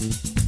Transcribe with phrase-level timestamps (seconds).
[0.00, 0.39] Thank you.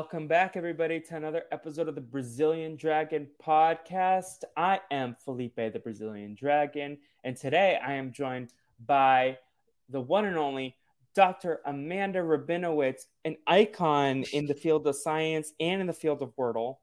[0.00, 4.44] Welcome back, everybody, to another episode of the Brazilian Dragon podcast.
[4.56, 8.54] I am Felipe, the Brazilian Dragon, and today I am joined
[8.86, 9.36] by
[9.90, 10.74] the one and only
[11.14, 11.60] Dr.
[11.66, 16.76] Amanda Rabinowitz, an icon in the field of science and in the field of Wordle.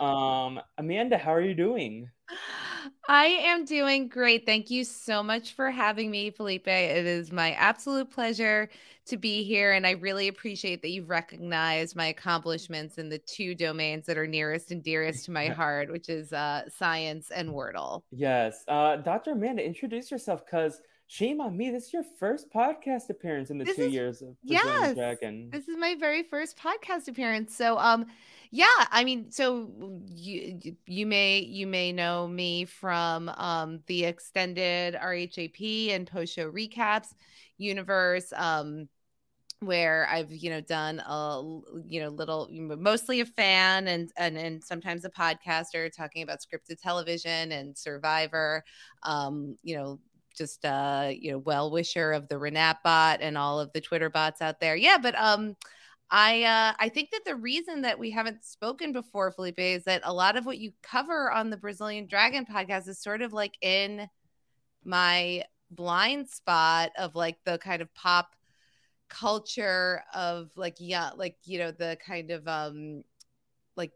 [0.00, 2.08] Um, Amanda, how are you doing?
[3.08, 4.46] I am doing great.
[4.46, 6.66] Thank you so much for having me, Felipe.
[6.68, 8.68] It is my absolute pleasure
[9.06, 9.72] to be here.
[9.72, 14.26] And I really appreciate that you've recognized my accomplishments in the two domains that are
[14.26, 18.02] nearest and dearest to my heart, which is uh, science and Wordle.
[18.10, 18.64] Yes.
[18.66, 19.32] Uh, Dr.
[19.32, 21.70] Amanda, introduce yourself because shame on me.
[21.70, 25.50] This is your first podcast appearance in the This two is- years of yes, Dragon.
[25.52, 27.54] This is my very first podcast appearance.
[27.54, 28.06] So, um,
[28.56, 29.68] yeah, I mean, so
[30.06, 36.50] you you- may you may know me from um the extended RHAP and post show
[36.50, 37.08] recaps
[37.58, 38.32] universe.
[38.34, 38.88] Um,
[39.60, 41.42] where I've you know done a
[41.86, 46.80] you know little mostly a fan and and and sometimes a podcaster talking about scripted
[46.82, 48.64] television and Survivor.
[49.04, 50.00] Um, you know
[50.36, 54.10] just uh you know well wisher of the Renat bot and all of the Twitter
[54.10, 54.76] bots out there.
[54.76, 55.56] Yeah, but um
[56.10, 60.02] I uh I think that the reason that we haven't spoken before Felipe is that
[60.04, 63.56] a lot of what you cover on the Brazilian Dragon podcast is sort of like
[63.60, 64.08] in
[64.84, 68.36] my blind spot of like the kind of pop
[69.08, 73.02] culture of like yeah like you know the kind of um
[73.76, 73.92] like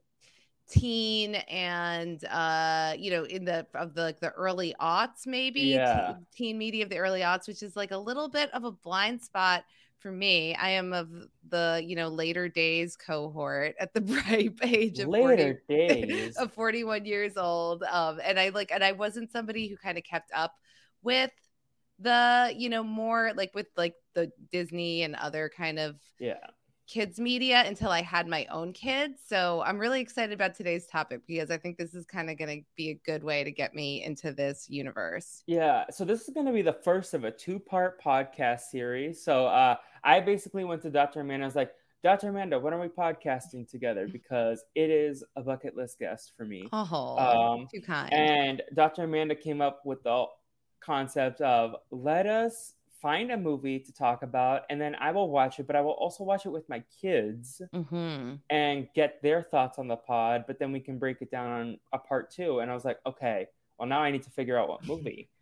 [0.69, 6.07] teen and uh you know in the of the like the early aughts maybe Yeah.
[6.07, 8.71] teen, teen media of the early aughts which is like a little bit of a
[8.73, 9.65] blind spot
[9.99, 11.09] for me i am of
[11.49, 14.01] the you know later days cohort at the
[14.31, 16.37] ripe age of 40 Later days.
[16.39, 20.05] of 41 years old um and i like and i wasn't somebody who kind of
[20.05, 20.55] kept up
[21.03, 21.31] with
[21.99, 26.35] the you know more like with like the disney and other kind of yeah.
[26.89, 31.21] Kids media until i had my own kids so i'm really excited about today's topic
[31.27, 33.75] because i think this is kind of going to be a good way to get
[33.75, 37.31] me into this universe Yeah, so this is going to be the first of a
[37.31, 39.23] two-part podcast series.
[39.23, 41.21] So uh, I basically went to Dr.
[41.21, 41.45] Amanda.
[41.45, 41.73] I was like,
[42.03, 42.29] Dr.
[42.29, 44.09] Amanda, when are we podcasting together?
[44.13, 46.69] Because it is a bucket list guest for me.
[46.73, 49.05] oh Um, too kind And Dr.
[49.05, 50.27] Amanda came up with the
[50.81, 55.59] concept of let us find a movie to talk about, and then I will watch
[55.59, 59.79] it, but I will also watch it with my kids hmm and get their thoughts
[59.79, 62.61] on the pod, but then we can break it down on a part two.
[62.61, 63.47] And I was like, okay,
[63.79, 65.29] well, now I need to figure out what movie.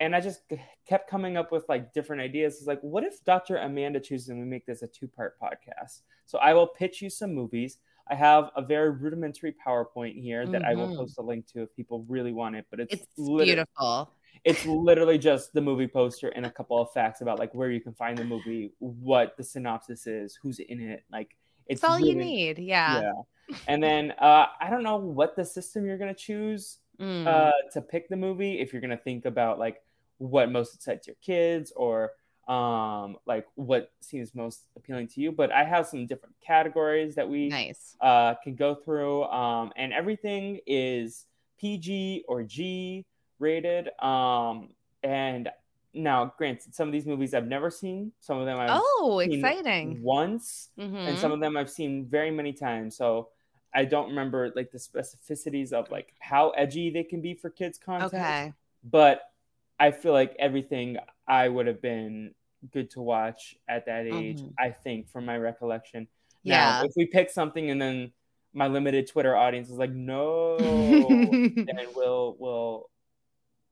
[0.00, 0.40] And I just
[0.84, 2.56] kept coming up with like different ideas.
[2.58, 3.58] It's like, what if Dr.
[3.58, 6.00] Amanda chooses and we make this a two part podcast?
[6.26, 7.78] So I will pitch you some movies.
[8.10, 10.96] I have a very rudimentary PowerPoint here that I will Mhm.
[10.96, 12.66] post a link to if people really want it.
[12.68, 14.10] But it's, it's beautiful
[14.44, 17.80] it's literally just the movie poster and a couple of facts about like where you
[17.80, 21.04] can find the movie, what the synopsis is, who's in it.
[21.10, 23.56] Like it's it's all you need yeah, yeah.
[23.68, 27.26] And then uh, I don't know what the system you're gonna choose Mm.
[27.26, 28.60] uh, to pick the movie.
[28.60, 29.82] If you're gonna think about like
[30.18, 32.12] what most excites your kids or
[32.48, 35.32] um, like what seems most appealing to you.
[35.32, 39.92] But I have some different categories that we nice uh, can go through, um, and
[39.92, 41.24] everything is
[41.58, 43.06] PG or G
[43.42, 43.88] rated.
[44.02, 44.70] Um,
[45.02, 45.50] and
[45.92, 48.12] now, granted, some of these movies I've never seen.
[48.20, 51.18] Some of them I've oh seen exciting once and Mhm.
[51.18, 52.96] some of them I've seen very many times.
[52.96, 53.28] So
[53.74, 57.78] I don't remember like the specificities of like how edgy they can be for kids
[57.78, 58.14] content.
[58.14, 58.52] okay
[58.84, 59.30] But
[59.78, 62.34] I feel like everything I would have been
[62.70, 64.54] good to watch at that age, Mhm.
[64.58, 66.06] I think, from my recollection.
[66.44, 68.12] yeah Now, if we pick something and then
[68.54, 70.56] my limited Twitter audience is like, no,
[71.66, 72.90] then we'll we'll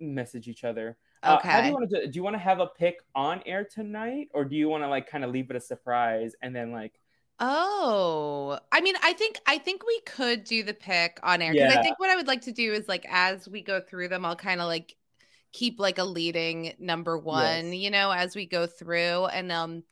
[0.00, 0.96] message each other.
[1.26, 1.68] Uh, how do Okay.
[1.68, 2.12] you want to do?
[2.12, 4.88] Do you want to have a pick on air tonight, or do you want to
[4.88, 6.98] like kind of leave it a surprise and then like
[7.42, 11.70] Oh, I mean, I think I think we could do the pick on air because
[11.70, 14.24] I think what I would like to do is like as we go through them,
[14.26, 14.94] I'll kind of like
[15.52, 17.74] keep like a leading number one, Yes.
[17.74, 19.84] you know, as we go through, and um,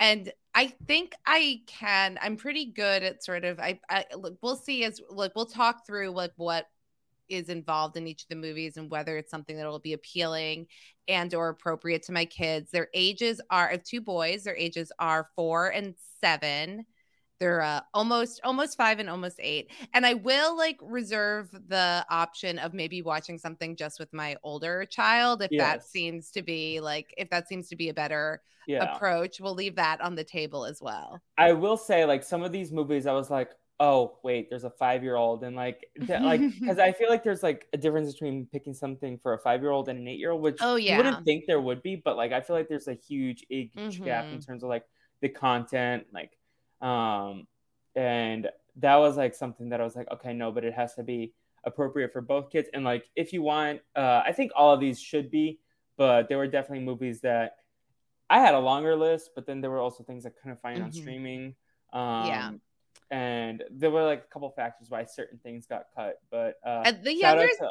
[0.00, 2.18] and I think I can.
[2.22, 3.60] I'm pretty good at sort of.
[3.60, 6.66] I, I look, we'll see as like we'll talk through like what
[7.28, 10.66] is involved in each of the movies and whether it's something that will be appealing
[11.08, 12.70] and or appropriate to my kids.
[12.70, 16.86] Their ages are have two boys their ages are four and seven.
[17.38, 19.70] They're uh, almost almost five and almost eight.
[19.92, 24.86] And i will like reserve the option of maybe watching something just with my older
[24.86, 25.60] child if yes.
[25.60, 28.94] that seems to be like if that seems to be a better yeah.
[28.94, 29.40] approach.
[29.40, 31.20] We'll leave that on the table as well.
[31.38, 34.70] I will say like some of these movies i was like oh wait there's a
[34.70, 38.12] five year old and like th- like because i feel like there's like a difference
[38.12, 40.76] between picking something for a five year old and an eight year old which oh
[40.76, 43.44] yeah you wouldn't think there would be but like i feel like there's a huge
[43.50, 44.04] age mm-hmm.
[44.04, 44.40] gap in mm-hmm.
[44.40, 44.84] terms of like
[45.20, 46.30] the content like
[46.80, 47.46] um,
[47.94, 51.02] and that was like something that I was like, okay, no, but it has to
[51.02, 51.32] be
[51.64, 52.68] appropriate for both kids.
[52.72, 55.58] And like, if you want, uh, I think all of these should be,
[55.96, 57.56] but there were definitely movies that
[58.28, 60.86] I had a longer list, but then there were also things I couldn't find mm-hmm.
[60.86, 61.54] on streaming.
[61.92, 62.50] Um, yeah.
[63.10, 67.04] And there were like a couple factors why certain things got cut, but uh, and
[67.04, 67.46] the younger.
[67.46, 67.70] To,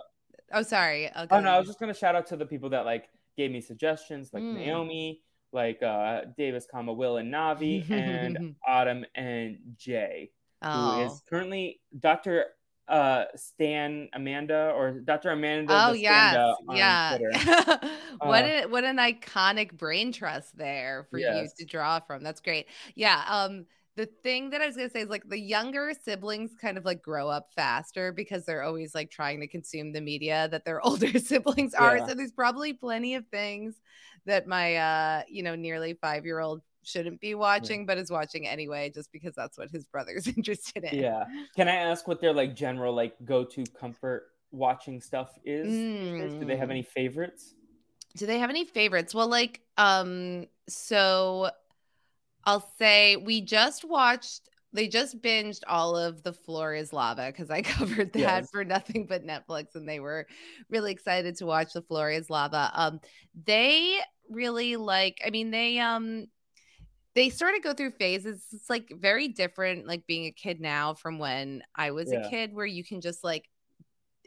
[0.53, 1.07] oh, sorry.
[1.07, 1.27] Okay.
[1.31, 3.61] Oh no, I was just gonna shout out to the people that like gave me
[3.61, 4.55] suggestions, like mm.
[4.55, 10.31] Naomi, like uh, Davis, comma Will and Navi, and Autumn and Jay,
[10.61, 10.95] oh.
[10.95, 12.45] who is currently Doctor
[12.87, 15.31] uh Stan Amanda or Dr.
[15.31, 15.87] Amanda.
[15.87, 17.17] Oh yes, yeah.
[18.19, 21.53] what uh, a, what an iconic brain trust there for yes.
[21.57, 22.23] you to draw from.
[22.23, 22.67] That's great.
[22.93, 23.23] Yeah.
[23.27, 23.65] Um.
[23.95, 27.01] The thing that I was gonna say is like the younger siblings kind of like
[27.01, 31.17] grow up faster because they're always like trying to consume the media that their older
[31.19, 31.97] siblings are.
[31.97, 32.07] Yeah.
[32.07, 33.75] So there's probably plenty of things
[34.25, 37.85] that my uh you know nearly five year old shouldn't be watching yeah.
[37.87, 41.25] but is watching anyway just because that's what his brother's interested in yeah
[41.55, 46.39] can i ask what their like general like go-to comfort watching stuff is mm.
[46.39, 46.87] do they have any mm.
[46.87, 47.55] favorites
[48.15, 51.49] do they have any favorites well like um so
[52.45, 57.49] i'll say we just watched they just binged all of the floor is lava because
[57.49, 58.49] i covered that yes.
[58.51, 60.27] for nothing but netflix and they were
[60.69, 62.99] really excited to watch the floor is lava um
[63.45, 63.97] they
[64.29, 66.25] really like i mean they um
[67.15, 70.93] they sort of go through phases it's like very different like being a kid now
[70.93, 72.19] from when i was yeah.
[72.19, 73.45] a kid where you can just like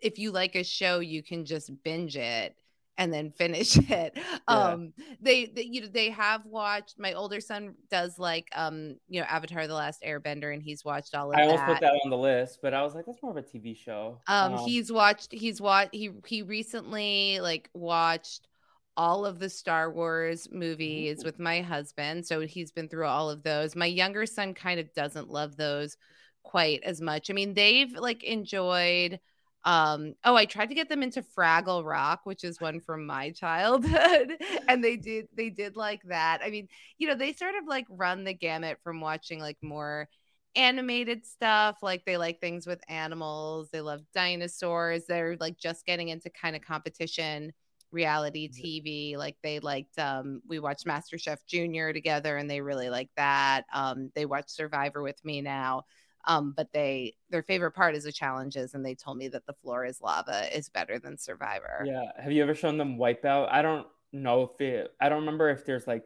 [0.03, 2.57] if you like a show you can just binge it
[2.99, 4.13] and then finish it.
[4.17, 4.39] Yeah.
[4.49, 6.99] Um, they, they, you know, they have watched.
[6.99, 11.15] My older son does like, um, you know, Avatar: The Last Airbender, and he's watched
[11.15, 11.49] all of I that.
[11.49, 13.43] I almost put that on the list, but I was like, that's more of a
[13.43, 14.21] TV show.
[14.27, 15.33] Um, um he's watched.
[15.33, 15.95] He's watched.
[15.95, 18.49] He he recently like watched
[18.97, 23.45] all of the Star Wars movies with my husband, so he's been through all of
[23.45, 23.77] those.
[23.77, 25.97] My younger son kind of doesn't love those
[26.43, 27.31] quite as much.
[27.31, 29.21] I mean, they've like enjoyed
[29.65, 33.31] um oh i tried to get them into fraggle rock which is one from my
[33.31, 34.33] childhood
[34.69, 36.41] and they did they did like that.
[36.45, 40.09] I mean you know they sort of like run the gamut from watching like more
[40.55, 46.09] animated stuff like they like things with animals they love dinosaurs they're like just getting
[46.09, 47.53] into kind of competition
[47.91, 52.91] reality tv like they liked um we watched master chef junior together and they really
[52.91, 53.65] like that.
[53.73, 55.85] Um they watch survivor with me now
[56.29, 59.55] um, but they their favorite part is the challenges, and they told me that the
[59.55, 61.85] floor is lava is better than Survivor.
[61.87, 62.05] Yeah.
[62.23, 63.49] Have you ever shown them Wipeout?
[63.51, 64.95] I don't know if it.
[65.01, 66.05] I don't remember if there's like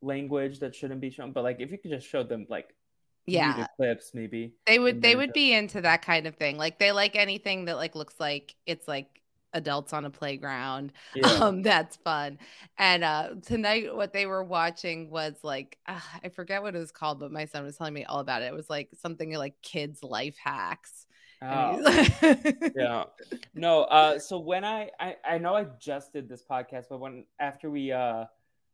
[0.00, 2.72] language that shouldn't be shown, but like if you could just show them like
[3.28, 6.92] yeah clips maybe they would they would be into that kind of thing like they
[6.92, 9.20] like anything that like looks like it's like
[9.56, 10.92] adults on a playground.
[11.14, 11.26] Yeah.
[11.26, 12.38] Um, that's fun.
[12.78, 16.92] And uh, tonight, what they were watching was like, uh, I forget what it was
[16.92, 18.46] called, but my son was telling me all about it.
[18.46, 21.06] It was like something like kids' life hacks.
[21.42, 21.78] Oh.
[22.76, 23.04] yeah.
[23.54, 27.24] No, uh, so when I, I I know I just did this podcast, but when
[27.38, 28.24] after we uh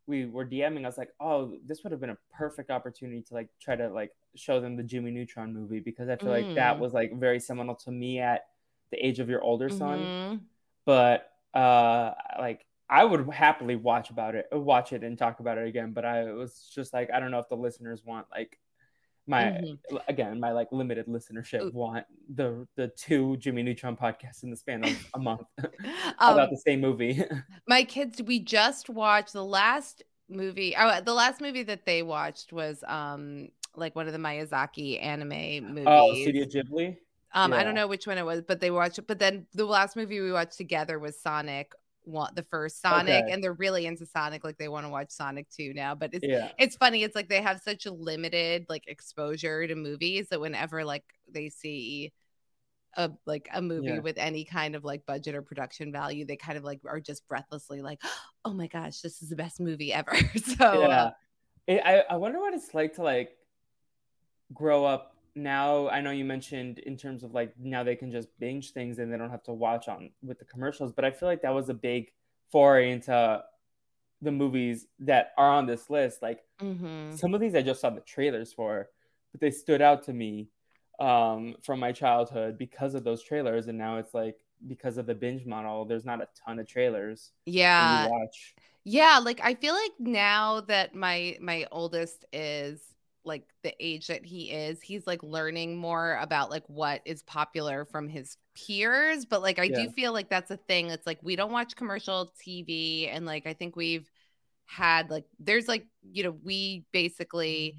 [0.07, 3.35] we were DMing, I was like, oh, this would have been a perfect opportunity to
[3.35, 6.47] like try to like show them the Jimmy Neutron movie because I feel mm.
[6.47, 6.81] like that mm.
[6.81, 8.47] was like very seminal to me at
[8.91, 9.99] the age of your older son.
[9.99, 10.37] Mm-hmm
[10.85, 15.67] but uh, like I would happily watch about it, watch it and talk about it
[15.67, 15.93] again.
[15.93, 18.59] But I was just like, I don't know if the listeners want like
[19.27, 19.97] my mm-hmm.
[20.09, 24.85] again my like limited listenership want the the two Jimmy Neutron podcasts in the span
[24.85, 25.47] of a month
[26.19, 27.23] um, about the same movie.
[27.69, 30.75] my kids, we just watched the last movie.
[30.77, 35.69] Oh, the last movie that they watched was um like one of the Miyazaki anime
[35.69, 35.87] movies.
[35.87, 36.97] Oh, Studio Ghibli.
[37.35, 37.59] Um, yeah.
[37.59, 39.01] I don't know which one it was, but they watched.
[39.07, 41.73] But then the last movie we watched together was Sonic.
[42.05, 43.33] Want the first Sonic, okay.
[43.33, 44.43] and they're really into Sonic.
[44.43, 45.95] Like they want to watch Sonic 2 now.
[45.95, 46.51] But it's yeah.
[46.59, 47.05] it's funny.
[47.05, 51.49] It's like they have such a limited like exposure to movies that whenever like they
[51.49, 52.13] see
[52.97, 53.99] a like a movie yeah.
[54.01, 57.27] with any kind of like budget or production value, they kind of like are just
[57.29, 58.01] breathlessly like,
[58.45, 60.15] oh my gosh, this is the best movie ever.
[60.37, 61.11] so yeah, uh,
[61.67, 63.37] it, I I wonder what it's like to like
[64.53, 68.29] grow up now I know you mentioned in terms of like now they can just
[68.39, 71.29] binge things and they don't have to watch on with the commercials, but I feel
[71.29, 72.13] like that was a big
[72.51, 73.43] foray into
[74.21, 76.23] the movies that are on this list.
[76.23, 77.15] Like mm-hmm.
[77.17, 78.89] some of these I just saw the trailers for.
[79.33, 80.49] but they stood out to me
[81.01, 83.67] um, from my childhood because of those trailers.
[83.67, 84.37] And now it's like
[84.69, 87.33] because of the binge model, there's not a ton of trailers.
[87.47, 88.09] Yeah.
[88.85, 92.81] Yeah, like I feel like now that my my oldest is
[93.25, 97.85] like the age that he is, he's like learning more about like what is popular
[97.85, 99.25] from his peers.
[99.25, 99.85] But like I yeah.
[99.85, 100.91] do feel like that's a thing.
[100.91, 104.11] It's like we don't watch commercial TV and like I think we've
[104.67, 107.77] had like there's like, you know, we basically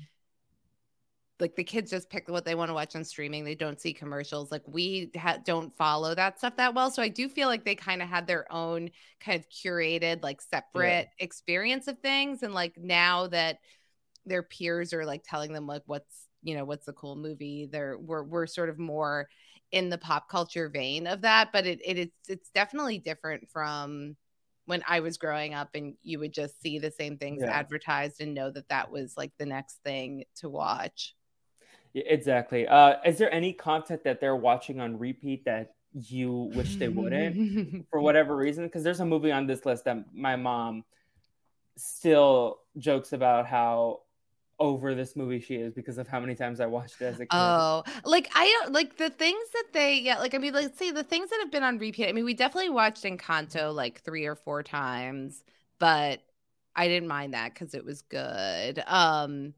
[1.39, 3.43] like the kids just pick what they want to watch on streaming.
[3.43, 4.51] They don't see commercials.
[4.51, 6.91] Like we ha- don't follow that stuff that well.
[6.91, 10.41] So I do feel like they kind of had their own kind of curated, like
[10.41, 11.23] separate yeah.
[11.23, 12.43] experience of things.
[12.43, 13.59] And like now that
[14.25, 17.97] their peers are like telling them like what's you know what's the cool movie, they're
[17.97, 19.27] we're we're sort of more
[19.71, 21.49] in the pop culture vein of that.
[21.51, 24.15] But it, it it's it's definitely different from
[24.65, 27.51] when I was growing up and you would just see the same things yeah.
[27.51, 31.15] advertised and know that that was like the next thing to watch.
[31.93, 32.67] Yeah, exactly.
[32.67, 37.87] Uh, is there any content that they're watching on repeat that you wish they wouldn't
[37.91, 38.63] for whatever reason?
[38.63, 40.85] Because there's a movie on this list that my mom
[41.77, 44.01] still jokes about how
[44.63, 47.25] over this movie she is because of how many times I watched it as a
[47.25, 47.31] kid.
[47.31, 50.91] Oh, like I don't like the things that they yeah, like I mean, let's say
[50.91, 52.07] the things that have been on repeat.
[52.07, 55.43] I mean, we definitely watched Encanto like three or four times,
[55.79, 56.21] but
[56.75, 58.81] I didn't mind that because it was good.
[58.87, 59.53] Um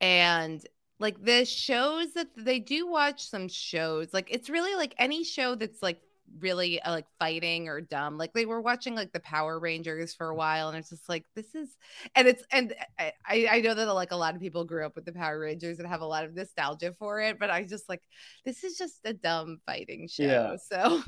[0.00, 0.66] and
[0.98, 5.54] like the shows that they do watch some shows like it's really like any show
[5.54, 6.00] that's like
[6.38, 10.28] really uh, like fighting or dumb like they were watching like the power rangers for
[10.28, 11.76] a while and it's just like this is
[12.14, 15.04] and it's and i i know that like a lot of people grew up with
[15.04, 18.02] the power rangers and have a lot of nostalgia for it but i just like
[18.44, 20.56] this is just a dumb fighting show yeah.
[20.56, 21.02] so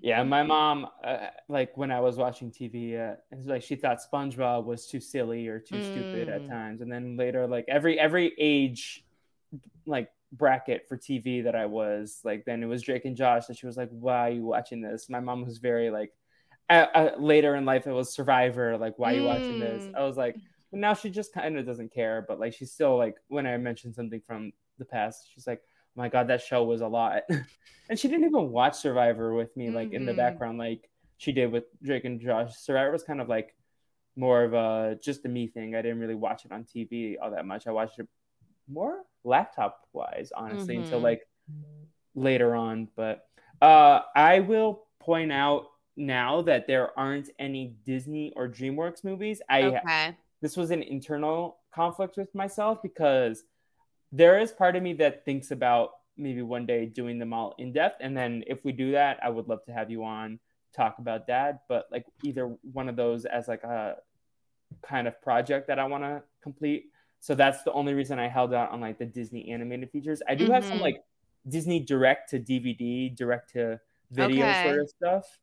[0.00, 3.98] yeah my mom uh, like when i was watching tv uh, it's like she thought
[4.12, 5.84] spongebob was too silly or too mm.
[5.84, 6.48] stupid at mm.
[6.48, 9.04] times and then later like every every age
[9.86, 13.56] like bracket for TV that I was like then it was Drake and Josh and
[13.56, 16.12] she was like why are you watching this my mom was very like
[17.18, 19.26] later in life it was Survivor like why are you mm.
[19.26, 19.94] watching this mm.
[19.94, 20.36] I was like
[20.70, 23.56] well, now she just kind of doesn't care but like she's still like when I
[23.58, 27.22] mentioned something from the past she's like oh my god that show was a lot
[27.90, 29.96] and she didn't even watch Survivor with me like mm-hmm.
[29.96, 30.18] in the mm-hmm.
[30.18, 33.54] background like she did with Drake and Josh Survivor was kind of like
[34.16, 37.32] more of a just a me thing I didn't really watch it on TV all
[37.32, 38.08] that much I watched it
[38.72, 40.84] more laptop wise, honestly, mm-hmm.
[40.84, 41.22] until like
[42.14, 42.88] later on.
[42.96, 43.26] But
[43.60, 49.42] uh, I will point out now that there aren't any Disney or DreamWorks movies.
[49.48, 50.16] I okay.
[50.40, 53.44] this was an internal conflict with myself because
[54.10, 57.72] there is part of me that thinks about maybe one day doing them all in
[57.72, 60.38] depth, and then if we do that, I would love to have you on
[60.74, 61.62] talk about that.
[61.68, 63.96] But like either one of those as like a
[64.82, 66.86] kind of project that I want to complete
[67.22, 70.22] so that's the only reason I held out on like the Disney animated features.
[70.28, 70.54] I do mm-hmm.
[70.54, 70.82] have some mm-hmm.
[70.82, 71.04] like
[71.48, 73.78] Disney direct to DVD, direct to
[74.10, 74.64] video okay.
[74.64, 75.38] sort of stuff.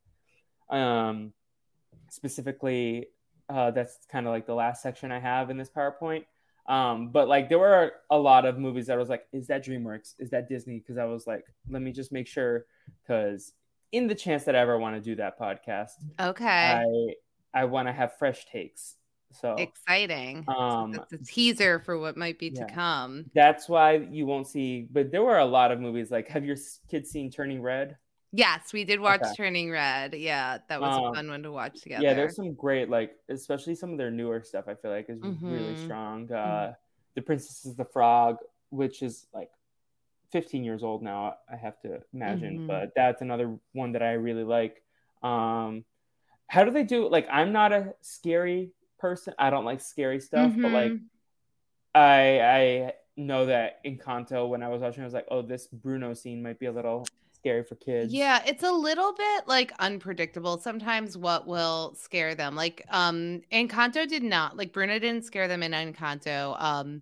[0.70, 1.32] Um,
[2.10, 3.08] specifically,
[3.48, 6.26] uh, that's kind of like the last section I have in this PowerPoint.
[6.68, 9.66] Um, but like there were a lot of movies that I was like, is that
[9.66, 10.16] DreamWorks?
[10.20, 10.80] Is that Disney?
[10.80, 12.66] Because I was like, let me just make sure.
[13.02, 13.54] Because
[13.94, 17.14] in the chance that I ever want to do that podcast, okay, I
[17.54, 18.96] I want to have fresh takes
[19.32, 20.46] so exciting.
[20.48, 22.66] Um, so that's a teaser for what might be yeah.
[22.66, 23.26] to come.
[23.34, 26.12] That's why you won't see, but there were a lot of movies.
[26.12, 26.58] Like, have your
[26.90, 27.98] kids seen Turning Red?
[28.32, 29.34] Yes, we did watch okay.
[29.36, 30.14] Turning Red.
[30.14, 32.04] Yeah, that was um, a fun one to watch together.
[32.04, 34.66] Yeah, there's some great, like, especially some of their newer stuff.
[34.68, 35.52] I feel like is mm-hmm.
[35.52, 36.32] really strong.
[36.32, 36.72] Uh, mm-hmm.
[37.16, 38.38] The Princess is the Frog,
[38.70, 39.50] which is like
[40.32, 41.36] 15 years old now.
[41.52, 42.68] I have to imagine, mm-hmm.
[42.68, 44.84] but that's another one that I really like.
[45.24, 45.86] Um,
[46.48, 47.10] how do they do?
[47.10, 49.34] Like, I'm not a scary person.
[49.40, 50.62] I don't like scary stuff, mm-hmm.
[50.62, 51.06] but like mm-hmm.
[51.96, 55.68] I I know that in Encanto when I was watching, I was like, oh, this
[55.68, 58.14] Bruno scene might be a little scary for kids.
[58.14, 62.56] Yeah, it's a little bit like unpredictable sometimes what will scare them.
[62.56, 66.62] Like um Encanto did not like Bruno didn't scare them in Encanto.
[66.62, 67.02] Um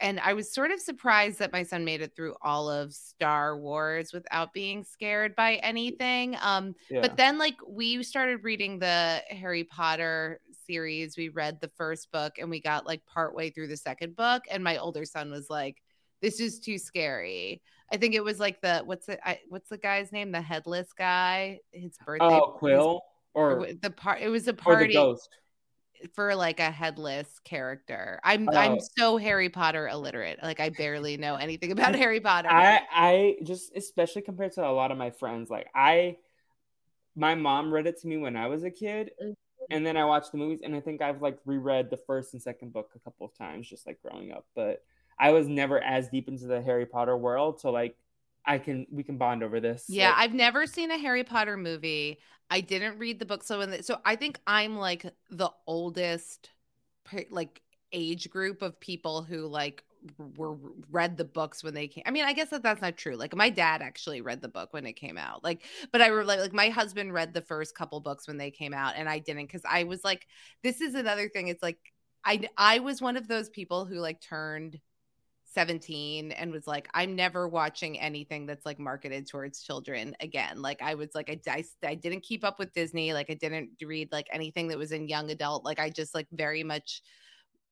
[0.00, 3.56] and I was sort of surprised that my son made it through all of Star
[3.56, 6.36] Wars without being scared by anything.
[6.42, 7.00] Um, yeah.
[7.00, 11.16] but then like we started reading the Harry Potter series.
[11.16, 14.62] We read the first book and we got like partway through the second book, and
[14.62, 15.82] my older son was like,
[16.22, 17.62] "This is too scary."
[17.92, 20.32] I think it was like the what's the I, what's the guy's name?
[20.32, 21.58] The headless guy.
[21.72, 22.26] His birthday.
[22.26, 23.02] Oh, Quill
[23.34, 24.20] or the part.
[24.20, 24.96] It was a party
[26.14, 28.20] for like a headless character.
[28.24, 30.38] I'm uh, I'm so Harry Potter illiterate.
[30.42, 32.48] Like I barely know anything about Harry Potter.
[32.50, 35.50] I I just especially compared to a lot of my friends.
[35.50, 36.16] Like I,
[37.16, 39.34] my mom read it to me when I was a kid, mm
[39.68, 42.42] and then I watched the movies, and I think I've like reread the first and
[42.42, 44.46] second book a couple of times, just like growing up.
[44.54, 44.82] But
[45.18, 47.96] I was never as deep into the Harry Potter world, so like
[48.44, 49.84] I can we can bond over this.
[49.88, 52.18] Yeah, Like, I've never seen a Harry Potter movie.
[52.50, 56.50] I didn't read the book, so when the, so I think I'm like the oldest,
[57.30, 57.60] like
[57.92, 59.84] age group of people who like
[60.36, 60.56] were
[60.90, 62.04] read the books when they came.
[62.06, 63.16] I mean, I guess that that's not true.
[63.16, 65.44] Like my dad actually read the book when it came out.
[65.44, 68.74] Like, but I like like my husband read the first couple books when they came
[68.74, 70.26] out, and I didn't because I was like,
[70.62, 71.48] this is another thing.
[71.48, 71.78] It's like
[72.24, 74.80] I I was one of those people who like turned
[75.52, 80.80] 17 and was like i'm never watching anything that's like marketed towards children again like
[80.80, 84.12] i was like I, I, I didn't keep up with disney like i didn't read
[84.12, 87.02] like anything that was in young adult like i just like very much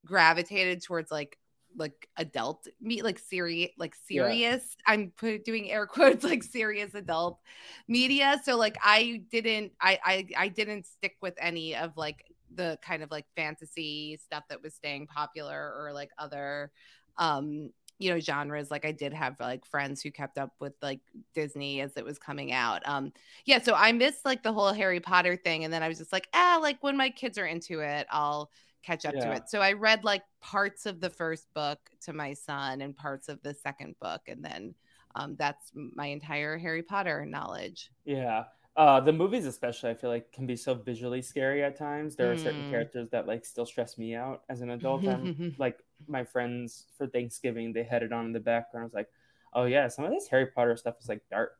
[0.05, 1.39] gravitated towards like
[1.77, 4.35] like adult me like serious like Yeah.
[4.35, 7.39] serious i'm put, doing air quotes like serious adult
[7.87, 8.41] media.
[8.45, 13.03] So like i didn't I, I i didn't stick with any of like the kind
[13.03, 16.73] of like fantasy stuff that was staying popular or like other
[17.17, 17.71] um
[18.01, 18.71] you know genres.
[18.71, 21.01] Like i did have like friends who kept up with like
[21.35, 22.83] disney as it was coming out.
[22.87, 23.13] Um
[23.45, 25.65] yeah so i missed like the whole harry potter thing.
[25.65, 28.51] And then i was just like ah like when my kids are into it i'll
[28.83, 32.33] catch up to it so i read like parts of the first book to my
[32.33, 34.75] son and parts of the second book and then
[35.15, 38.45] um that's my entire harry potter knowledge Yeah.
[38.77, 42.15] Uh, the movies, especially, I feel like can be so visually scary at times.
[42.17, 42.71] There are certain Mm.
[42.71, 45.09] characters that like still stress me out as an adult.
[45.09, 48.85] I'm like my friends for Thanksgiving, they had it on in the background.
[48.85, 49.09] I was like,
[49.53, 51.57] oh yeah, some of this Harry Potter stuff is like dark.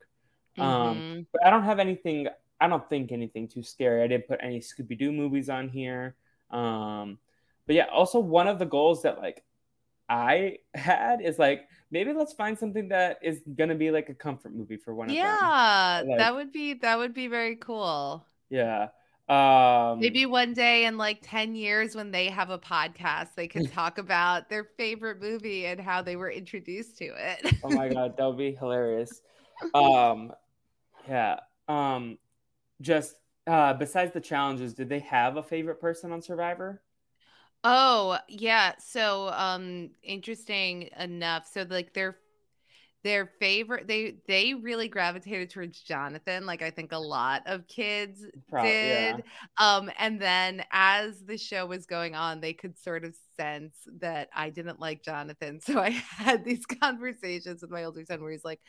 [0.59, 1.27] Um, Mhm.
[1.33, 2.29] but I don't have anything.
[2.61, 4.03] I don't think anything too scary.
[4.03, 6.15] I didn't put any Scooby Doo movies on here.
[6.51, 7.19] Um,
[7.67, 9.45] but yeah, also one of the goals that like
[10.09, 14.55] I had is like maybe let's find something that is gonna be like a comfort
[14.55, 15.23] movie for one of them.
[15.25, 18.89] yeah Like- that would be that would be very cool Yeah.
[19.29, 23.67] Um, Maybe one day in like 10 years when they have a podcast, they can
[23.79, 27.55] talk about their favorite movie and how they were introduced to it.
[27.63, 29.21] oh my god, that would be hilarious.
[29.75, 30.33] Um,
[31.07, 31.41] yeah.
[31.69, 32.17] Um,
[32.81, 33.17] just
[33.49, 36.83] uh, besides the challenges, did they have a favorite person on Survivor?
[37.65, 38.75] Oh, yeah.
[38.79, 41.47] So, um interesting enough.
[41.53, 42.19] So like their
[43.05, 48.25] their favorite they they really gravitated towards Jonathan, like I think a lot of kids
[48.53, 49.17] yeah.
[49.17, 49.25] did.
[49.59, 54.29] Um and then as the show was going on, they could sort of sense that
[54.35, 55.61] I didn't like Jonathan.
[55.69, 58.61] So I had these conversations with my older son where he's like,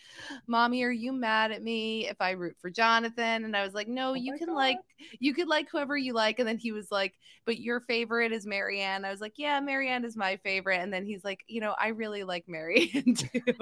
[0.47, 3.87] "Mommy, are you mad at me if I root for Jonathan?" And I was like,
[3.87, 4.55] "No, Oh you can God.
[4.55, 4.77] like
[5.19, 7.13] you could like whoever you like." And then he was like,
[7.45, 11.05] "But your favorite is Marianne." I was like, "Yeah, Marianne is my favorite." And then
[11.05, 13.53] he's like, "You know, I really like Marianne too." I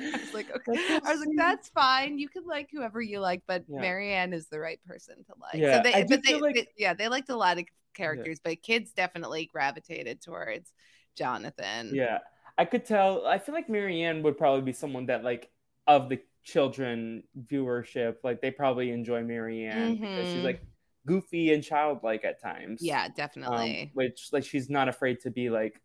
[0.00, 2.18] was like, "Okay." I was like, "That's fine.
[2.18, 3.80] You can like whoever you like, but Yeah.
[3.80, 6.68] Marianne is the right person to like." Yeah, so they, I but they, like- they-
[6.76, 7.64] yeah, they liked a lot of
[7.96, 10.72] characters, but kids definitely gravitated towards
[11.16, 11.90] Jonathan.
[11.94, 12.18] Yeah,
[12.58, 13.26] I could tell.
[13.26, 15.50] I feel like Marianne would probably be someone that like
[15.86, 20.44] of the children viewership, like they probably enjoy Marianne because she's Mhm.
[20.44, 20.62] like
[21.06, 22.82] goofy and childlike at times.
[22.82, 23.90] Yeah, um, definitely.
[23.94, 25.80] which like she's not afraid to be like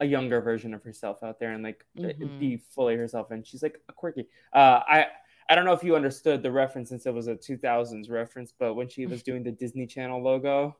[0.00, 2.38] a younger version of herself out there and like Mhm.
[2.38, 5.06] be fully herself and she's like a quirky uh i
[5.50, 8.74] i don't know if you understood the reference since it was a 2000s reference but
[8.74, 10.74] when she was doing the disney channel logo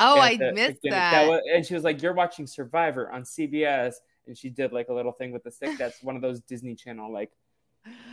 [0.00, 1.28] oh, I the missed beginning, that.
[1.28, 3.94] was, and she was like you're watching survivor on cbs
[4.26, 6.74] and she did like a little thing with the stick that's one of those disney
[6.74, 7.30] channel like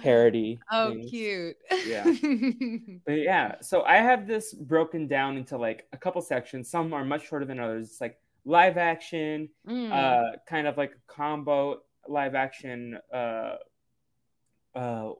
[0.01, 1.09] parody oh, things.
[1.09, 1.57] cute.
[1.85, 2.05] Yeah.
[3.05, 6.69] But yeah, so I have this broken down into like a couple sections.
[6.69, 7.87] Some are much shorter than others.
[7.89, 9.91] It's like live action, Mm.
[9.91, 13.55] uh, kind of like a combo live action, uh,
[14.73, 15.11] uh,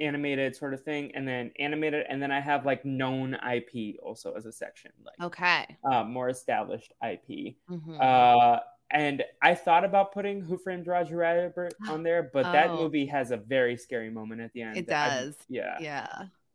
[0.00, 4.34] animated sort of thing, and then animated, and then I have like known IP also
[4.34, 5.76] as a section, like okay.
[5.84, 7.56] uh, more established IP.
[7.70, 8.00] Mhm.
[8.00, 12.76] Uh, and I thought about putting Who Framed Roger Rabbit on there, but that Oh.
[12.82, 14.76] movie has a very scary moment at the end.
[14.78, 15.36] It that I- does.
[15.48, 16.08] yeah yeah.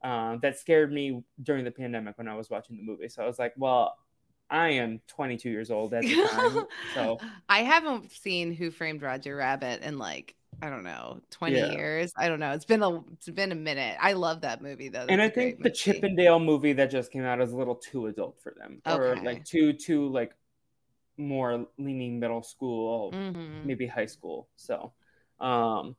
[0.04, 3.08] um, that scared me during the pandemic when I was watching the movie.
[3.10, 3.96] So I was like, well,
[4.50, 6.66] I am 22 years old at the time.
[6.94, 11.66] so I haven't seen Who Framed Roger Rabbit in like I don't know 20 Yeah.
[11.74, 12.14] years.
[12.16, 12.52] I don't know.
[12.52, 13.98] It's been a it's been a minute.
[14.00, 15.06] I love that movie though.
[15.10, 15.76] and I That's a great think the movie.
[15.76, 18.82] Chip 'n Dale movie that just came out is a little too adult for them.
[18.86, 20.34] Or like too too like
[21.18, 23.66] more leaning middle school, Mhm.
[23.66, 24.48] maybe high school.
[24.56, 24.94] So
[25.42, 25.98] um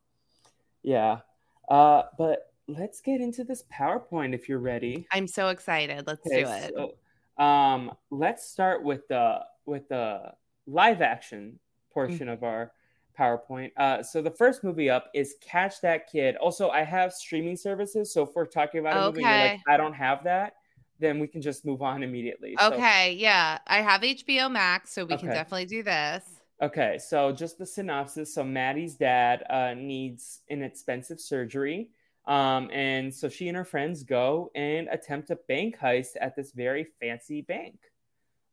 [0.83, 1.21] yeah.
[1.69, 5.07] Uh but let's get into this PowerPoint if you're ready.
[5.13, 6.07] I'm so excited.
[6.07, 6.75] Let's Okay, do it.
[6.75, 10.33] so, um, let's start with the with the
[10.67, 11.59] live action
[11.93, 12.73] portion of our
[13.19, 13.71] PowerPoint.
[13.77, 16.37] Uh, so the first movie up is Catch That Kid.
[16.37, 19.61] Also, I have streaming services, so if we're talking about a movie, and you're like,
[19.69, 20.55] I don't have that,
[20.99, 22.57] then we can just move on immediately.
[22.59, 23.59] So, Okay, yeah.
[23.67, 26.25] I have HBO Max, so we can definitely do this.
[26.63, 28.33] Okay, so just the synopsis.
[28.33, 31.91] So Maddie's dad uh, needs an expensive surgery.
[32.27, 36.53] Um, and so she and her friends go and attempt a bank heist at this
[36.53, 37.79] very fancy bank.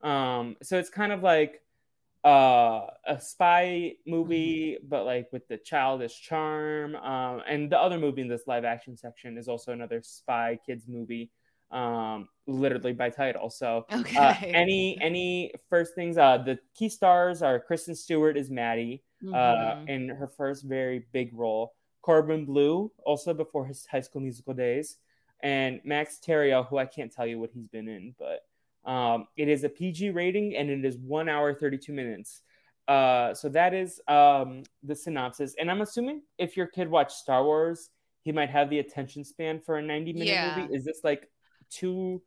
[0.02, 1.62] Um, so it's kind of like
[2.24, 4.88] uh, a spy movie, mm-hmm.
[4.88, 6.96] but like with the childish charm.
[6.96, 10.86] Um, and the other movie in this live action section is also another spy kids
[10.88, 11.32] movie,
[11.72, 13.50] um, literally by title.
[13.50, 14.18] So uh, okay.
[14.18, 19.36] uh, any any first things, uh, the key stars are Kristen Stewart is Maddie uh,
[19.36, 19.82] mm-hmm.
[19.82, 21.74] uh, in her first very big role.
[22.04, 24.98] Corbin Bleu, also before his High School Musical days,
[25.44, 28.42] and Max Thieriot, who I can't tell you what he's been in, but
[28.86, 32.42] um, it is a PG rating and it is one hour, 32 minutes.
[32.88, 35.56] Uh, so that is um, the synopsis.
[35.60, 37.90] And I'm assuming if your kid watched Star Wars,
[38.24, 40.58] he might have the attention span for a 90 minute yeah.
[40.58, 40.76] movie.
[40.76, 41.30] Is this like
[41.70, 42.22] too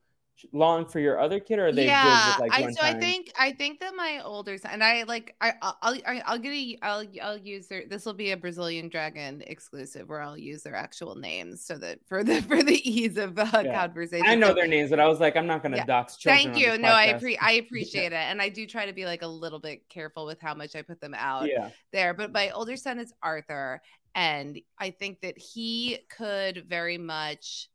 [0.53, 2.97] long for your other kid or are they yeah with, like, I, so time?
[2.97, 6.39] i think i think that my older son and i like i i'll i'll, I'll
[6.39, 10.37] get a i'll i'll use their this will be a brazilian dragon exclusive where i'll
[10.37, 13.87] use their actual names so that for the for the ease of uh, yeah.
[13.87, 15.85] conversation i know their names but i was like i'm not gonna yeah.
[15.85, 18.29] dox children thank you no i appreciate i appreciate yeah.
[18.29, 20.75] it and i do try to be like a little bit careful with how much
[20.75, 21.71] i put them out yeah.
[21.93, 23.81] there but my older son is arthur
[24.17, 27.69] and i think that he could very much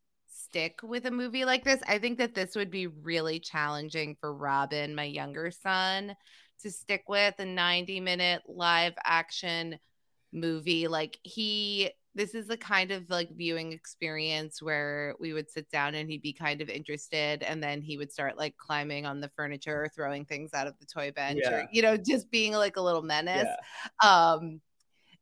[0.50, 1.82] stick with a movie like this.
[1.88, 6.16] I think that this would be really challenging for Robin, my younger son,
[6.62, 9.78] to stick with a 90 minute live action
[10.34, 10.88] movie.
[10.88, 15.94] Like he this is the kind of like viewing experience where we would sit down
[15.94, 19.30] and he'd be kind of interested and then he would start like climbing on the
[19.36, 21.52] furniture or throwing things out of the toy bench yeah.
[21.52, 23.48] or you know just being like a little menace
[24.04, 24.34] yeah.
[24.34, 24.60] um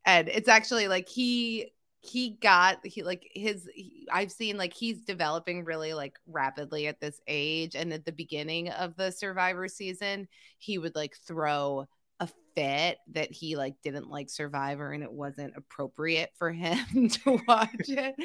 [0.05, 1.71] and it's actually like he
[2.09, 6.99] he got he like his he, i've seen like he's developing really like rapidly at
[6.99, 11.85] this age and at the beginning of the survivor season he would like throw
[12.19, 17.39] a fit that he like didn't like survivor and it wasn't appropriate for him to
[17.47, 18.15] watch it.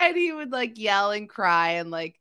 [0.00, 2.16] And he would like yell and cry and like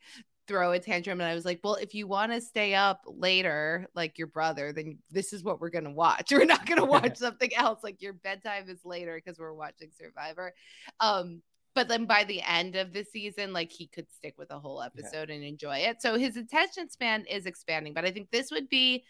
[0.48, 3.88] throw a tantrum and I was like, "Well, if you want to stay up later
[3.96, 6.32] like your brother, then this is what we're going to watch.
[6.32, 9.90] We're not going to watch something else like your bedtime is later because we're watching
[9.98, 10.54] Survivor."
[11.00, 11.42] Um
[11.76, 14.82] but then by the end of the season like he could stick with a whole
[14.82, 15.36] episode yeah.
[15.36, 16.02] and enjoy it.
[16.02, 19.04] So his attention span is expanding, but I think this would be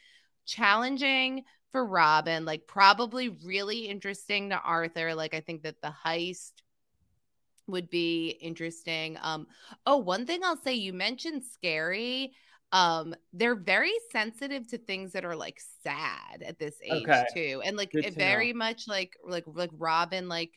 [0.45, 5.15] challenging for Robin, like probably really interesting to Arthur.
[5.15, 6.52] Like I think that the heist
[7.67, 9.17] would be interesting.
[9.21, 9.47] Um,
[9.86, 12.34] oh, one thing I'll say, you mentioned scary.
[12.71, 17.25] Um, they're very sensitive to things that are like sad at this age okay.
[17.34, 18.60] too, and like it very know.
[18.60, 20.51] much like like like Robin like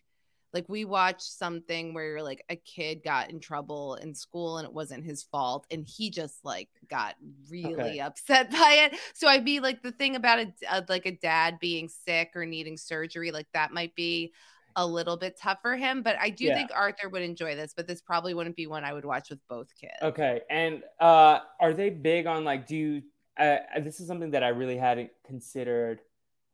[0.53, 4.73] like we watched something where like a kid got in trouble in school and it
[4.73, 7.15] wasn't his fault and he just like got
[7.51, 8.01] really okay.
[8.01, 11.59] upset by it so i'd be like the thing about a, a, like a dad
[11.61, 14.33] being sick or needing surgery like that might be
[14.77, 16.03] a little bit tough for him.
[16.03, 16.55] But I do yeah.
[16.55, 19.41] think Arthur would enjoy this, but this probably wouldn't be one I would watch with
[19.49, 19.93] both kids.
[20.03, 20.43] Okay.
[20.51, 23.03] And uh are they big on like do you
[23.39, 26.01] uh, this is something that I really hadn't considered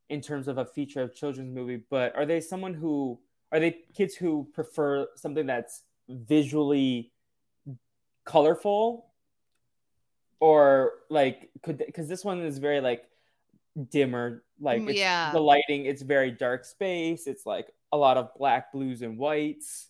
[0.08, 3.18] in terms of a feature of children's movie, but are they someone who
[3.50, 7.12] are they kids who prefer something that's visually
[8.24, 9.06] colorful
[10.40, 13.08] or like could because this one is very like
[13.84, 18.30] dimmer like mm, yeah the lighting it's very dark space it's like a lot of
[18.36, 19.88] black blues and whites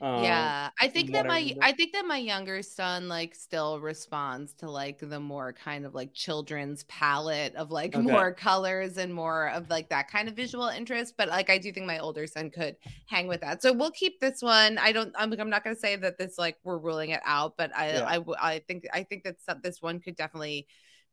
[0.00, 4.52] um, yeah i think that my i think that my younger son like still responds
[4.52, 8.02] to like the more kind of like children's palette of like okay.
[8.02, 11.72] more colors and more of like that kind of visual interest but like i do
[11.72, 15.12] think my older son could hang with that so we'll keep this one i don't
[15.16, 17.92] i'm, I'm not going to say that this like we're ruling it out but i
[17.92, 18.04] yeah.
[18.04, 20.68] I, I think i think that this one could definitely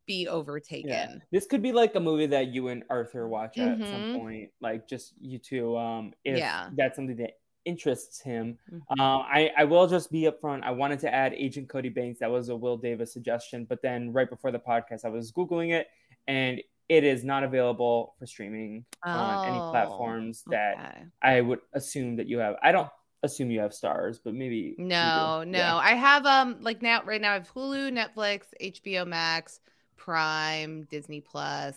[0.06, 0.90] be overtaken.
[0.90, 1.16] Yeah.
[1.32, 3.82] This could be like a movie that you and Arthur watch mm-hmm.
[3.82, 4.18] at some mm-hmm.
[4.18, 5.78] point, like just you two.
[5.78, 6.70] Um, if yeah.
[6.76, 8.58] that's something that interests him.
[8.72, 9.00] Mm-hmm.
[9.00, 10.64] Uh, I, I will just be upfront.
[10.64, 12.20] I wanted to add Agent Cody Banks.
[12.20, 13.66] That was a Will Davis suggestion.
[13.68, 15.88] But then right before the podcast, I was Googling it
[16.28, 21.06] and it is not available for streaming oh, on any platforms that okay.
[21.22, 22.56] I would assume that you have.
[22.62, 22.90] I don't
[23.24, 25.58] assume you have Starz, but maybe no, no.
[25.58, 25.76] Yeah.
[25.76, 29.60] I have um like now right now I have Hulu, Netflix, HBO Max,
[29.98, 31.76] Prime, Disney Plus,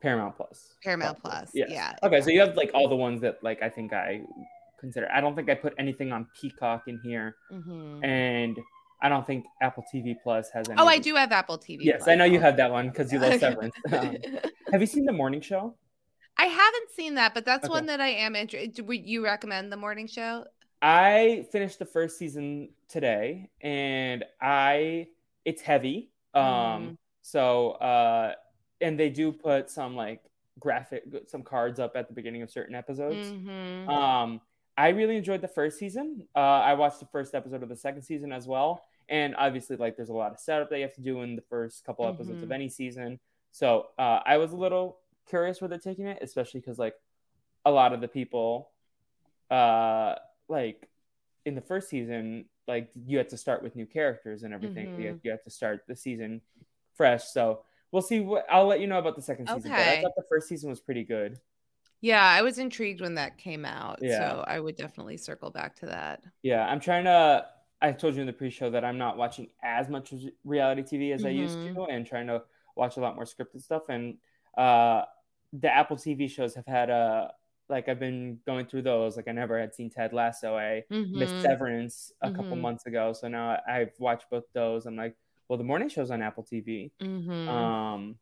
[0.00, 1.50] Paramount Plus, Paramount Plus.
[1.54, 1.68] Yes.
[1.70, 1.94] Yeah.
[2.02, 4.22] Okay, so you have like all the ones that like I think I
[4.78, 5.08] consider.
[5.12, 8.04] I don't think I put anything on Peacock in here, mm-hmm.
[8.04, 8.58] and
[9.02, 10.80] I don't think Apple TV Plus has any.
[10.80, 11.78] Oh, I do have Apple TV.
[11.80, 12.08] Yes, Plus.
[12.08, 13.74] I know you have that one because you love Severance.
[13.92, 14.16] um,
[14.72, 15.74] have you seen the morning show?
[16.36, 17.72] I haven't seen that, but that's okay.
[17.72, 18.86] one that I am interested.
[18.86, 20.44] Would you recommend the morning show?
[20.80, 25.08] I finished the first season today, and I
[25.44, 26.10] it's heavy.
[26.34, 26.96] Um, mm.
[27.32, 28.32] So, uh,
[28.80, 30.22] and they do put some like
[30.58, 33.28] graphic some cards up at the beginning of certain episodes.
[33.32, 33.86] Mhm.
[33.86, 34.40] Um,
[34.78, 36.26] I really enjoyed the first season.
[36.34, 39.94] Uh, I watched the first episode of the second season as well, and obviously, like,
[39.96, 42.42] there's a lot of setup that you have to do in the first couple episodes
[42.42, 42.54] of Mhm.
[42.54, 43.20] any season.
[43.50, 46.94] So uh, I was a little curious where they're taking it, especially because like
[47.66, 48.70] a lot of the people,
[49.50, 50.14] uh,
[50.48, 50.88] like
[51.44, 54.98] in the first season, like you had to start with new characters and everything.
[55.00, 56.40] You, had, you had to start the season
[56.98, 57.24] fresh.
[57.24, 58.20] So we'll see.
[58.20, 59.70] What I'll let you know about the second season.
[59.70, 61.38] But I thought the first season was pretty good.
[62.02, 63.98] Yeah, I was intrigued when that came out.
[64.02, 64.18] Yeah.
[64.18, 66.22] So I would definitely circle back to that.
[66.42, 67.46] Yeah, I'm trying to.
[67.80, 70.12] I told you in the pre-show that I'm not watching as much
[70.44, 72.42] reality TV as I used to, and trying to
[72.76, 73.88] watch a lot more scripted stuff.
[73.88, 74.18] And
[74.56, 75.02] uh,
[75.52, 77.32] the Apple TV shows have had a
[77.68, 79.16] like I've been going through those.
[79.16, 80.56] Like I never had seen Ted Lasso.
[80.56, 81.42] I missed Mhm.
[81.42, 82.62] Severance a couple Mhm.
[82.62, 84.86] months ago, so now I've watched both those.
[84.86, 85.14] I'm like,
[85.48, 86.92] well, the morning show's on Apple TV.
[87.00, 87.48] Mhm.
[87.48, 88.18] Um,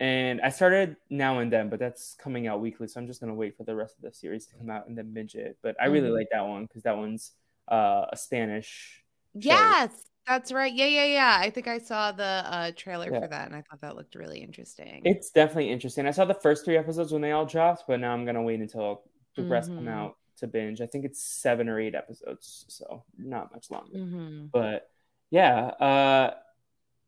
[0.00, 3.34] and I started now and then, but that's coming out weekly, so I'm just gonna
[3.34, 5.58] wait for the rest of the series to come out and then binge it.
[5.62, 6.14] But I really Mhm.
[6.14, 7.32] like that one because that one's
[7.70, 9.04] uh, a Spanish.
[9.34, 9.40] show.
[9.50, 10.72] Yes, that's right.
[10.72, 11.36] Yeah, yeah, yeah.
[11.38, 13.20] I think I saw the uh, trailer Yeah.
[13.20, 15.02] for that and I thought that looked really interesting.
[15.04, 16.06] It's definitely interesting.
[16.06, 18.60] I saw the first three episodes when they all dropped, but now I'm gonna wait
[18.60, 19.02] until
[19.36, 19.90] the rest come Mhm.
[19.92, 20.80] out to binge.
[20.80, 23.98] I think it's seven or eight episodes, so not much longer.
[23.98, 24.50] Mhm.
[24.50, 24.90] But
[25.30, 26.34] yeah, uh,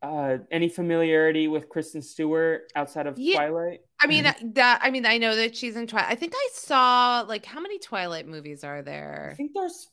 [0.02, 3.80] uh, any familiarity with Kristen Stewart outside of Yeah, Twilight?
[4.00, 4.80] I mean uh, that.
[4.82, 6.10] I mean, I know that she's in Twilight.
[6.10, 9.30] I think I saw like how many Twilight movies are there?
[9.32, 9.88] I think there's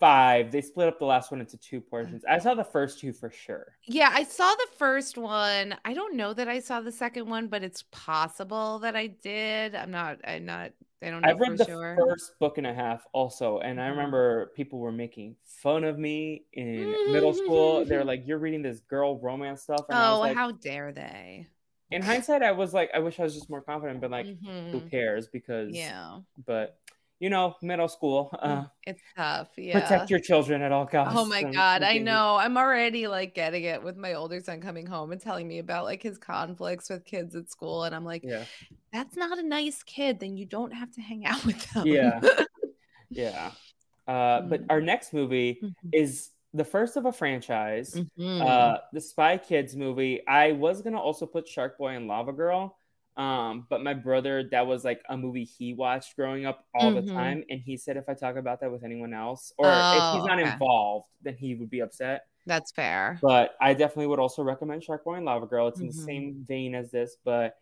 [0.00, 0.50] five.
[0.52, 2.24] They split up the last one into two portions.
[2.28, 3.76] I saw the first two for sure.
[3.86, 5.76] Yeah, I saw the first one.
[5.84, 9.74] I don't know that I saw the second one, but it's possible that I did.
[9.74, 10.20] I'm not.
[10.24, 10.72] I'm not.
[11.02, 12.06] I don't know I've for read the sure.
[12.08, 13.88] first book and a half also, and I Mhm.
[13.88, 17.84] remember people were making fun of me in middle school.
[17.84, 20.50] They were like, "You're reading this girl romance stuff," and I was Oh, like, how
[20.52, 21.46] dare they?
[21.90, 24.28] in hindsight, I was like, I wish I was just more confident, but like,
[24.70, 24.90] who Mhm.
[24.90, 25.28] cares?
[25.28, 26.78] Because Yeah, but
[27.20, 29.48] you know, middle school, uh, it's tough.
[29.56, 29.78] Yeah.
[29.80, 31.14] protect your children at all costs.
[31.16, 32.36] Oh my God, I know.
[32.36, 35.84] I'm already like getting it with my older son coming home and telling me about
[35.84, 37.84] like his conflicts with kids at school.
[37.84, 38.44] And I'm like, Yeah,
[38.92, 40.18] that's not a nice kid.
[40.18, 41.86] Then you don't have to hang out with them.
[41.86, 42.20] Yeah.
[43.10, 43.50] yeah.
[44.08, 44.66] Uh, but Mm.
[44.70, 45.74] our next movie Mhm.
[45.92, 47.94] is the first of a franchise.
[48.18, 48.40] Mhm.
[48.44, 50.26] Uh, the Spy Kids movie.
[50.26, 52.76] I was gonna also put Shark Boy and Lava Girl,
[53.20, 57.02] um, but my brother that was like a movie he watched growing up all the
[57.02, 57.12] Mhm.
[57.12, 60.12] time, and he said if I talk about that with anyone else, or if Oh,
[60.14, 60.50] he's not okay.
[60.52, 62.22] involved, then he would be upset.
[62.46, 63.18] that's fair.
[63.20, 65.68] But I definitely would also recommend Shark Boy and Lava Girl.
[65.68, 66.04] It's in the Mhm.
[66.06, 67.56] same vein as this, but.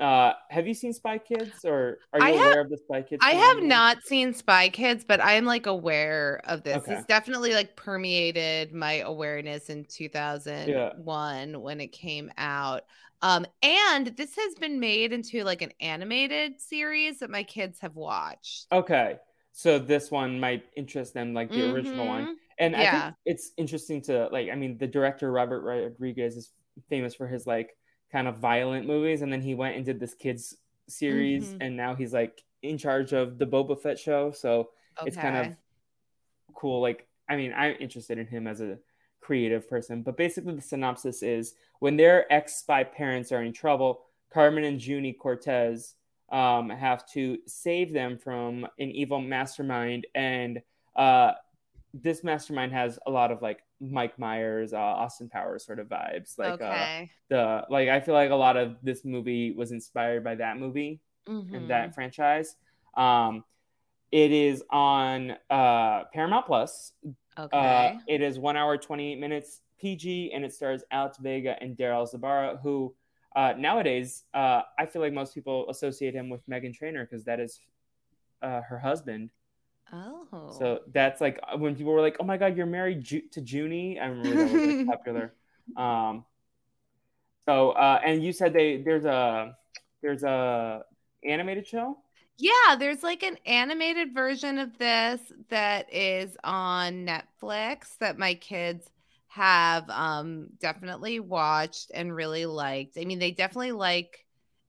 [0.00, 3.02] Uh, have you seen Spy Kids, or are you I aware have- of the Spy
[3.02, 3.20] Kids?
[3.20, 3.68] I have phenomenon?
[3.68, 6.76] not seen Spy Kids, but I'm like aware of this.
[6.76, 6.94] Okay.
[6.94, 12.84] It's definitely like permeated my awareness in 2001 when it came out.
[13.22, 17.96] Um, and this has been made into like an animated series that my kids have
[17.96, 18.66] watched.
[18.72, 19.18] Okay.
[19.52, 22.26] So this one might interest them like the original one.
[22.26, 22.34] Mhm.
[22.58, 26.50] And I think it's interesting to like I mean the director Robert Rodriguez is
[26.88, 27.76] famous for his like
[28.12, 30.56] kind of violent movies and then he went and did this kids
[30.88, 31.56] series Mhm.
[31.60, 34.30] and now he's like in charge of the Boba Fett show.
[34.30, 34.70] So
[35.04, 35.56] it's kind of
[36.54, 38.78] cool like I mean I'm interested in him as a
[39.28, 44.00] creative person, but basically the synopsis is when their ex-spy parents are in trouble,
[44.32, 45.94] Carmen and Juni Cortez
[46.32, 50.62] um, have to save them from an evil mastermind, and
[50.96, 51.32] uh,
[51.92, 56.38] this mastermind has a lot of like Mike Myers, uh, Austin Powers sort of vibes.
[56.38, 56.86] Like uh,
[57.28, 61.00] the like, I feel like a lot of this movie was inspired by that movie
[61.26, 61.68] and Mhm.
[61.68, 62.56] that franchise.
[62.94, 63.44] Um,
[64.10, 66.92] it is on uh, Paramount Plus.
[67.38, 67.56] Okay.
[67.56, 72.12] Uh, it is one hour, 28 minutes PG, and it stars Alex Vega and Daryl
[72.12, 72.94] Sabara, who
[73.36, 77.38] uh, nowadays uh, I feel like most people associate him with Meghan Trainor because that
[77.40, 77.60] is
[78.42, 79.30] uh, her husband.
[80.32, 80.50] oh.
[80.58, 83.40] So that's like uh, when people were like, "Oh my God, you're married Ju- to
[83.40, 85.34] Juni." I remember that was like, popular.
[85.76, 86.24] Um,
[87.46, 89.56] so uh, and you said they there's a
[90.02, 90.82] there's a
[91.24, 91.98] animated show.
[92.38, 98.88] Yeah, there's like an animated version of this that is on Netflix that my kids
[99.28, 102.96] have um definitely watched and really liked.
[102.98, 104.24] I mean, they definitely like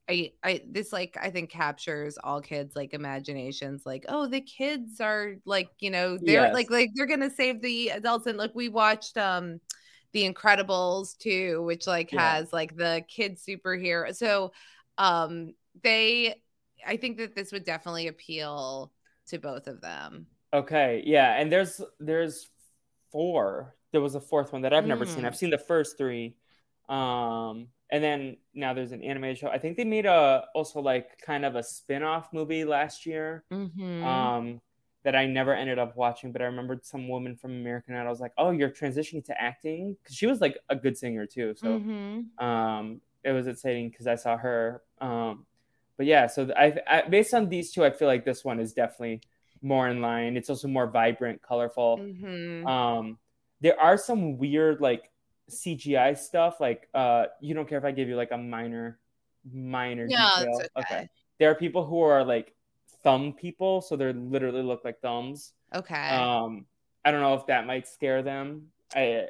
[0.10, 5.00] I I this like I think captures all kids like imaginations like, oh, the kids
[5.00, 6.52] are like, you know, they're Yes.
[6.52, 9.60] like like they're going to save the adults and like we watched um
[10.14, 12.40] The Incredibles too, which like Yeah.
[12.40, 14.16] has like the kid superhero.
[14.16, 14.54] So
[14.98, 15.54] um
[15.84, 16.42] they
[16.86, 18.92] I think that this would definitely appeal
[19.28, 20.28] to both of them.
[20.54, 22.50] Okay, yeah, and there's there's
[23.12, 23.76] four.
[23.92, 25.24] There was a fourth one that I've never seen.
[25.24, 25.28] Mm.
[25.28, 26.36] I've seen the first three.
[26.88, 29.48] Um, and then now there's an animated show.
[29.48, 33.44] I think they made a also like kind of a spin-off movie last year.
[33.52, 34.04] Mhm.
[34.04, 34.62] Um,
[35.04, 38.08] that I never ended up watching, but I remembered some woman from American Idol.
[38.08, 41.26] I was like, "Oh, you're transitioning to acting?" Because she was like a good singer
[41.26, 41.56] too.
[41.56, 42.42] So Mhm.
[42.44, 44.84] um, it was exciting because I saw her.
[45.00, 45.46] Um,
[46.00, 48.72] but yeah, so I, I based on these two, I feel like this one is
[48.72, 49.20] definitely
[49.62, 50.38] more in line.
[50.38, 51.98] It's also more vibrant, colorful.
[52.00, 52.66] Mhm.
[52.66, 53.18] Um,
[53.60, 55.12] there are some weird like
[55.50, 56.62] CGI stuff.
[56.62, 58.98] Like, uh, you don't care if I give you like a minor,
[59.52, 60.60] minor No, detail.
[60.60, 61.10] it's okay.
[61.38, 62.56] There are people who are like
[63.04, 65.52] thumb people, so they literally look like thumbs.
[65.76, 66.10] Okay.
[66.16, 66.66] Um,
[67.04, 68.72] I don't know if that might scare them.
[68.96, 69.28] I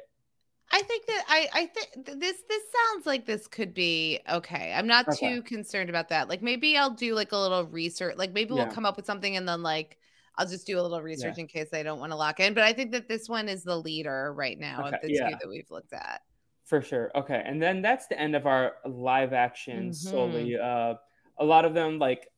[0.72, 4.72] I think that I I think this this sounds like this could be okay.
[4.74, 5.34] I'm not Okay.
[5.34, 6.28] too concerned about that.
[6.28, 8.16] Like maybe I'll do like a little research.
[8.16, 9.98] Like maybe we'll come up with something and then like
[10.36, 12.54] I'll just do a little research in case I don't want to lock in.
[12.54, 15.28] But I think that this one is the leader right now Okay, of the yeah.
[15.30, 16.22] two that we've looked at.
[16.64, 17.10] For sure.
[17.16, 17.42] Okay.
[17.44, 19.94] And then that's the end of our live action Mhm.
[19.94, 20.56] solely.
[20.56, 20.94] Uh
[21.38, 22.28] a lot of them like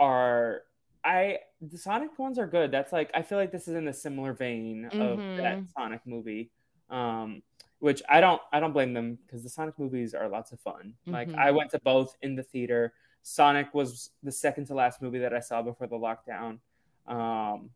[0.00, 0.62] are
[1.04, 2.72] I the Sonic ones are good.
[2.72, 5.68] That's like I feel like this is in a similar vein of that Mhm.
[5.72, 6.50] Sonic movie.
[6.90, 7.42] Um
[7.78, 10.94] which I don't I don't blame them because the Sonic movies are lots of fun.
[11.06, 12.92] Like I went to both in the theater.
[13.22, 16.58] Sonic was the second to last movie that I saw before the lockdown.
[17.06, 17.70] Um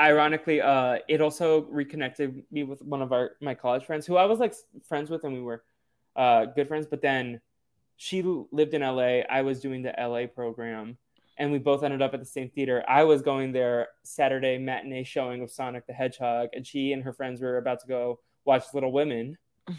[0.00, 4.24] ironically uh it also reconnected me with one of our my college friends who i
[4.24, 4.54] was like
[4.88, 5.62] friends with and we were
[6.16, 7.38] uh good friends but then
[7.96, 10.96] she lived in la i was doing the la program
[11.40, 12.84] and we both ended up at the same theater.
[12.86, 17.12] I was going there saturday matinee showing of sonic the hedgehog and she and her
[17.12, 19.36] friends were about to go watch little women.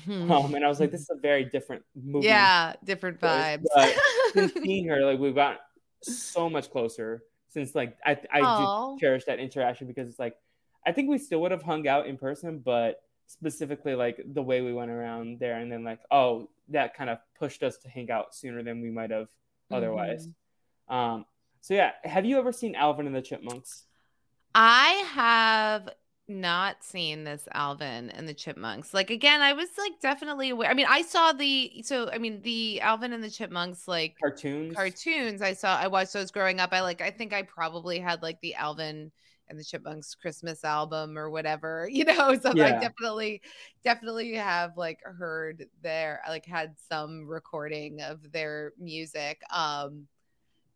[0.07, 2.27] Um, and i was like this is a very different movie.
[2.27, 3.63] Yeah, different vibes.
[3.75, 3.93] but
[4.33, 5.57] since seeing her like we've gotten
[6.01, 10.35] so much closer since like i, I do cherish that interaction because it's like
[10.85, 14.61] i think we still would have hung out in person but specifically like the way
[14.61, 18.09] we went around there and then like oh that kind of pushed us to hang
[18.09, 19.27] out sooner than we might have
[19.69, 20.27] otherwise.
[20.89, 20.95] Mm-hmm.
[20.95, 21.25] um
[21.61, 23.85] so yeah have you ever seen alvin and the chipmunks
[24.53, 25.89] I have
[26.27, 28.93] not seen this Alvin and the Chipmunks.
[28.93, 30.69] Like again, I was like definitely aware.
[30.69, 34.75] I mean, I saw the so I mean the Alvin and the Chipmunks like cartoons
[34.75, 35.41] cartoons.
[35.41, 36.73] I saw I watched those growing up.
[36.73, 39.11] I like I think I probably had like the Alvin
[39.49, 42.37] and the Chipmunks Christmas album or whatever, you know.
[42.41, 43.41] So I definitely
[43.83, 49.41] definitely have like heard their I like had some recording of their music.
[49.53, 50.07] Um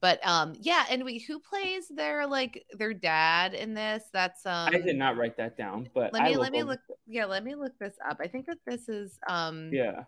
[0.06, 4.04] but um yeah, and we who plays their like their dad in this?
[4.13, 7.26] That's um i did not write that down but let me let me look yeah,
[7.26, 8.18] let me look this up.
[8.22, 10.04] I think that this is um yeah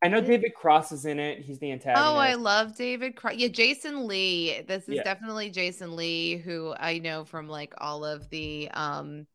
[0.00, 3.16] i know david cross is in it he's the antagonist Oh, I love David.
[3.16, 3.34] Cross.
[3.36, 4.60] yeah, Jason Lee.
[4.68, 5.02] This is Yeah.
[5.02, 9.26] definitely Jason Lee, who I know from like all of the um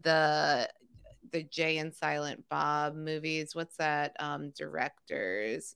[0.00, 0.68] the
[1.32, 3.56] the Jay and Silent Bob movies.
[3.56, 5.74] What's that um director's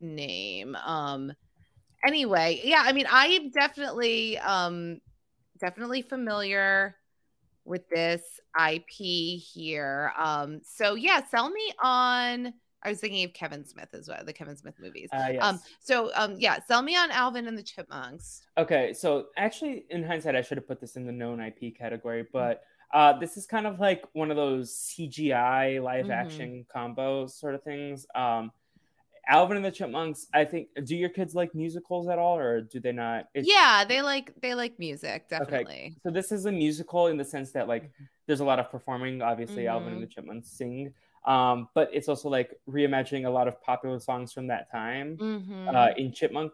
[0.00, 0.76] name?
[0.76, 1.32] Um
[2.06, 5.00] anyway, yeah, I mean I'm definitely um
[5.60, 6.96] definitely familiar
[7.64, 8.22] with this
[8.58, 10.12] IP here.
[10.18, 14.32] Um so yeah, sell me on I was thinking of Kevin Smith as well, the
[14.32, 15.10] Kevin Smith movies.
[15.12, 15.42] uh, yes.
[15.42, 18.40] Um, so um, yeah, sell me on Alvin and the Chipmunks.
[18.56, 22.22] Okay, so actually, in hindsight, I should have put this in the known IP category,
[22.22, 22.30] Mm-hmm.
[22.32, 22.62] but
[22.94, 26.10] uh, this is kind of like one of those CGI live Mhm.
[26.10, 28.06] action combo sort of things.
[28.14, 28.50] Um,
[29.30, 30.26] Alvin and the Chipmunks.
[30.34, 30.68] I think.
[30.84, 33.28] Do your kids like musicals at all, or do they not?
[33.34, 35.74] It's- yeah, they like they like music, definitely.
[35.74, 35.94] Okay.
[36.02, 38.04] So this is a musical in the sense that like Mm-hmm.
[38.26, 39.22] there's a lot of performing.
[39.22, 40.92] Obviously, Alvin and the Chipmunks sing,
[41.24, 45.74] um, but it's also like reimagining a lot of popular songs from that time Mhm.
[45.74, 46.52] uh, in chipmunk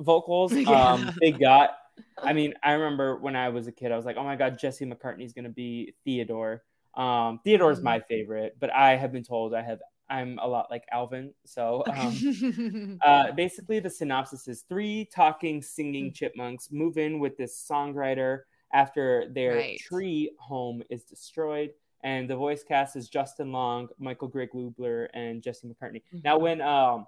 [0.00, 0.52] vocals.
[0.56, 0.70] Yeah.
[0.92, 1.76] Um, they got.
[2.22, 4.58] I mean, I remember when I was a kid, I was like, "Oh my god,
[4.58, 6.62] Jesse McCartney's gonna be Theodore."
[6.94, 7.84] Um, Theodore's Mhm.
[7.84, 11.32] my favorite, but I have been told I have I'm a lot like Alvin.
[11.44, 16.14] So um, uh, basically, the synopsis is three talking, singing Mm.
[16.14, 18.40] chipmunks move in with this songwriter
[18.72, 19.78] after their Right.
[19.80, 21.70] tree home is destroyed.
[22.04, 26.02] And the voice cast is Justin Long, Michael Gray Gubler, and Jesse McCartney.
[26.24, 26.42] Now, Mhm.
[26.42, 27.06] when um,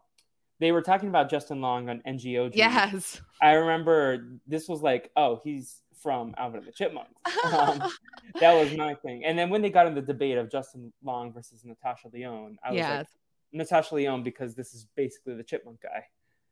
[0.59, 3.21] they were talking about Justin Long on NGOG, yes.
[3.41, 7.21] I remember this was like, oh, he's from Alvin and the Chipmunks.
[7.45, 7.83] Um,
[8.41, 9.25] that was my thing.
[9.25, 12.71] And then when they got in the debate of Justin Long versus Natasha Lyonne, I
[12.71, 12.99] was yes.
[12.99, 13.07] like,
[13.53, 16.05] Natasha Lyonne because this is basically the Chipmunk guy.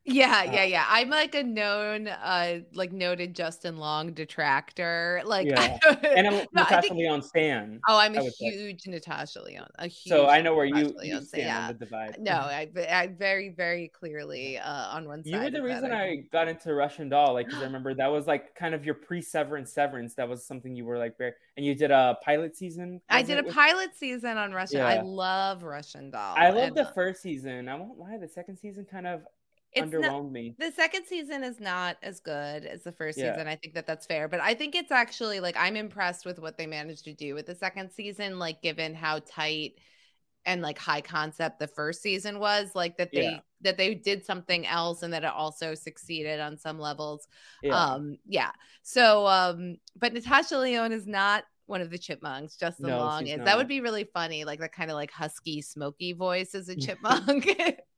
[0.05, 0.85] Yeah, yeah, yeah.
[0.89, 5.21] I'm like a known, uh, like noted Justin Long detractor.
[5.25, 5.77] Like, Yeah.
[6.15, 7.79] and I'm no, I Natasha think- Lyonne stan.
[7.87, 8.49] oh, I'm I a would say.
[8.49, 9.69] huge Natasha Lyonne.
[9.77, 11.61] A huge So I know where you, Natasha you fan, stand yeah.
[11.61, 12.15] on the divide.
[12.19, 15.31] No, I, I very, very clearly uh, on one side.
[15.31, 16.25] You were the reason argument.
[16.25, 18.95] I got into Russian Doll, like because I remember that was like kind of your
[18.95, 20.15] pre-severance severance.
[20.15, 23.01] That was something you were like very, and you did a pilot season.
[23.09, 24.81] I did a with- pilot season on Russian.
[24.81, 26.35] I love Russian Doll.
[26.35, 27.67] I love the uh, first season.
[27.69, 29.21] I won't lie, the second season kind of
[29.73, 30.55] it's not, underwhelmed me.
[30.57, 33.33] the second season is not as good as the first Yeah.
[33.33, 33.47] season.
[33.47, 36.57] I think that that's fair, but I think it's actually like I'm impressed with what
[36.57, 39.73] they managed to do with the second season, like given how tight
[40.45, 43.39] and like high concept the first season was, like that they Yeah.
[43.61, 47.27] that they did something else and that it also succeeded on some levels.
[47.61, 47.75] Yeah.
[47.75, 48.51] Um, yeah.
[48.83, 52.55] So, um, but Natasha Lyonne is not one of the chipmunks.
[52.55, 53.39] Justin No, Long is.
[53.43, 56.75] That would be really funny, like that kind of like husky, smoky voice as a
[56.79, 57.47] chipmunk.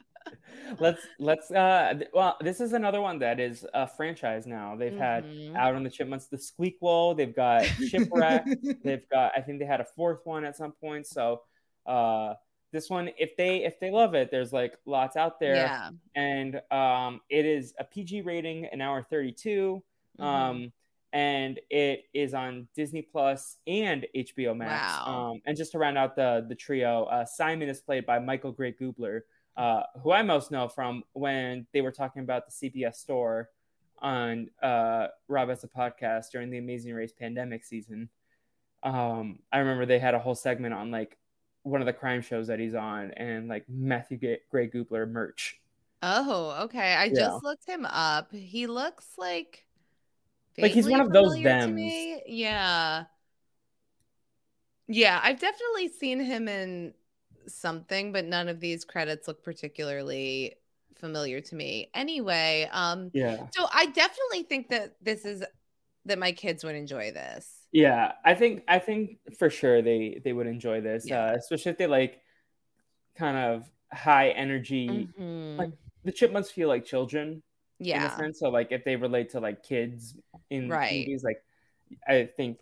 [0.79, 5.25] let's let's uh well this is another one that is a franchise now they've had
[5.25, 5.55] Mhm.
[5.55, 8.47] out on the chipmunks the squeakquel they've got chipwrecked
[8.83, 11.41] they've got i think they had a fourth one at some point so
[11.85, 12.33] uh
[12.71, 15.89] this one if they if they love it there's like lots out there Yeah.
[16.15, 19.83] and um it is a pg rating an hour 32
[20.19, 20.23] Mhm.
[20.23, 20.73] um
[21.13, 25.31] and it is on disney plus and hbo max Wow.
[25.33, 28.53] um and just to round out the the trio uh simon is played by michael
[28.53, 29.21] gray gubler
[29.57, 33.49] uh who i most know from when they were talking about the cbs store
[33.99, 38.09] on uh rob has a podcast during the amazing race pandemic season
[38.83, 41.17] um i remember they had a whole segment on like
[41.63, 44.17] one of the crime shows that he's on and like matthew
[44.49, 45.59] gray gubler merch
[46.03, 46.95] Oh, okay.
[46.95, 47.29] I Yeah.
[47.29, 48.31] just looked him up.
[48.31, 49.65] He looks like
[50.57, 51.93] Like, he's one of those thems.
[52.25, 53.05] Yeah.
[54.87, 56.93] Yeah, I've definitely seen him in
[57.55, 60.55] something, but none of these credits look particularly
[60.95, 61.89] familiar to me.
[61.93, 65.43] Anyway, um yeah so I definitely think that this is
[66.05, 67.67] that my kids would enjoy this.
[67.71, 71.25] Yeah, I think I think for sure they they would enjoy this, Yeah.
[71.25, 72.21] uh, especially if they like
[73.15, 75.07] kind of high energy.
[75.19, 75.57] Mhm.
[75.57, 75.71] Like,
[76.03, 77.43] The chipmunks feel like children
[77.79, 77.97] yeah.
[78.05, 80.15] in a sense, so like if they relate to like kids
[80.49, 80.99] in Right.
[81.07, 81.43] movies, like
[82.07, 82.59] I think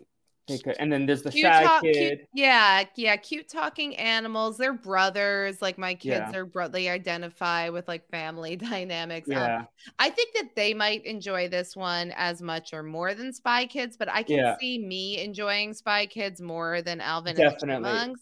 [0.78, 1.94] And then there's the Cute shy talk- kid.
[2.18, 4.56] cute- yeah, yeah, cute talking animals.
[4.58, 5.60] They're brothers.
[5.62, 6.38] Like my kids Yeah.
[6.38, 9.28] are bro- they identify with like family dynamics.
[9.28, 9.64] Um, Yeah,
[9.98, 13.96] I think that they might enjoy this one as much or more than Spy Kids,
[13.96, 14.56] but I can Yeah.
[14.58, 17.74] see me enjoying Spy Kids more than Alvin Definitely.
[17.76, 18.20] and the Chipmunks.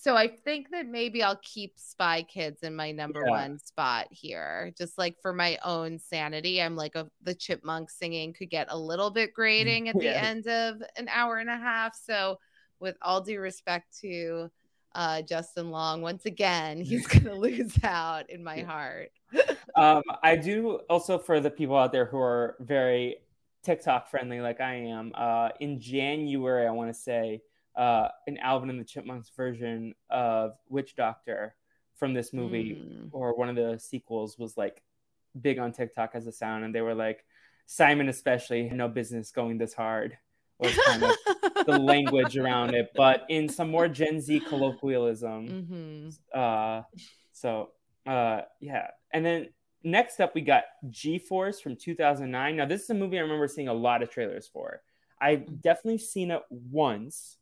[0.00, 3.30] So I think that maybe I'll keep Spy Kids in my number Yeah.
[3.30, 6.62] one spot here, just like for my own sanity.
[6.62, 10.22] I'm like a, the chipmunk singing could get a little bit grating at the Yeah.
[10.22, 11.96] end of an hour and a half.
[11.96, 12.38] So
[12.78, 14.48] with all due respect to
[14.94, 19.10] uh, Justin Long, once again, he's gonna lose out in my heart.
[19.74, 23.16] um, I do also for the people out there who are very
[23.64, 25.10] TikTok friendly, like I am.
[25.16, 27.42] Uh, in January, I want to say
[27.78, 31.54] uh, an Alvin and the Chipmunks version of Witch Doctor
[31.94, 33.08] from this movie Mm.
[33.12, 34.82] or one of the sequels was like
[35.40, 37.24] big on TikTok as a sound, and they were like
[37.66, 40.18] Simon especially had no business going this hard.
[40.58, 41.16] Was kind of
[41.66, 45.48] the language around it, but in some more Gen Z colloquialism.
[45.48, 46.18] Mhm.
[46.34, 46.82] Uh,
[47.32, 47.70] so
[48.06, 49.48] uh, yeah, and then
[49.84, 52.56] next up we got G Force from 2009.
[52.56, 54.82] Now this is a movie I remember seeing a lot of trailers for.
[55.20, 57.36] I've definitely seen it once,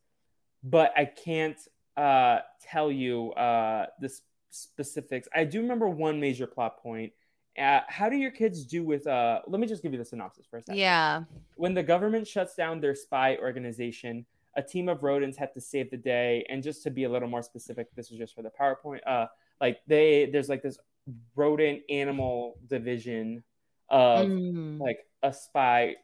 [0.70, 1.58] but I can't
[1.96, 5.28] uh, tell you uh, the s- specifics.
[5.34, 7.12] I do remember one major plot point.
[7.58, 9.06] Uh, how do your kids do with?
[9.06, 10.78] Uh, let me just give you the synopsis for a second.
[10.78, 11.22] Yeah.
[11.56, 15.90] When the government shuts down their spy organization, a team of rodents have to save
[15.90, 16.44] the day.
[16.50, 19.00] And just to be a little more specific, this is just for the PowerPoint.
[19.06, 19.26] Uh,
[19.60, 20.78] like they, there's like this
[21.34, 23.42] rodent animal division
[23.88, 24.80] of Mm.
[24.80, 25.94] like a spy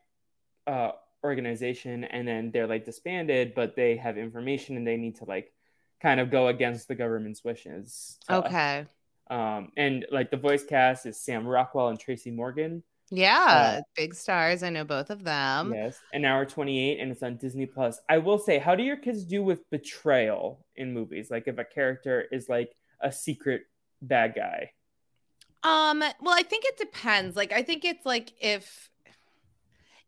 [0.66, 0.92] uh,
[1.24, 5.52] organization, and then they're like disbanded, but they have information and they need to like
[6.00, 8.18] kind of go against the government's wishes.
[8.28, 8.86] Okay.
[9.30, 12.82] Um, and like the voice cast is Sam Rockwell and Tracy Morgan.
[13.10, 13.80] Yeah.
[13.94, 14.62] Big stars.
[14.62, 15.72] I know both of them.
[15.74, 18.00] Yes, an hour 28, and it's on Disney Plus.
[18.08, 21.30] I will say, how do your kids do with betrayal in movies?
[21.30, 23.62] Like if a character is like a secret
[24.00, 24.70] bad guy.
[25.62, 27.36] Um, well, I think it depends.
[27.36, 28.90] Like, I think it's like if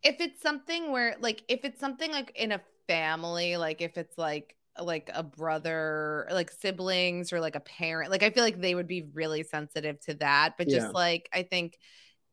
[0.04, 4.18] if it's something where like if it's something like in a family, like if it's
[4.18, 8.74] like like a brother, like siblings or like a parent, like I feel like they
[8.74, 10.54] would be really sensitive to that.
[10.58, 10.92] But just Yeah.
[10.94, 11.78] like I think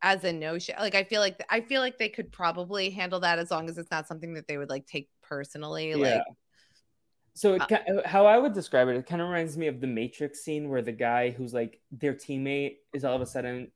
[0.01, 3.39] as a notion, like I feel like I feel like they could probably handle that
[3.39, 5.95] as long as it's not something that they would like take personally.
[5.95, 6.25] Like
[7.33, 9.79] So it, Uh, ki- how I would describe it, it kind of reminds me of
[9.79, 13.71] the Matrix scene where the guy who's like their teammate is all of a sudden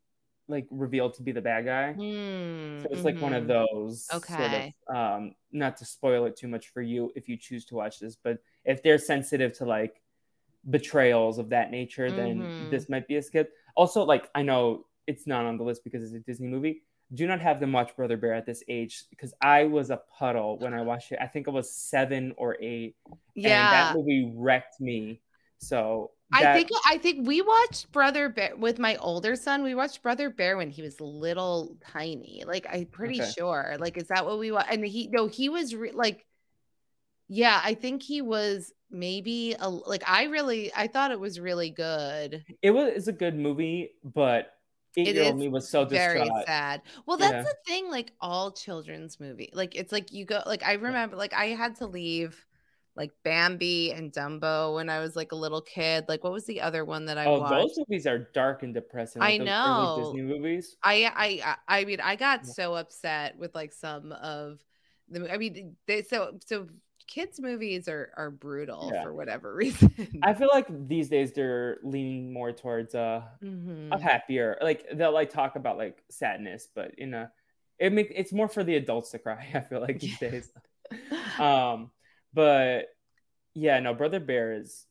[0.48, 1.96] like revealed to be the bad guy.
[1.98, 3.48] Mm, So it's like one of mhm.
[3.48, 4.06] those.
[4.06, 4.74] Sort Okay.
[4.90, 8.00] of, um, not to spoil it too much for you if you choose to watch
[8.00, 10.02] this, but if they're sensitive to like
[10.70, 12.70] betrayals of that nature, then Mhm.
[12.70, 13.54] this might be a skip.
[13.76, 16.84] Also, like I know it's not on the list because it's a Disney movie.
[17.14, 20.58] Do not have them watch Brother Bear at this age because I was a puddle
[20.58, 21.20] when I watched it.
[21.22, 22.96] I think I was seven or eight.
[23.08, 23.70] And Yeah.
[23.70, 25.22] that movie wrecked me.
[25.60, 29.64] So I think I think we watched Brother Bear with my older son.
[29.64, 32.44] We watched Brother Bear when he was little tiny.
[32.46, 33.32] Like I'm pretty Okay.
[33.38, 33.78] sure.
[33.80, 34.72] Like is that what we watched?
[34.72, 36.26] And he no, he was re- like
[37.28, 41.70] yeah, I think he was maybe a like I really I thought it was really
[41.70, 42.46] good.
[42.62, 44.52] it was it's a good movie, but
[44.98, 46.46] eight year old me was so Very distraught.
[46.46, 46.82] sad.
[47.06, 47.42] Well, that's Yeah.
[47.44, 49.50] the thing like all children's movie.
[49.54, 52.46] Like it's like you go like I remember like I had to leave
[52.96, 56.06] like Bambi and Dumbo when I was like a little kid.
[56.08, 57.76] Like what was the other one that I Oh, watched?
[57.76, 59.22] those movies are dark and depressing.
[59.22, 59.96] I like those know.
[59.98, 60.78] Disney movies.
[60.84, 64.60] I I I I mean I got so upset with like some of
[65.10, 66.68] the I mean they so so
[67.08, 69.04] kids movies are are brutal Yeah.
[69.04, 69.94] for whatever reason.
[70.24, 73.92] I feel like these days they're leaning more towards uh, Mhm.
[73.92, 74.58] a happier.
[74.62, 77.32] Like they'll like talk about like sadness, but in a
[77.78, 79.48] it make it's more for the adults to cry.
[79.54, 80.50] I feel like these days.
[81.40, 81.92] Um,
[82.36, 82.90] but
[83.54, 84.86] yeah, no, Brother Bear is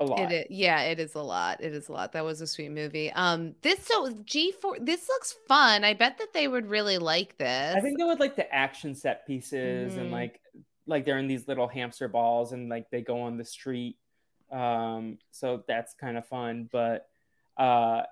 [0.00, 0.32] a lot.
[0.32, 1.62] It is, yeah, it is a lot.
[1.62, 2.12] It is a lot.
[2.12, 3.12] That was a sweet movie.
[3.12, 4.80] Um, this so G Force.
[4.82, 5.84] This looks fun.
[5.84, 7.74] I bet that they would really like this.
[7.76, 10.12] I think they would like the action set pieces and Mhm.
[10.12, 10.40] like
[10.86, 13.96] like they're in these little hamster balls and like they go on the street.
[14.50, 17.08] Um, so that's kind of fun, but
[17.56, 18.02] uh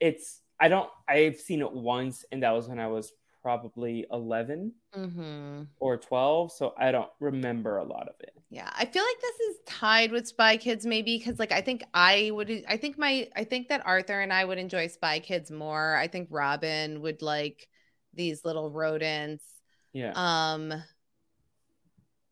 [0.00, 3.12] it's I don't I've seen it once and that was when I was
[3.46, 5.68] probably 11 Mhm.
[5.78, 8.34] or 12, so I don't remember a lot of it.
[8.50, 11.84] Yeah, I feel like this is tied with Spy Kids maybe because like I think
[11.94, 15.52] I would I think my I think that Arthur and I would enjoy Spy Kids
[15.52, 15.94] more.
[15.94, 17.68] I think Robin would like
[18.14, 19.44] these little rodents.
[19.92, 20.10] Yeah.
[20.16, 20.82] Um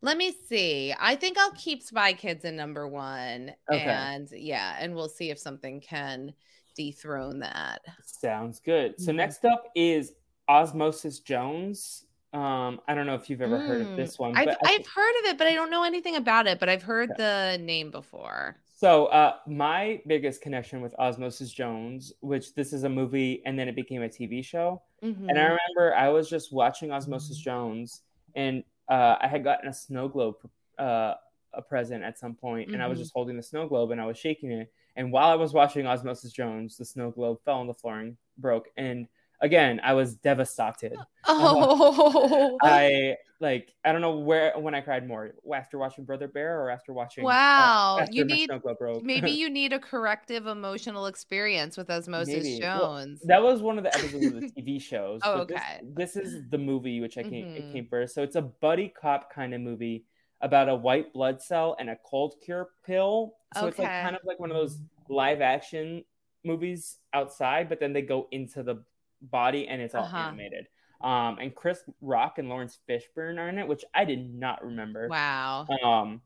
[0.01, 0.93] let me see.
[0.99, 3.79] I think I'll keep Spy Kids in number 1 Okay.
[3.79, 6.33] and yeah, and we'll see if something can
[6.75, 7.83] dethrone that.
[8.03, 8.99] Sounds good.
[8.99, 9.15] So Mhm.
[9.15, 10.11] next up is
[10.47, 12.05] Osmosis Jones.
[12.33, 15.19] Um, I don't know if you've ever heard of Mm, this one, I've I've heard
[15.19, 18.57] of it, but I don't know anything about it, but I've heard the name before.
[18.77, 23.67] So, uh, my biggest connection with Osmosis Jones, which this is a movie and then
[23.69, 24.81] it became a TV show.
[25.29, 25.57] And I Mhm.
[25.77, 28.01] remember I was just watching Osmosis Jones
[28.35, 30.35] and uh, I had gotten a snow globe
[30.77, 31.15] uh,
[31.53, 32.99] a present at some point, and I was Mhm.
[32.99, 34.71] just holding the snow globe and I was shaking it.
[34.97, 38.17] And while I was watching Osmosis Jones, the snow globe fell on the floor and
[38.37, 38.67] broke.
[38.75, 39.07] And
[39.45, 40.97] again, I was devastated.
[41.27, 46.61] Oh, I like I don't know where when I cried more after watching Brother Bear
[46.61, 49.03] or after watching uh, Wow, after you need- snow globe broke.
[49.03, 52.59] maybe you need a corrective emotional experience with Osmosis Maybe.
[52.61, 53.21] Well, Jones.
[53.25, 55.21] That was one of the episodes of the TV shows.
[55.23, 55.79] Oh, but this- okay.
[55.95, 57.57] This, is the movie which I came Mhm.
[57.57, 58.13] it came first.
[58.13, 60.05] So it's a buddy cop kind of movie
[60.41, 63.33] about a white blood cell and a cold cure pill.
[63.57, 64.77] So it's like kind of like one of those
[65.09, 66.03] live action
[66.43, 68.83] movies outside, but then they go into the
[69.21, 70.17] body and it's all Uh-huh.
[70.17, 70.67] animated.
[71.01, 75.07] Um, and Chris Rock and Laurence Fishburne are in it, which I did not remember.
[75.09, 75.67] wow.
[75.83, 76.21] Um,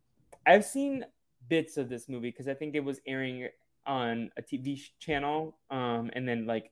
[0.45, 1.05] I've seen
[1.49, 3.49] bits of this movie because I think it was airing
[3.85, 6.71] on a TV channel, um, and then like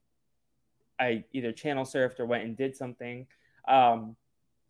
[0.99, 3.27] I either channel surfed or went and did something.
[3.67, 4.15] Um,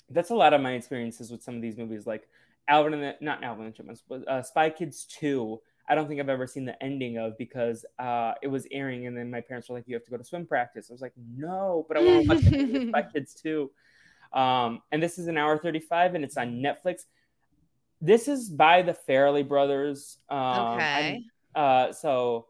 [0.10, 2.28] that's a lot of my experiences with some of these movies, like
[2.68, 5.62] Alvin and the not Alvin and the Chipmunks, but uh, Spy Kids Two.
[5.90, 9.18] I don't think I've ever seen the ending of because uh, it was airing, and
[9.18, 11.14] then my parents were like, "You have to go to swim practice." I was like,
[11.36, 13.72] "No, but I want to watch of Kids Two.
[14.34, 17.06] Um, and this is an hour thirty-five, and it's on Netflix.
[18.02, 20.18] This is by the Farrelly brothers.
[20.30, 21.24] Um, Okay.
[21.56, 22.48] uh, so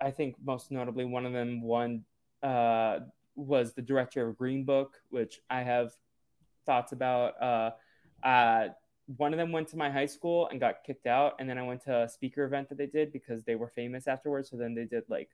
[0.00, 2.04] I think most notably one of them won
[2.42, 3.00] uh,
[3.36, 5.92] was the director of Green Book, which I have
[6.66, 7.40] thoughts about.
[7.40, 7.70] Uh,
[8.26, 8.68] uh,
[9.16, 11.62] one of them went to my high school and got kicked out, and then I
[11.62, 14.50] went to a speaker event that they did because they were famous afterwards.
[14.50, 15.30] So then they did like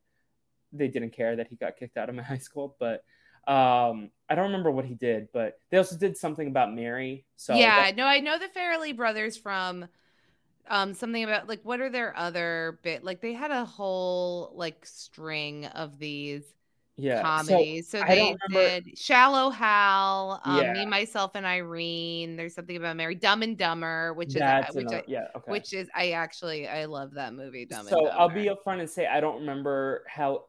[0.72, 3.04] they didn't care that he got kicked out of my high school, but
[3.46, 5.28] um, I don't remember what he did.
[5.32, 7.26] But they also did something about Mary.
[7.36, 9.86] So yeah, no, I know the Farrelly brothers from
[10.68, 14.84] um something about like what are their other bit like they had a whole like
[14.84, 16.42] string of these
[16.96, 17.42] yeah.
[17.42, 17.62] So.
[17.82, 20.72] So, I they did Shallow Hal, um, Yeah.
[20.72, 22.36] Me, Myself, and Irene.
[22.36, 25.26] There's something about Mary, Dumb and Dumber, which that's is which, another- I, yeah.
[25.36, 25.52] Okay.
[25.52, 27.66] which is I actually I love that movie.
[27.66, 28.20] Dumb so and Dumber.
[28.20, 30.44] I'll be upfront and say I don't remember how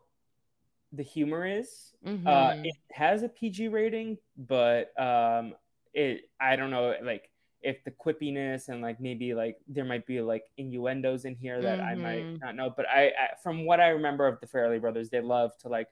[0.93, 1.91] the humor is.
[2.06, 2.66] Uh, Mhm.
[2.66, 5.54] it has a PG rating, but um,
[5.93, 7.30] it I don't know like
[7.62, 11.82] if the quippiness and like maybe like there might be like innuendos in here that
[11.82, 12.39] I might Mhm.
[12.39, 12.70] not know.
[12.70, 15.89] But I, I from what I remember of the Farrelly brothers, they love to like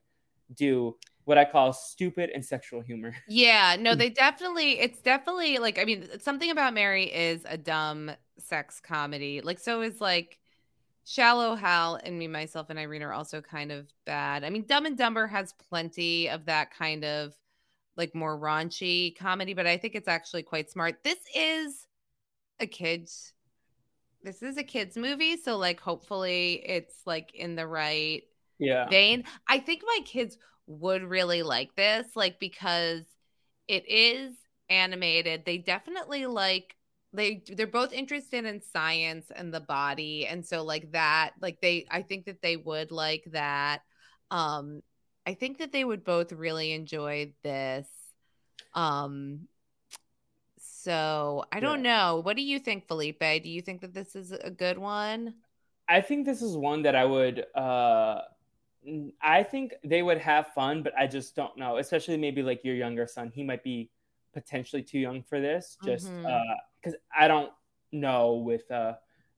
[0.53, 3.15] do what I call stupid and sexual humor.
[3.27, 8.11] Yeah, no, they definitely it's definitely like I mean, something about Mary is a dumb
[8.39, 9.41] sex comedy.
[9.41, 10.39] Like so is like
[11.05, 14.43] Shallow Hal and me, myself, and Irene are also kind of bad.
[14.43, 17.33] I mean, Dumb and Dumber has plenty of that kind of
[17.95, 21.03] like more raunchy comedy, but I think it's actually quite smart.
[21.03, 21.87] This is
[22.59, 23.33] a kids
[24.23, 28.23] this is a kids movie, so like hopefully it's like in the right
[28.59, 29.23] yeah vein.
[29.47, 30.37] I think my kids
[30.67, 33.03] would really like this, like because
[33.67, 34.33] it is
[34.69, 35.45] animated.
[35.45, 36.75] They definitely like
[37.13, 41.85] they they're both interested in science and the body and so like that like they
[41.89, 43.81] I think that they would like that
[44.31, 44.81] um
[45.25, 47.87] I think that they would both really enjoy this
[48.73, 49.47] um
[50.59, 51.89] so I don't yeah.
[51.89, 55.35] know what do you think Felipe do you think that this is a good one
[55.87, 58.21] I think this is one that I would uh
[59.21, 61.77] I think they would have fun, but I just don't know.
[61.77, 63.89] Especially maybe like your younger son, he might be
[64.33, 65.77] potentially too young for this.
[65.83, 66.89] Just because mm-hmm.
[66.89, 67.51] uh, I don't
[67.91, 68.93] know with uh,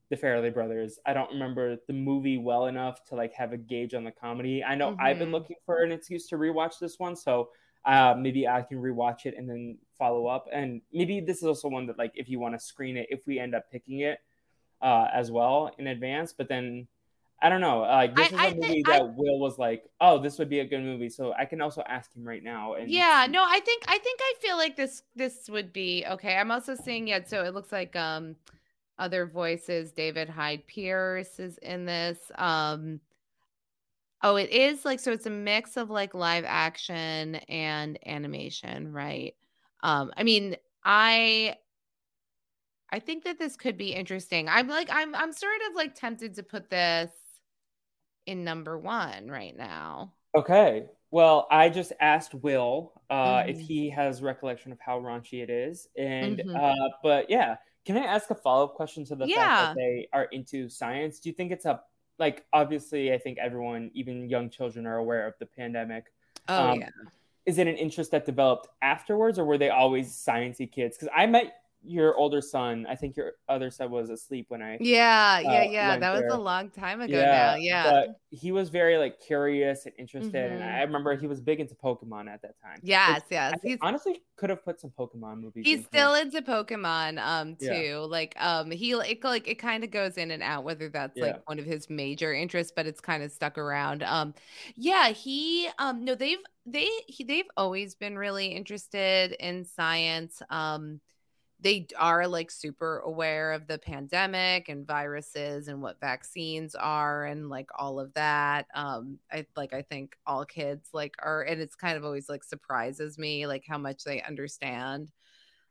[0.10, 1.00] the Farrelly brothers.
[1.06, 4.64] I don't remember the movie well enough to like have a gauge on the comedy.
[4.64, 5.02] I know mm-hmm.
[5.02, 5.36] I've been mm-hmm.
[5.36, 7.50] looking for an excuse to rewatch this one, so
[7.86, 10.48] uh, maybe I can rewatch it and then follow up.
[10.52, 13.26] And maybe this is also one that like if you want to screen it, if
[13.28, 14.20] we end up picking it
[14.82, 16.88] uh, as well in advance, but then
[17.42, 17.80] I don't know.
[17.82, 20.40] Like this I, is a I movie th- that I, Will was like, "Oh, this
[20.40, 22.74] would be a good movie." So I can also ask him right now.
[22.74, 26.36] And yeah, no, I think I think I feel like this this would be okay.
[26.36, 28.36] I'm also seeing yet, so it looks like um
[28.98, 29.92] other voices.
[29.92, 32.18] David Hyde Pierce is in this.
[32.36, 33.02] Um,
[34.24, 35.12] oh, it is like so.
[35.12, 39.36] It's a mix of like live action and animation, right?
[39.84, 41.56] Um, I mean, I
[42.92, 44.50] I think that this could be interesting.
[44.50, 47.12] I'm like I'm I'm sort of like tempted to put this
[48.28, 50.14] in number one right now.
[50.36, 50.86] Okay.
[51.10, 53.50] Well, I just asked Will uh, mm-hmm.
[53.50, 56.56] if he has recollection of how raunchy it is, and mm-hmm.
[56.56, 57.56] uh, but yeah,
[57.86, 59.36] can I ask a follow up question to the yeah.
[59.36, 61.20] fact that they are into science?
[61.20, 61.82] Do you think it's a
[62.20, 66.06] like obviously I think everyone, even young children, are aware of the pandemic.
[66.48, 66.90] Oh um, yeah.
[67.46, 70.98] Is it an interest that developed afterwards, or were they always sciencey kids?
[70.98, 71.54] Because I met
[71.88, 72.86] your older son.
[72.90, 74.78] I think your other son was asleep when I.
[74.80, 75.98] Yeah, yeah, uh, yeah.
[75.98, 77.56] That was a long time ago yeah, now.
[77.56, 77.84] Yeah.
[77.92, 80.62] But he was very like curious and interested, mm-hmm.
[80.62, 82.80] and I remember he was big into Pokemon at that time.
[82.84, 83.54] Yes, yes.
[83.64, 85.64] He honestly could have put some Pokemon movies.
[85.66, 86.24] He's in still here.
[86.24, 87.66] into Pokemon, um, too.
[87.66, 87.98] Yeah.
[88.00, 91.26] Like, um, he it, like it kind of goes in and out, whether that's yeah.
[91.26, 94.04] like one of his major interests, but it's kind of stuck around.
[94.04, 94.34] Um,
[94.76, 100.42] yeah, he, um, no, they've they he, they've always been really interested in science.
[100.50, 101.00] Um
[101.60, 107.50] they are like super aware of the pandemic and viruses and what vaccines are and
[107.50, 111.76] like all of that um i like i think all kids like are and it's
[111.76, 115.12] kind of always like surprises me like how much they understand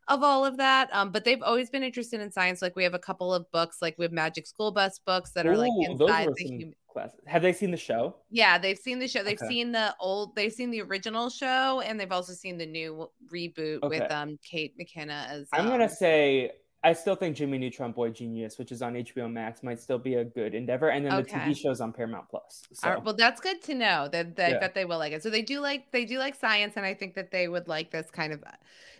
[0.09, 0.89] of all of that.
[0.93, 2.62] Um, but they've always been interested in science.
[2.62, 5.47] Like we have a couple of books, like we have Magic School Bus books that
[5.47, 6.74] are like inside the human.
[6.97, 7.21] Classes.
[7.27, 8.17] Have they seen the show?
[8.31, 9.23] Yeah, they've seen the show.
[9.23, 9.49] They've okay.
[9.49, 10.35] seen the old.
[10.35, 14.01] They've seen the original show, and they've also seen the new reboot okay.
[14.01, 15.49] with um Kate McKinnon as.
[15.53, 19.31] Um, I'm gonna say I still think Jimmy Neutron Boy Genius, which is on HBO
[19.31, 20.91] Max, might still be a good endeavor.
[20.91, 21.33] And then okay.
[21.33, 22.63] the TV show's on Paramount Plus.
[22.73, 22.89] So.
[22.89, 24.57] Right, well, that's good to know that, that yeah.
[24.57, 25.23] I bet they will like it.
[25.23, 27.91] So they do like they do like science, and I think that they would like
[27.91, 28.43] this kind of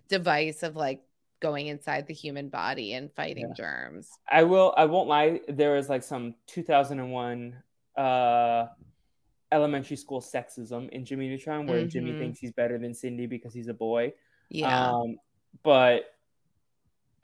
[0.09, 1.03] device of like
[1.41, 3.55] going inside the human body and fighting yeah.
[3.55, 4.09] germs.
[4.29, 7.55] I will I won't lie, there was like some 2001
[7.97, 8.67] uh
[9.53, 11.89] elementary school sexism in Jimmy Neutron where mm-hmm.
[11.89, 14.13] Jimmy thinks he's better than Cindy because he's a boy.
[14.51, 14.91] Yeah.
[14.91, 15.17] Um,
[15.63, 16.05] but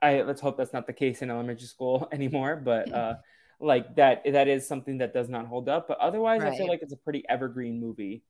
[0.01, 3.15] I let's hope that's not the case in elementary school anymore, but uh
[3.61, 6.53] like that that is something that does not hold up, but otherwise right.
[6.53, 8.23] I feel like it's a pretty evergreen movie.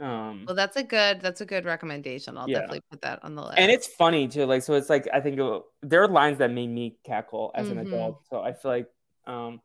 [0.00, 2.36] Um, well, that's a good that's a good recommendation.
[2.36, 2.60] I'll yeah.
[2.60, 3.58] definitely put that on the list.
[3.58, 4.44] And it's funny too.
[4.46, 7.68] Like, so it's like I think it, there are lines that made me cackle as
[7.68, 7.78] mm-hmm.
[7.78, 8.22] an adult.
[8.30, 8.86] So I feel like,
[9.26, 9.60] um,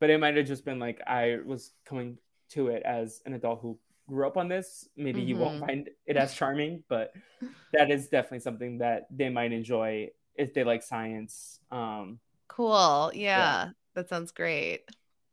[0.00, 2.18] but it might have just been like I was coming
[2.50, 3.78] to it as an adult who
[4.08, 4.88] grew up on this.
[4.96, 5.28] Maybe mm-hmm.
[5.28, 7.12] you won't find it as charming, but
[7.72, 11.60] that is definitely something that they might enjoy if they like science.
[11.70, 12.18] Um,
[12.48, 13.10] cool.
[13.14, 13.68] Yeah, yeah.
[13.94, 14.84] that sounds great.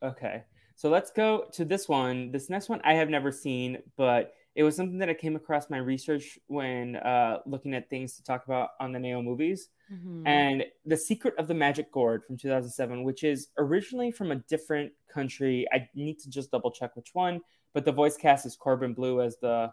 [0.03, 0.43] Okay.
[0.75, 2.31] So let's go to this one.
[2.31, 5.69] This next one I have never seen, but it was something that I came across
[5.69, 9.69] my research when uh, looking at things to talk about on the Neo movies.
[9.91, 10.27] Mm-hmm.
[10.27, 14.91] And The Secret of the Magic Gourd from 2007, which is originally from a different
[15.11, 15.67] country.
[15.71, 17.41] I need to just double check which one,
[17.73, 19.71] but the voice cast is Corbin Bleu as the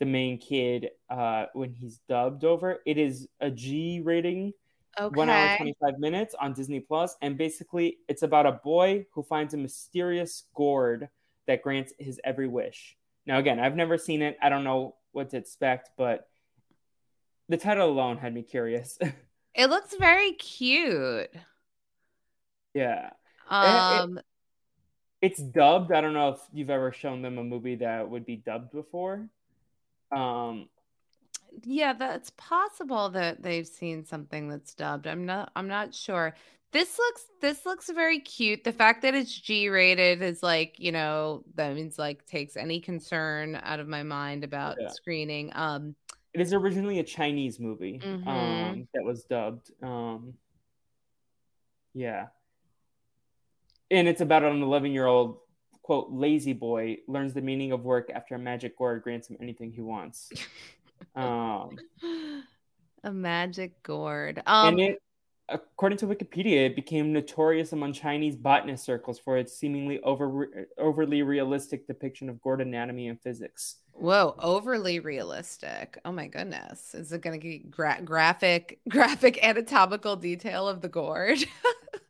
[0.00, 2.80] the main kid uh, when he's dubbed over.
[2.84, 4.52] It is a G rating,
[4.98, 5.14] okay.
[5.14, 9.22] one hour twenty five minutes on Disney Plus, and basically it's about a boy who
[9.22, 11.08] finds a mysterious gourd
[11.46, 12.96] that grants his every wish
[13.26, 14.36] Now, again, I've never seen it.
[14.42, 16.28] I don't know what to expect, but
[17.48, 18.98] the title alone had me curious.
[19.54, 21.30] it looks very cute.
[22.74, 23.10] Yeah.
[23.48, 24.24] Um, it, it,
[25.22, 25.92] it's dubbed.
[25.92, 29.28] I don't know if you've ever shown them a movie that would be dubbed before.
[30.10, 30.68] Um,
[31.64, 35.06] yeah, that's possible that they've seen something that's dubbed.
[35.06, 35.52] I'm not.
[35.54, 36.34] I'm not sure.
[36.72, 37.26] This looks.
[37.40, 38.64] This looks very cute.
[38.64, 42.80] The fact that it's G rated is like you know that means like takes any
[42.80, 44.88] concern out of my mind about yeah.
[44.88, 45.52] screening.
[45.54, 45.94] Um,
[46.34, 48.00] it is originally a Chinese movie.
[48.02, 48.28] Mm-hmm.
[48.28, 49.70] Um, that was dubbed.
[49.82, 50.34] Um,
[51.94, 52.26] yeah
[53.90, 55.38] and it's about an 11 year old
[55.82, 59.70] quote lazy boy learns the meaning of work after a magic gourd grants him anything
[59.70, 60.30] he wants
[61.16, 61.70] um
[63.04, 65.02] a magic gourd um and it
[65.48, 71.22] according to wikipedia it became notorious among chinese botanist circles for its seemingly over overly
[71.22, 73.76] realistic depiction of gourd anatomy and physics.
[73.92, 75.98] Whoa overly realistic.
[76.04, 76.94] Oh my goodness.
[76.94, 81.38] Is it going to be gra- graphic graphic anatomical detail of the gourd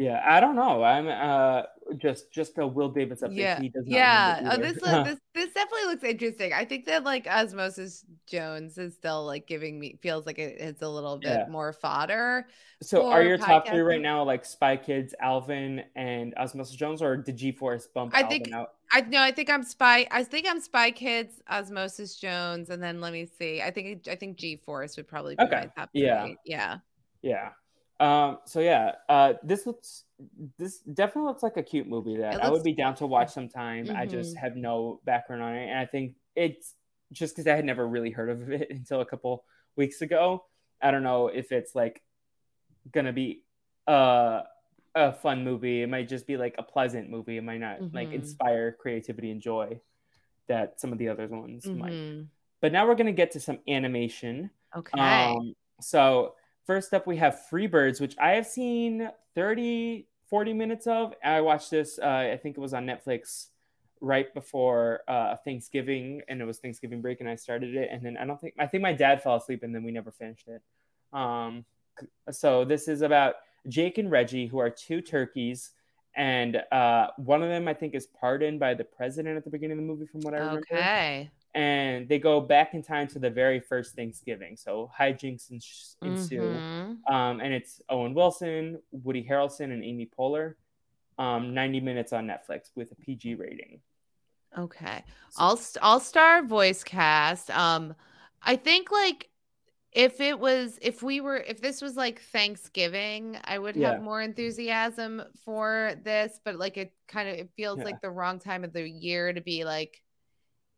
[0.00, 0.82] Yeah, I don't know.
[0.82, 1.64] I'm uh
[1.98, 3.36] just just a Will Davis update.
[3.36, 4.50] Yeah, yeah.
[4.50, 6.54] Oh, this this this definitely looks interesting.
[6.54, 10.80] I think that like Osmosis Jones is still like giving me feels like it, it's
[10.80, 11.46] a little bit yeah.
[11.50, 12.46] more fodder.
[12.80, 17.18] So are your top three right now like Spy Kids, Alvin, and Osmosis Jones, or
[17.18, 18.14] did G Force bump?
[18.14, 18.72] I Alvin think out?
[18.94, 19.20] I know.
[19.20, 20.06] I think I'm Spy.
[20.10, 23.60] I think I'm Spy Kids, Osmosis Jones, and then let me see.
[23.60, 25.56] I think I think G Force would probably be okay.
[25.56, 26.06] my top three.
[26.06, 26.76] Yeah, yeah,
[27.20, 27.50] yeah.
[28.00, 30.04] Um, so yeah, uh, this looks
[30.58, 33.30] this definitely looks like a cute movie that looks, I would be down to watch
[33.30, 33.86] sometime.
[33.86, 33.96] Mm-hmm.
[33.96, 36.74] I just have no background on it, and I think it's
[37.12, 39.44] just because I had never really heard of it until a couple
[39.76, 40.44] weeks ago.
[40.80, 42.02] I don't know if it's like
[42.90, 43.42] gonna be
[43.86, 44.42] uh,
[44.94, 45.82] a fun movie.
[45.82, 47.36] It might just be like a pleasant movie.
[47.36, 47.94] It might not mm-hmm.
[47.94, 49.78] like inspire creativity and joy
[50.48, 51.78] that some of the other ones mm-hmm.
[51.78, 52.26] might.
[52.62, 54.50] But now we're gonna get to some animation.
[54.74, 54.98] Okay.
[54.98, 56.34] Um, so
[56.70, 61.14] First up, we have Free Birds, which I have seen 30, 40 minutes of.
[61.24, 63.48] I watched this, uh, I think it was on Netflix
[64.00, 67.88] right before uh, Thanksgiving, and it was Thanksgiving break, and I started it.
[67.90, 70.12] And then I don't think, I think my dad fell asleep, and then we never
[70.12, 70.62] finished it.
[71.12, 71.64] Um,
[72.30, 73.34] so this is about
[73.66, 75.72] Jake and Reggie, who are two turkeys.
[76.14, 79.72] And uh, one of them, I think, is pardoned by the president at the beginning
[79.72, 80.62] of the movie, from what I remember.
[80.70, 84.56] Okay and they go back in time to the very first Thanksgiving.
[84.56, 87.12] So hijinks ensue, mm-hmm.
[87.12, 90.54] um, and it's Owen Wilson, Woody Harrelson, and Amy Poehler.
[91.18, 93.80] Um, 90 minutes on Netflix with a PG rating.
[94.56, 95.04] Okay,
[95.36, 97.50] all all star voice cast.
[97.50, 97.94] Um,
[98.42, 99.28] I think like
[99.92, 104.00] if it was if we were if this was like Thanksgiving, I would have yeah.
[104.00, 106.40] more enthusiasm for this.
[106.44, 107.84] But like it kind of it feels yeah.
[107.84, 110.02] like the wrong time of the year to be like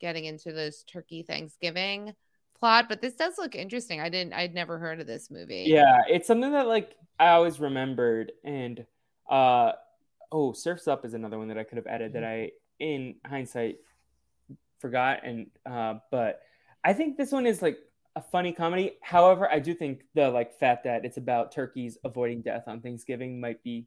[0.02, 2.14] getting into this turkey Thanksgiving
[2.58, 4.00] plot, but this does look interesting.
[4.00, 5.64] I didn't I'd never heard of this movie.
[5.66, 8.84] Yeah, it's something that like I always remembered and
[9.30, 9.72] uh
[10.30, 13.78] oh, Surfs Up is another one that I could have added that I in hindsight
[14.78, 16.40] forgot and uh but
[16.84, 17.78] I think this one is like
[18.14, 18.92] a funny comedy.
[19.00, 23.40] However, I do think the like fact that it's about turkeys avoiding death on Thanksgiving
[23.40, 23.86] might be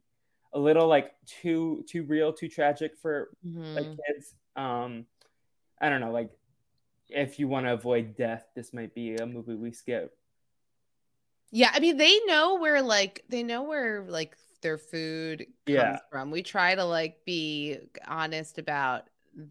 [0.52, 3.74] a little like too too real, too tragic for mm-hmm.
[3.74, 4.34] like kids.
[4.56, 5.06] Um
[5.80, 6.30] I don't know, like
[7.08, 10.16] if you want to avoid death, this might be a movie we skip.
[11.50, 15.98] Yeah, I mean they know where like they know where like their food comes yeah.
[16.10, 16.30] from.
[16.30, 19.04] We try to like be honest about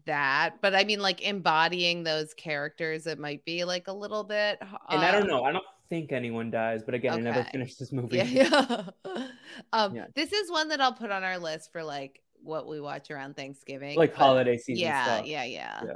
[0.04, 4.58] that, but I mean like embodying those characters, it might be like a little bit.
[4.60, 5.44] Uh, and I don't um, know.
[5.44, 7.20] I don't think anyone dies, but again, okay.
[7.20, 8.18] I never finished this movie.
[8.18, 8.82] Yeah,
[9.72, 10.06] um, yeah.
[10.14, 13.36] This is one that I'll put on our list for like what we watch around
[13.36, 14.84] Thanksgiving, like holiday season.
[14.84, 15.26] Yeah, stuff.
[15.26, 15.92] yeah, yeah, yeah.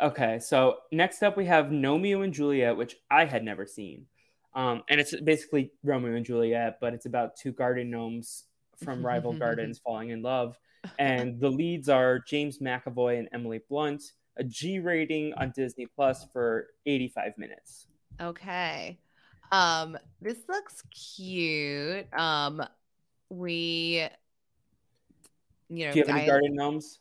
[0.00, 4.06] Okay, so next up we have Gnomeo and Juliet, which I had never seen.
[4.54, 8.44] Um, and it's basically Romeo and Juliet, but it's about two garden gnomes
[8.76, 10.56] from rival gardens falling in love.
[10.98, 14.02] And the leads are James McAvoy and Emily Blunt,
[14.36, 17.86] a G rating on Disney Plus for 85 minutes.
[18.20, 18.98] Okay.
[19.50, 22.12] Um, this looks cute.
[22.12, 22.62] Um,
[23.28, 24.08] we,
[25.68, 27.00] you know, do you have any garden gnomes?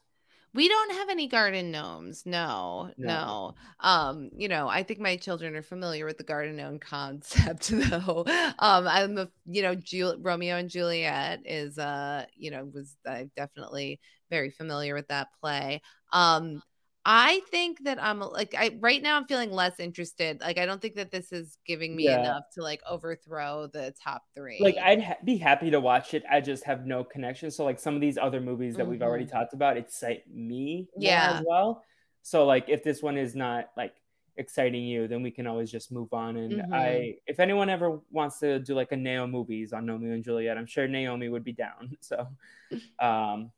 [0.53, 2.25] We don't have any garden gnomes.
[2.25, 3.55] No, no, no.
[3.79, 8.25] Um, you know, I think my children are familiar with the garden gnome concept though.
[8.57, 13.25] Um, I'm the, you know, Jul- Romeo and Juliet is uh, you know, was uh,
[13.35, 13.99] definitely
[14.31, 15.81] very familiar with that play.
[16.11, 16.61] Um,
[17.09, 20.41] I think that I'm like I right now I'm feeling less interested.
[20.41, 22.19] Like I don't think that this is giving me Yeah.
[22.19, 24.57] enough to like overthrow the top three.
[24.59, 26.23] like I'd ha- be happy to watch it.
[26.29, 27.49] I just have no connection.
[27.49, 31.37] So like some of these other movies that we've already talked about, excite me Yeah.
[31.39, 31.81] as well.
[32.23, 33.93] So like if this one is not like
[34.35, 36.35] exciting you, then we can always just move on.
[36.35, 36.73] And Mhm.
[36.73, 40.57] I, if anyone ever wants to do like a Neo movies on Romeo and Juliet,
[40.57, 41.95] I'm sure Naomi would be down.
[42.01, 42.27] So,
[42.99, 43.51] um,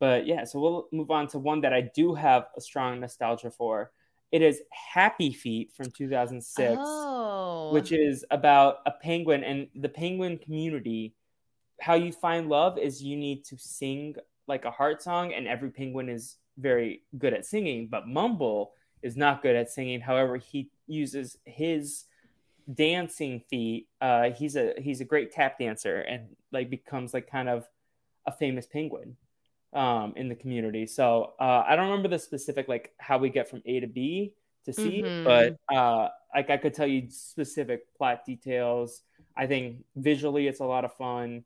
[0.00, 3.50] but yeah, so we'll move on to one that I do have a strong nostalgia
[3.50, 3.90] for.
[4.30, 10.38] It is Happy Feet from 2006 oh, which is about a penguin and the penguin
[10.38, 11.14] community.
[11.80, 15.70] How you find love is you need to sing like a heart song, and every
[15.70, 18.72] penguin is very good at singing, but Mumble
[19.02, 20.00] is not good at singing.
[20.00, 22.04] However, he uses his
[22.72, 23.88] dancing feet.
[24.00, 27.66] Uh, he's a he's a great tap dancer and like becomes like kind of
[28.26, 29.16] a famous penguin
[29.72, 30.86] um, in the community.
[30.86, 34.32] So uh, I don't remember the specific like how we get from A to B
[34.64, 35.24] to C, Mhm.
[35.24, 39.02] but uh, like I could tell you specific plot details.
[39.36, 41.44] I think visually it's a lot of fun.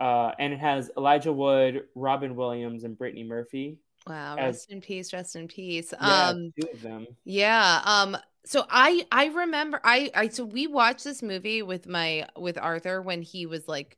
[0.00, 3.78] Uh, and it has Elijah Wood, Robin Williams, and Brittany Murphy.
[4.06, 4.34] wow.
[4.36, 5.12] as- Rest in peace.
[5.12, 5.92] Rest in peace.
[5.92, 7.06] Yeah, Um, two of them.
[7.24, 7.80] Yeah.
[7.84, 12.58] Um so I I remember I I so we watched this movie with my with
[12.58, 13.96] Arthur when he was like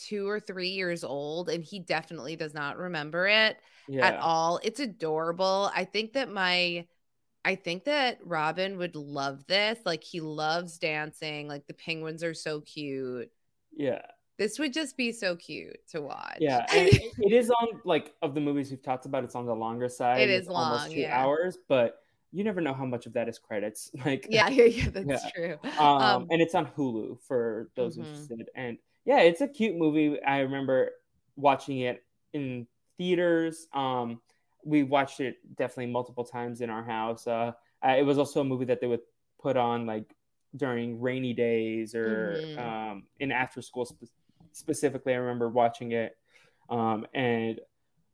[0.00, 4.60] 2 or 3 years old and he definitely does not remember it Yeah, at all.
[4.62, 5.70] It's adorable.
[5.74, 6.86] I think that my
[7.44, 9.78] I think that Robin would love this.
[9.86, 11.48] Like he loves dancing.
[11.48, 13.30] Like the penguins are so cute.
[13.76, 14.02] yeah,
[14.38, 16.38] This would just be so cute to watch.
[16.38, 16.66] yeah.
[16.72, 19.24] It, is on like of the movies we've talked about.
[19.24, 20.22] It's on the longer side.
[20.22, 21.10] It is It's almost long, two yeah.
[21.10, 21.96] hours, but
[22.32, 23.90] you never know how much of that is credits.
[24.04, 25.30] Like yeah, yeah, yeah, that's Yeah.
[25.30, 25.58] true.
[25.78, 28.02] um, Um, and it's on Hulu for those Mhm.
[28.02, 28.48] interested.
[28.54, 30.22] And yeah, it's a cute movie.
[30.22, 30.90] I remember
[31.36, 32.66] watching it in
[32.98, 33.66] theaters.
[33.72, 34.20] Um,
[34.64, 37.26] we watched it definitely multiple times in our house.
[37.26, 39.00] Uh, it was also a movie that they would
[39.40, 40.14] put on like
[40.56, 42.58] during rainy days or Mhm.
[42.58, 44.04] um, in after school spe-
[44.52, 45.14] specifically.
[45.14, 46.16] I remember watching it,
[46.68, 47.60] um, and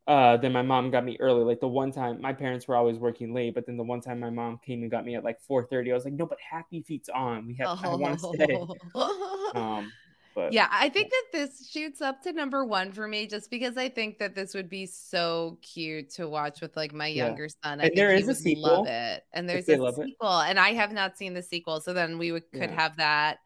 [0.07, 1.43] uh, then my mom got me early.
[1.43, 4.20] Like the one time, my parents were always working late, but then the one time
[4.20, 6.39] my mom came and got me at like four thirty, I was like, "No, but
[6.41, 7.47] Happy Feet's on.
[7.49, 7.70] We have.
[7.82, 8.47] I want to stay."
[9.55, 9.93] Um,
[10.37, 13.76] but yeah, I think that this shoots up to number one for me just because
[13.76, 17.26] I think that this would be so cute to watch with like my Yeah.
[17.26, 17.80] younger son.
[17.80, 19.24] I And there he is a sequel, love it.
[19.32, 20.07] And there's a love it.
[20.07, 22.76] sequel, and I have not seen the sequel, so then we would, could Yeah.
[22.76, 23.39] have that.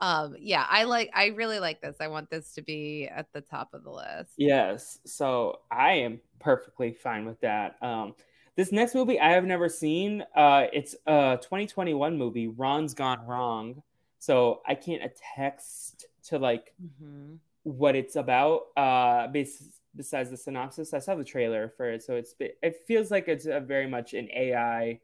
[0.00, 1.96] Um, yeah, I like, I really like this.
[2.00, 4.32] I want this to be at the top of the list.
[4.36, 7.82] Yes, so I am perfectly fine with that.
[7.82, 8.14] Um,
[8.56, 10.24] this next movie I have never seen.
[10.34, 13.82] Uh, it's a 2021 movie, Ron's Gone Wrong.
[14.18, 17.38] So I can't attest to like Mhm.
[17.62, 18.68] what it's about.
[18.76, 23.10] Uh, bes- besides the synopsis, I saw the trailer for it, so it's it feels
[23.10, 25.00] like it's a very much an AI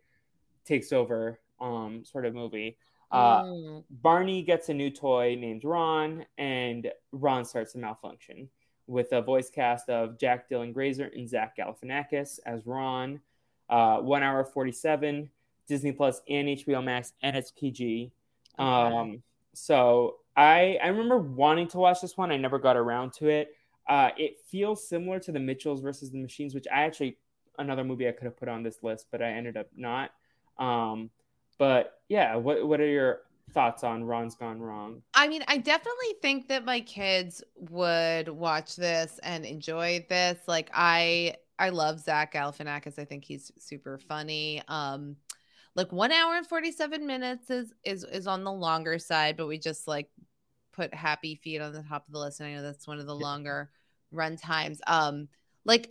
[0.64, 2.76] takes over um sort of movie.
[3.10, 3.84] Uh, Mm.
[3.90, 8.48] Barney gets a new toy named Ron, and Ron starts to malfunction
[8.86, 13.20] with a voice cast of Jack Dylan Grazer and Zach Galifianakis as Ron.
[13.68, 15.30] Uh, one hour 47,
[15.66, 18.10] Disney Plus and HBO Max, and it's PG.
[18.58, 18.94] Okay.
[18.96, 19.22] Um,
[19.54, 22.30] so I I remember wanting to watch this one.
[22.30, 23.54] I never got around to it.
[23.88, 27.18] Uh, it feels similar to the Mitchells versus the Machines, which I actually
[27.58, 30.10] another movie I could have put on this list, but I ended up not.
[30.58, 31.10] Um,
[31.58, 33.20] but yeah, what what are your
[33.52, 35.02] thoughts on Ron's Gone Wrong?
[35.14, 40.38] I mean, I definitely think that my kids would watch this and enjoy this.
[40.46, 42.98] Like I I love Zach Galifianakis.
[42.98, 44.62] I think he's super funny.
[44.68, 45.16] Um
[45.74, 49.58] like 1 hour and 47 minutes is is is on the longer side, but we
[49.58, 50.08] just like
[50.72, 53.06] put happy feet on the top of the list and I know that's one of
[53.06, 53.22] the Yeah.
[53.22, 53.70] longer
[54.10, 54.80] run times.
[54.86, 55.28] Um
[55.64, 55.90] like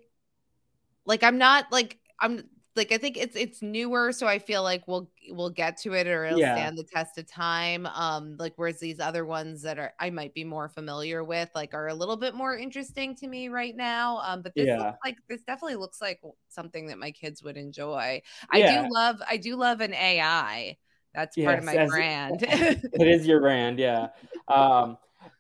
[1.06, 2.44] like I'm not like I'm
[2.76, 6.08] like I think it's it's newer, so I feel like we'll we'll get to it
[6.08, 6.44] or it'll Yeah.
[6.44, 7.86] stand the test of time.
[7.88, 11.74] Um, like whereas these other ones that are I might be more familiar with, like
[11.74, 14.20] are a little bit more interesting to me right now.
[14.20, 14.78] Um, but this Yeah.
[14.78, 18.22] looks like this definitely looks like something that my kids would enjoy.
[18.50, 18.64] I Yeah.
[18.64, 20.78] do love I do love an AI.
[21.14, 22.42] That's part of my brand.
[22.94, 24.08] it is your brand, yeah.
[24.48, 24.98] Um,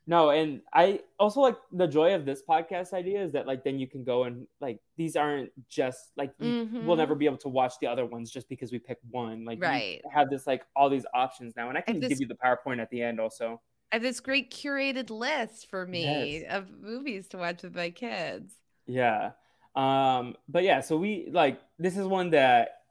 [0.07, 3.79] no, and I also like the joy of this podcast idea is that like then
[3.79, 7.49] you can go and like these aren't just like you- we'll never be able to
[7.49, 9.45] watch the other ones just because we pick one.
[9.45, 10.01] Like Right.
[10.11, 12.81] have this like all these options now, and I can this- give you the PowerPoint
[12.81, 13.61] at the end also.
[13.91, 16.03] I have this great curated list for me
[16.45, 16.53] Yes.
[16.57, 18.53] of movies to watch with my kids.
[18.87, 19.31] Yeah.
[19.75, 22.81] Um, but yeah, so we like this is one that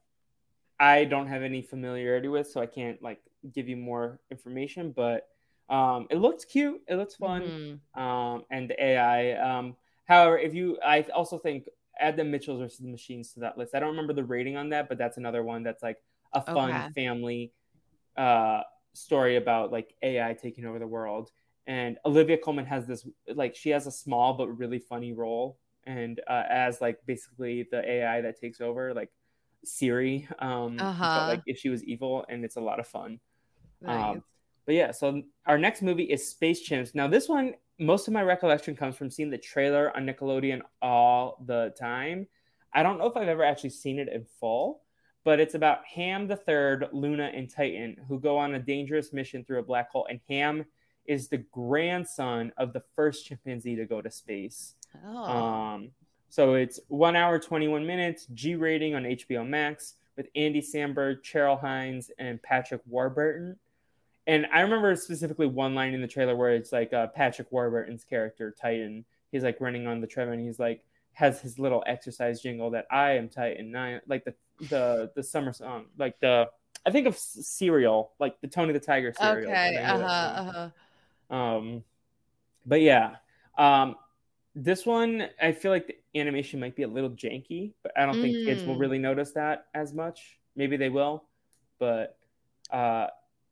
[0.79, 3.21] I don't have any familiarity with, so I can't like
[3.53, 5.29] give you more information, but
[5.71, 7.55] um it looks cute, it looks fun.
[7.55, 7.81] Mhm.
[7.97, 9.33] Um and the AI.
[9.59, 11.67] Um however, if you I also think
[12.01, 13.75] add the Mitchells versus the Machines to that list.
[13.75, 15.99] I don't remember the rating on that, but that's another one that's like
[16.33, 16.91] a fun Okay.
[16.95, 17.53] family
[18.17, 18.63] uh,
[18.95, 21.31] story about like AI taking over the world.
[21.67, 26.21] And Olivia Colman has this like she has a small but really funny role, and
[26.29, 29.11] uh, as like basically the AI that takes over, like
[29.65, 31.25] Siri, um, Uh-huh.
[31.27, 33.21] like if she was evil, and it's a lot of fun.
[33.81, 34.07] Nice.
[34.11, 34.23] Um,
[34.67, 36.95] but yeah, so our next movie is Space Chimps.
[36.95, 41.43] Now, this one, most of my recollection comes from seeing the trailer on Nickelodeon all
[41.47, 42.27] the time.
[42.73, 44.83] I don't know if I've ever actually seen it in full,
[45.25, 49.45] but it's about Ham the Third, Luna, and Titan who go on a dangerous mission
[49.45, 50.07] through a black hole.
[50.09, 50.65] And Ham
[51.07, 54.75] is the grandson of the first chimpanzee to go to space.
[55.05, 55.25] oh.
[55.25, 55.91] Um,
[56.29, 61.61] so it's one hour, 21 minutes, G rating on HBO Max with Andy Samberg, Cheryl
[61.61, 63.59] Hines, and Patrick Warburton.
[64.27, 68.05] And I remember specifically one line in the trailer where it's like uh, Patrick Warburton's
[68.05, 69.05] character, Titan.
[69.33, 72.87] He's like running on the treadmill and he's like, has his little exercise jingle that
[72.91, 73.75] I am Titan.
[73.77, 74.35] I, like the,
[74.69, 76.49] the, the summer song, like the,
[76.87, 79.51] I think of cereal, like the Tony the Tiger cereal.
[79.51, 79.75] okay.
[79.75, 80.51] when I hear Uh huh.
[80.51, 80.71] Uh
[81.31, 81.37] huh.
[81.37, 81.85] Um,
[82.67, 83.17] but yeah,
[83.59, 83.97] um,
[84.55, 88.21] this one I feel like the animation might be a little janky, but I don't
[88.21, 88.81] think kids will Mm.
[88.81, 90.39] really notice that as much.
[90.57, 91.25] Maybe they will,
[91.79, 92.17] but
[92.71, 93.09] uh,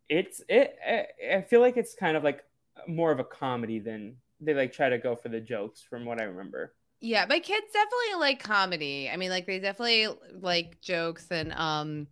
[0.08, 0.76] it's it.
[0.86, 2.44] I- I feel like it's kind of like
[2.86, 6.20] more of a comedy than they like try to go for the jokes, from what
[6.20, 6.74] I remember.
[7.00, 9.08] Yeah, my kids definitely like comedy.
[9.08, 10.08] I mean, like they definitely
[10.40, 12.08] like jokes and um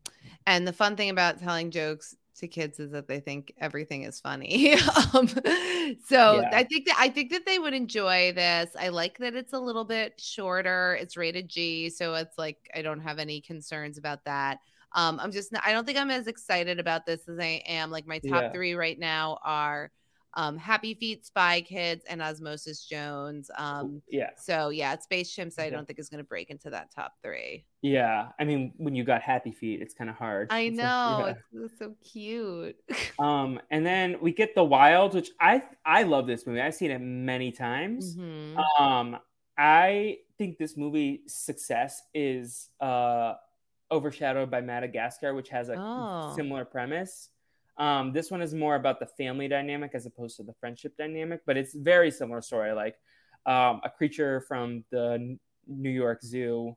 [0.47, 4.21] and the fun thing about telling jokes to kids is that they think everything is
[4.21, 4.75] funny.
[5.15, 5.27] um
[6.07, 6.51] so Yeah.
[6.53, 8.71] I think that I think that they would enjoy this.
[8.79, 10.97] I like that it's a little bit shorter.
[11.01, 14.59] It's rated G, so it's like I don't have any concerns about that.
[14.97, 17.91] Um I'm just not, I don't think I'm as excited about this as I am.
[17.93, 18.53] Like my top Yeah.
[18.53, 19.93] 3 right now are
[20.35, 23.51] um Happy Feet, Spy Kids and Osmosis Jones.
[23.57, 25.59] Um Yeah, so yeah, Space Chimps.
[25.59, 27.65] I don't think is going to break into that top three.
[27.81, 28.29] yeah.
[28.39, 30.49] I mean, when you got Happy Feet, it's kind of hard.
[30.51, 31.31] I It's like- know yeah.
[31.31, 32.77] it's, it's so cute.
[33.19, 36.61] Um, and then we get the Wild, which I I love this movie.
[36.61, 38.15] I've seen it many times.
[38.15, 38.59] Mhm.
[38.79, 39.17] Um,
[39.57, 43.35] I think this movie success is uh
[43.91, 46.33] overshadowed by Madagascar, which has a Oh.
[46.35, 47.31] similar premise.
[47.79, 51.43] Um, this one is more about the family dynamic as opposed to the friendship dynamic,
[51.47, 52.73] but it's very similar story.
[52.73, 52.97] Like
[53.45, 56.77] um, a creature from the New York Zoo,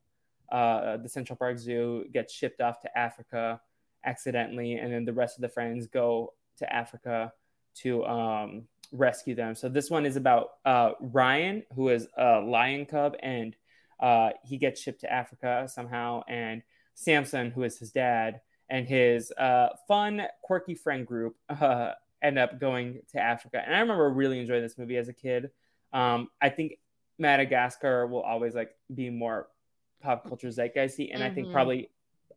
[0.51, 3.61] uh, the Central Park Zoo, gets shipped off to Africa
[4.05, 7.31] accidentally, and then the rest of the friends go to Africa
[7.75, 9.55] to um, rescue them.
[9.55, 13.55] So this one is about uh, Ryan, who is a lion cub, and
[13.99, 16.61] uh, he gets shipped to Africa somehow, and
[17.03, 22.59] Samson, who is his dad, and his uh, fun, quirky friend group uh, end up
[22.59, 23.63] going to Africa.
[23.65, 25.49] And I remember really enjoying this movie as a kid.
[25.93, 26.73] Um, I think
[27.17, 29.47] Madagascar will always like be more
[30.01, 31.51] pop culture zeitgeisty, and I think Mhm.
[31.51, 31.89] probably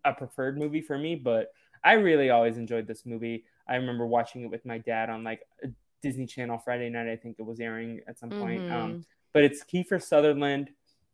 [0.05, 1.17] a preferred movie for me.
[1.17, 1.53] But
[1.83, 3.45] I really always enjoyed this movie.
[3.67, 5.69] I remember watching it with my dad on like a
[6.03, 7.09] Disney Channel Friday night.
[7.09, 8.71] I think it was airing at some point.
[8.71, 9.05] Um, Mhm.
[9.33, 10.71] but it's Kiefer Sutherland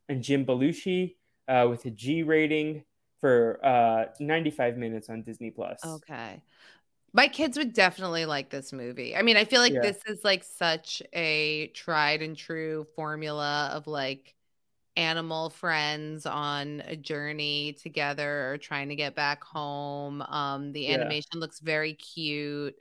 [0.09, 1.16] and Jim Belushi
[1.49, 2.84] uh, with a G rating
[3.20, 5.82] for uh, 95 minutes on Disney Plus.
[5.84, 6.42] Okay.
[7.14, 9.16] My kids would definitely like this movie.
[9.16, 9.80] I mean, I feel like Yeah.
[9.80, 14.34] this is like such a tried and true formula of like
[14.96, 20.22] animal friends on a journey together or trying to get back home.
[20.22, 20.94] Um, the Yeah.
[20.94, 22.76] animation looks very cute.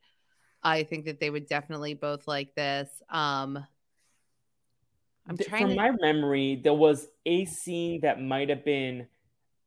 [0.64, 2.90] I think that they would definitely both like this.
[3.10, 3.66] Um,
[5.28, 5.76] I'm trying From to.
[5.76, 9.08] my memory, there was a scene that might have been.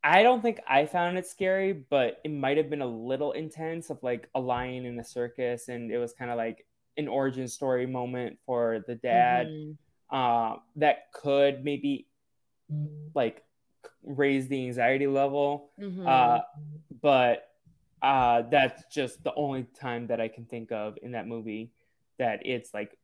[0.02, 3.90] I don't think I found it scary, but it might have been a little intense
[3.90, 7.46] of like a lion in a circus, and it was kind of like an origin
[7.48, 9.46] story moment for the dad.
[9.48, 9.76] Mhm.
[10.12, 12.08] uh, that could maybe
[13.14, 13.44] like
[14.02, 15.70] raise the anxiety level.
[15.78, 16.04] Mhm.
[16.06, 16.42] Uh,
[17.00, 17.46] but
[18.02, 21.70] uh, that's just the only time that I can think of in that movie
[22.18, 22.98] that it's like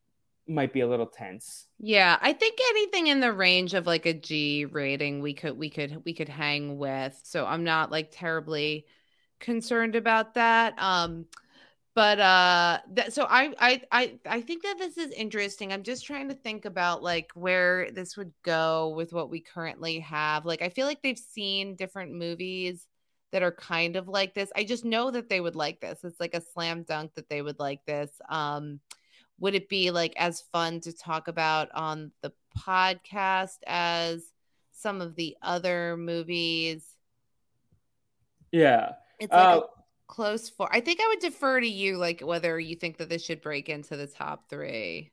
[0.49, 1.67] might be a little tense.
[1.79, 5.71] Yeah, I think anything in the range of like a G rating we could we
[5.71, 7.19] could we could hang with.
[7.23, 8.87] So I'm not like terribly
[9.41, 10.75] concerned about that.
[10.79, 11.27] Um
[11.95, 15.73] but uh that so I I I I think that this is interesting.
[15.73, 20.01] I'm just trying to think about like where this would go with what we currently
[20.01, 20.45] have.
[20.47, 22.87] Like I feel like they've seen different movies
[23.33, 24.51] that are kind of like this.
[24.57, 26.05] I just know that they would like this.
[26.05, 28.11] It's like a slam dunk that they would like this.
[28.29, 28.81] Um
[29.39, 34.33] would it be like as fun to talk about on the podcast as
[34.73, 36.85] some of the other movies?
[38.53, 38.95] Yeah.
[39.19, 39.63] It's like Uh, a
[40.07, 40.69] close four.
[40.75, 43.69] I think I would defer to you, like whether you think that this should break
[43.69, 45.13] into the top three.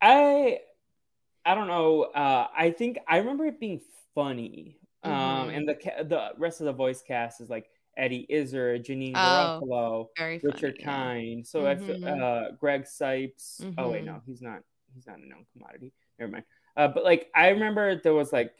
[0.00, 0.60] I
[1.44, 2.04] I don't know.
[2.04, 3.80] Uh, I think I remember it being
[4.14, 4.78] funny.
[5.04, 5.56] Um, Mhm.
[5.56, 5.74] and the
[6.04, 10.06] the rest of the voice cast is like Eddie Izzard, Janeane Oh, Garofalo,
[10.42, 10.84] Richard yeah.
[10.86, 11.46] Kind.
[11.46, 12.22] So I feel, Mhm.
[12.22, 13.60] uh, Greg Cipes.
[13.76, 14.62] Oh wait, no, he's not.
[14.94, 15.92] He's not a known commodity.
[16.18, 16.44] Never mind.
[16.76, 18.54] Uh, but like I remember there was like,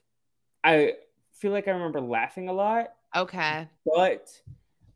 [0.64, 0.94] I
[1.32, 3.68] feel like I remember laughing a lot, Okay.
[3.86, 4.28] but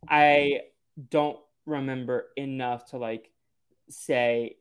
[0.08, 0.62] I
[1.08, 3.30] don't remember enough to like
[3.88, 4.56] say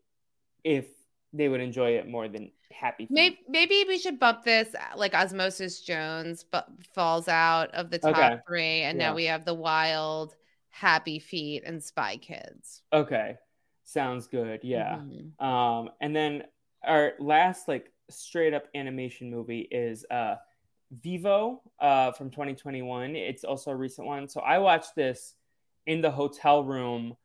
[0.64, 0.86] if
[1.34, 5.14] they would enjoy it more than Happy Maybe maybe we should bump this uh, like
[5.14, 8.38] Osmosis Jones, but falls out of the top Okay.
[8.48, 9.10] three, and Yeah.
[9.10, 10.36] now we have the Wild,
[10.70, 12.82] Happy Feet, and Spy Kids.
[12.94, 13.38] Okay,
[13.84, 14.62] sounds good.
[14.64, 14.98] Yeah.
[14.98, 15.44] Mhm.
[15.44, 16.44] Um, and then
[16.84, 20.36] our last like straight up animation movie is uh
[20.92, 23.16] Vivo uh from 2021.
[23.16, 24.28] It's also a recent one.
[24.28, 25.36] So I watched this
[25.86, 27.16] in the hotel room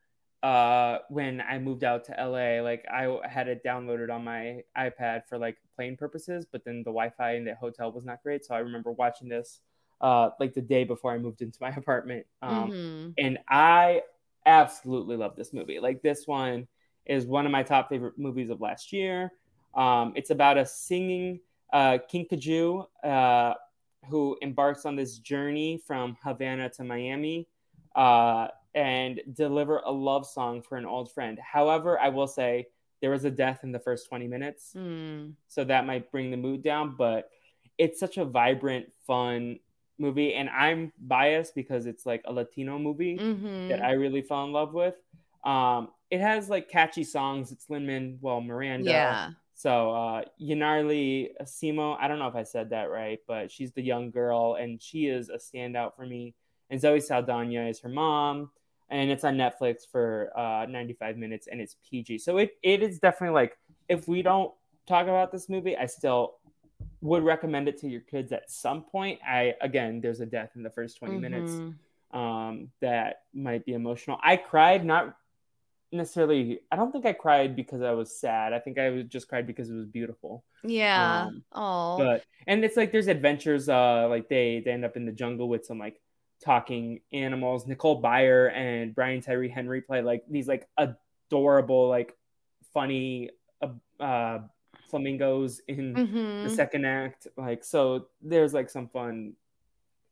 [0.42, 2.60] uh when I moved out to LA.
[2.60, 6.90] Like I had it downloaded on my iPad for like playing purposes, but then the
[6.90, 8.44] Wi-Fi in the hotel was not great.
[8.44, 9.60] So I remember watching this
[10.00, 12.26] uh like the day before I moved into my apartment.
[12.42, 13.14] Um Mhm.
[13.18, 14.02] and I
[14.44, 15.80] absolutely love this movie.
[15.80, 16.68] Like this one
[17.06, 19.32] is one of my top favorite movies of last year.
[19.74, 21.40] Um, it's about a singing
[21.72, 23.54] uh, kinkajou uh,
[24.08, 27.48] who embarks on this journey from Havana to Miami
[27.94, 31.38] uh, and deliver a love song for an old friend.
[31.40, 32.68] However, I will say
[33.00, 35.32] there was a death in the first 20 minutes Mm.
[35.48, 37.28] so that might bring the mood down but
[37.78, 39.58] it's such a vibrant fun
[39.98, 43.68] movie and i'm biased because it's like a latino movie Mhm.
[43.68, 44.96] that i really fell in love with
[45.44, 49.30] um it has like catchy songs it's lin manuel miranda Yeah.
[49.54, 53.82] so uh ynairaly simo i don't know if i said that right but she's the
[53.82, 56.34] young girl and she is a standout for me
[56.70, 58.50] and zoe saldana is her mom
[58.90, 62.98] and it's on netflix for uh 95 minutes and it's pg so it, it is
[62.98, 63.56] definitely like
[63.88, 64.52] if we don't
[64.86, 66.34] talk about this movie i still
[67.00, 70.62] would recommend it to your kids at some point i again there's a death in
[70.62, 71.74] the first 20 minutes Mhm.
[72.16, 74.18] um, that might be emotional.
[74.22, 75.16] I cried not
[75.92, 76.60] necessarily.
[76.70, 78.52] I don't think I cried because I was sad.
[78.52, 80.44] I think I was just cried because it was beautiful.
[80.64, 81.24] Yeah.
[81.26, 81.98] Um, oh.
[81.98, 83.68] But and it's like there's adventures.
[83.68, 86.00] Uh, like they they end up in the jungle with some like
[86.44, 87.66] talking animals.
[87.66, 92.16] Nicole Byer and Brian Tyree Henry play like these like adorable like
[92.72, 93.30] funny
[93.62, 93.68] uh,
[94.02, 94.38] uh
[94.90, 96.50] flamingos in the Mhm.
[96.50, 99.32] second act like so there's like some fun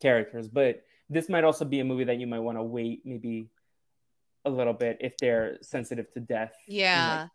[0.01, 3.49] characters but this might also be a movie that you might want to wait maybe
[4.45, 7.29] a little bit if they're sensitive to death and, like, Yeah.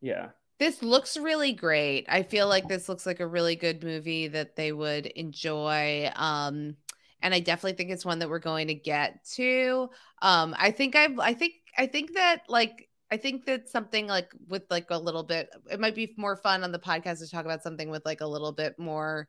[0.00, 2.06] yeah This looks really great.
[2.08, 6.10] I feel like this looks like a really good movie that they would enjoy.
[6.16, 6.76] Um,
[7.22, 9.90] and I definitely think it's one that we're going to get to.
[10.22, 14.30] Um, I think I've, I think, I think that like, I think that something like
[14.48, 17.44] with like a little bit, it might be more fun on the podcast to talk
[17.44, 19.28] about something with like a little bit more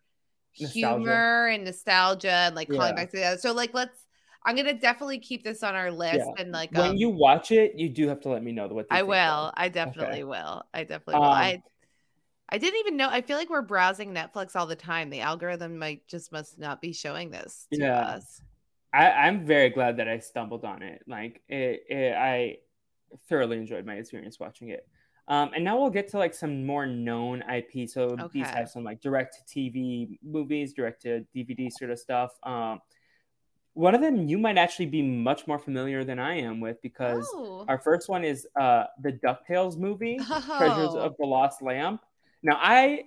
[0.60, 0.98] Nostalgia.
[1.00, 2.96] humor and nostalgia and like calling Yeah.
[2.96, 3.38] back to the other.
[3.38, 4.06] So like, let's,
[4.46, 6.44] I'm gonna definitely keep this on our list Yeah.
[6.44, 8.88] and like, when um, you watch it you do have to let me know what
[8.90, 9.52] I will.
[9.56, 10.64] I definitely will.
[10.74, 11.24] I definitely will.
[11.24, 11.62] Um, I
[12.52, 13.10] I didn't even know.
[13.10, 15.10] I feel like we're browsing Netflix all the time.
[15.10, 18.02] The algorithm might just must not be showing this to Yeah.
[18.02, 18.42] us.
[18.92, 22.58] I, i'm very glad that i stumbled on it like it, it i
[23.28, 24.88] thoroughly enjoyed my experience watching it
[25.28, 28.84] um, and now we'll get to like some more known ip so these have some
[28.84, 32.80] like direct to tv movies direct to dvd sort of stuff um,
[33.74, 37.32] one of them you might actually be much more familiar than i am with because
[37.36, 37.66] Oh.
[37.68, 40.18] our first one is uh, the ducktales movie
[40.58, 41.02] treasures Oh.
[41.02, 42.02] of the lost lamp
[42.44, 43.04] now i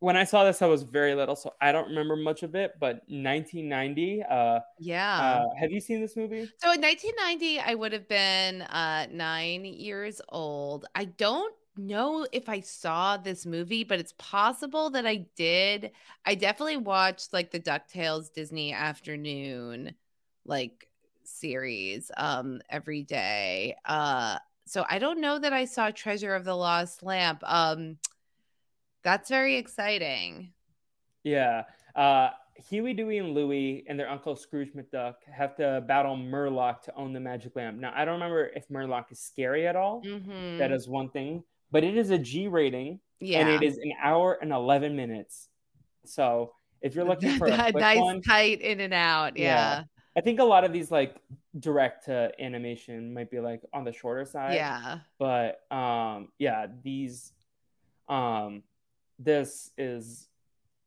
[0.00, 2.72] when i saw this i was very little so i don't remember much of it
[2.80, 5.18] but 1990 uh, yeah.
[5.18, 6.48] uh, have you seen this movie?
[6.58, 10.86] so in 1990, I would have been uh, nine years old.
[10.94, 15.92] I don't know if I saw this movie, but it's possible that I did.
[16.24, 19.94] I definitely watched like the DuckTales Disney afternoon
[20.44, 20.88] like
[21.24, 23.76] series um every day.
[23.84, 27.42] Uh so I don't know that I saw Treasure of the Lost Lamp.
[27.44, 27.98] Um
[29.02, 30.52] that's very exciting.
[31.22, 31.62] Yeah.
[31.94, 32.30] Uh,
[32.68, 37.12] Huey, Dewey, and Louie and their uncle Scrooge McDuck have to battle Merlock to own
[37.12, 37.78] the magic lamp.
[37.78, 40.02] Now, I don't remember if Merlock is scary at all.
[40.02, 40.58] Mhm.
[40.58, 43.40] That is one thing, but it is a G rating yeah.
[43.40, 45.48] and it is an hour and 11 minutes.
[46.04, 49.36] So if you're looking for a nice one, tight in and out.
[49.36, 49.44] Yeah.
[49.44, 49.82] Yeah.
[50.16, 51.16] I think a lot of these like
[51.58, 54.54] direct to animation might be like on the shorter side.
[54.54, 54.98] Yeah.
[55.18, 57.32] but um yeah these
[58.08, 58.62] um
[59.18, 60.28] this is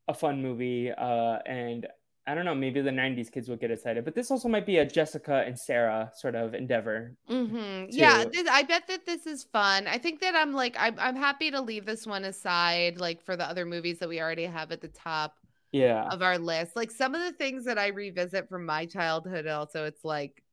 [0.07, 1.87] a fun movie uh and
[2.27, 4.77] I don't know, maybe the 90s kids will get excited, but this also might be
[4.77, 7.15] a Jessica and Sarah sort of endeavor.
[7.27, 7.85] Mm-hmm.
[7.89, 9.87] Yeah, this, I bet that this is fun.
[9.87, 13.35] I think that I'm like, I'm, I'm happy to leave this one aside, like for
[13.35, 15.39] the other movies that we already have at the top
[15.71, 16.07] yeah.
[16.09, 16.75] of our list.
[16.75, 20.43] Like some of the things that I revisit from my childhood, also, it's like,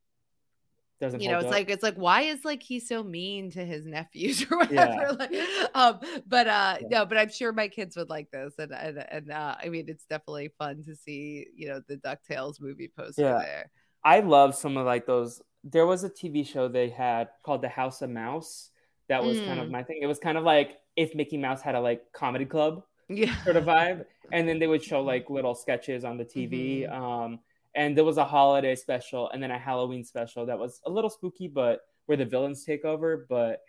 [0.99, 1.51] doesn't you know it's up.
[1.51, 5.11] like it's like why is like he so mean to his nephews or whatever yeah.
[5.11, 5.31] like,
[5.75, 6.87] um but uh yeah.
[6.89, 9.85] no but i'm sure my kids would like this and and, and uh i mean
[9.87, 13.37] it's definitely fun to see you know the ducktales movie poster yeah.
[13.37, 13.71] there
[14.03, 17.69] i love some of like those there was a tv show they had called the
[17.69, 18.71] house of mouse
[19.07, 19.45] that was mm.
[19.45, 19.71] kind of mm.
[19.71, 22.81] my thing it was kind of like if mickey mouse had a like comedy club
[23.09, 26.81] yeah sort of vibe and then they would show like little sketches on the tv
[26.81, 26.93] mm-hmm.
[26.93, 27.39] um
[27.77, 31.11] and there was a holiday special and then a Halloween special that was a little
[31.11, 33.27] spooky, but where the villains take over.
[33.29, 33.61] But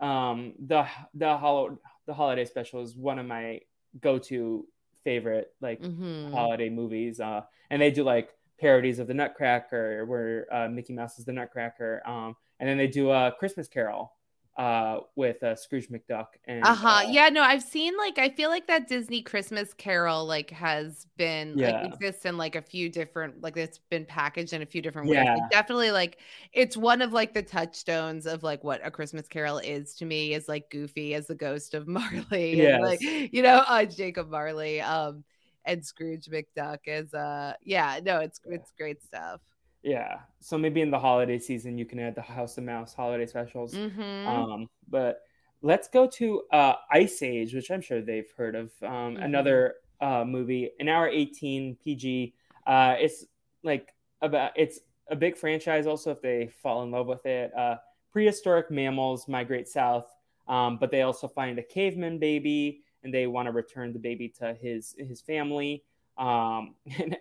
[0.00, 3.60] um, the the hollow the holiday special is one of my
[4.00, 4.66] go to
[5.04, 6.32] favorite like mm-hmm.
[6.32, 7.20] holiday movies.
[7.20, 11.32] Uh, and they do like parodies of the Nutcracker, where uh, Mickey Mouse is the
[11.32, 12.02] Nutcracker.
[12.06, 14.12] Um, and then they do a Christmas Carol
[14.60, 16.26] uh, with uh, Scrooge McDuck.
[16.44, 16.86] And uh-huh.
[16.86, 21.06] uh yeah, no, I've seen like I feel like that Disney Christmas Carol like has
[21.16, 21.80] been yeah.
[21.80, 25.08] like exists in like a few different like it's been packaged in a few different
[25.08, 25.26] ways.
[25.26, 26.18] Like, definitely like
[26.52, 30.34] it's one of like the touchstones of like what a Christmas Carol is to me
[30.34, 32.62] is like Goofy as the ghost of Marley.
[32.62, 34.82] Yeah, like you know, uh, Jacob Marley.
[34.82, 35.24] Um
[35.64, 39.40] and Scrooge McDuck is uh yeah, no, it's it's great stuff.
[39.82, 40.18] Yeah.
[40.40, 43.74] So maybe in the holiday season you can add the House of Mouse holiday specials.
[43.74, 44.28] Mm-hmm.
[44.28, 45.20] Um, but
[45.62, 48.70] let's go to uh, Ice Age, which I'm sure they've heard of.
[48.82, 49.22] Um, mm-hmm.
[49.22, 52.34] Another uh, movie, an hour 18 PG.
[52.66, 53.24] Uh, it's
[53.62, 54.80] like about it's
[55.10, 55.86] a big franchise.
[55.86, 57.76] Also, if they fall in love with it, uh,
[58.12, 60.06] prehistoric mammals migrate south,
[60.48, 64.28] um, but they also find a caveman baby, and they want to return the baby
[64.38, 65.84] to his his family.
[66.18, 67.16] Um, and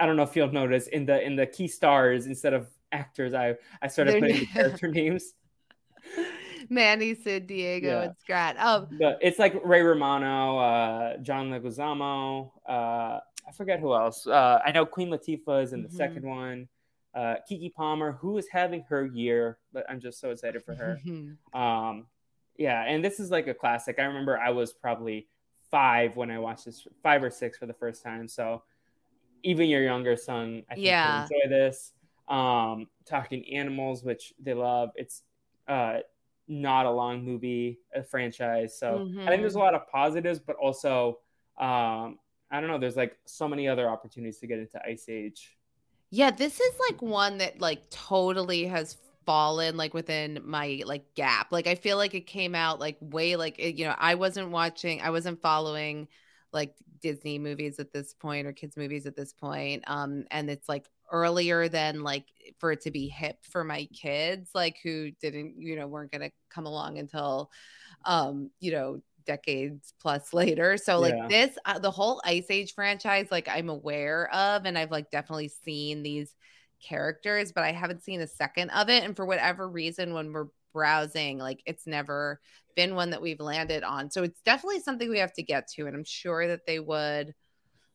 [0.00, 3.34] I don't know if you'll notice in the in the key stars instead of actors,
[3.34, 5.34] I I started They're putting the character names.
[6.70, 8.02] Manny, Sid, Diego, yeah.
[8.02, 8.56] and Scrat.
[8.60, 12.50] Oh, but it's like Ray Romano, uh, John Leguizamo.
[12.68, 14.26] Uh, I forget who else.
[14.26, 15.96] Uh, I know Queen Latifah is in the mm-hmm.
[15.96, 16.68] second one.
[17.14, 21.00] Uh, Keke Palmer, who is having her year, but I'm just so excited for her.
[21.58, 22.06] um,
[22.56, 23.98] yeah, and this is like a classic.
[23.98, 25.28] I remember I was probably
[25.70, 28.28] five when I watched this, five or six for the first time.
[28.28, 28.62] So
[29.42, 31.22] even your younger son, I think, yeah.
[31.22, 31.92] enjoy this.
[32.28, 34.90] Um, talking animals, which they love.
[34.94, 35.22] It's
[35.66, 35.98] uh,
[36.46, 38.78] not a long movie, a franchise.
[38.78, 39.20] So mm-hmm.
[39.20, 39.64] I think there's a mm-hmm.
[39.64, 41.18] lot of positives, but also
[41.58, 42.18] um,
[42.50, 42.78] I don't know.
[42.78, 45.56] There's like so many other opportunities to get into Ice Age.
[46.10, 48.96] Yeah, this is like one that like totally has
[49.26, 51.52] fallen like within my like gap.
[51.52, 54.50] Like I feel like it came out like way like it, you know I wasn't
[54.50, 56.08] watching, I wasn't following
[56.52, 59.84] like Disney movies at this point or kids movies at this point.
[59.86, 62.26] Um, and it's like earlier than like
[62.58, 66.30] for it to be hip for my kids, like who didn't, you know, weren't gonna
[66.50, 67.50] come along until
[68.04, 70.76] um, you know, decades plus later.
[70.76, 71.28] So like yeah.
[71.28, 75.48] this, uh, the whole Ice Age franchise, like I'm aware of, and I've like definitely
[75.48, 76.34] seen these
[76.82, 79.04] characters, but I haven't seen a second of it.
[79.04, 80.46] And for whatever reason, when we're
[80.78, 82.40] browsing, like it's never
[82.76, 84.12] been one that we've landed on.
[84.12, 85.86] So it's definitely something we have to get to.
[85.86, 87.34] And I'm sure that they would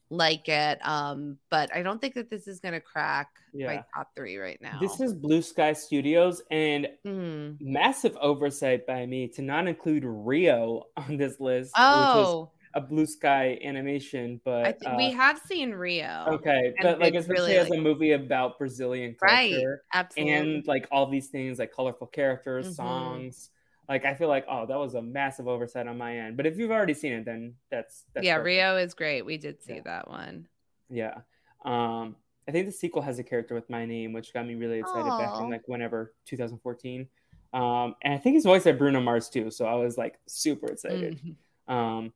[0.10, 0.86] like it.
[0.86, 3.68] Um, but I don't think that this is gonna crack yeah.
[3.68, 4.80] my top three right now.
[4.82, 7.56] This is Blue Sky Studios and mm.
[7.62, 11.72] massive oversight by me to not include Rio on this list.
[11.78, 16.26] Oh a blue sky animation, but th- uh, we have seen Rio.
[16.28, 17.80] Okay, but like especially really as like...
[17.80, 19.64] a movie about Brazilian culture, right?
[19.94, 22.76] Absolutely, and like all these things, like colorful characters, mm-hmm.
[22.76, 23.50] songs,
[23.88, 26.38] like I feel like oh that was a massive oversight on my end.
[26.38, 28.36] But if you've already seen it, then that's, that's yeah.
[28.36, 28.46] Perfect.
[28.46, 29.22] Rio is great.
[29.24, 29.82] We did see yeah.
[29.86, 30.48] that one.
[30.90, 31.20] Yeah.
[31.66, 32.16] Um,
[32.48, 35.06] I think the sequel has a character with my name, which got me really excited
[35.06, 35.20] Aww.
[35.20, 37.08] back in like whenever 2014.
[37.54, 40.68] Um, and I think he's voiced by Bruno Mars too, so I was like super
[40.68, 41.20] excited.
[41.20, 41.74] Mm-hmm.
[41.74, 42.14] Um,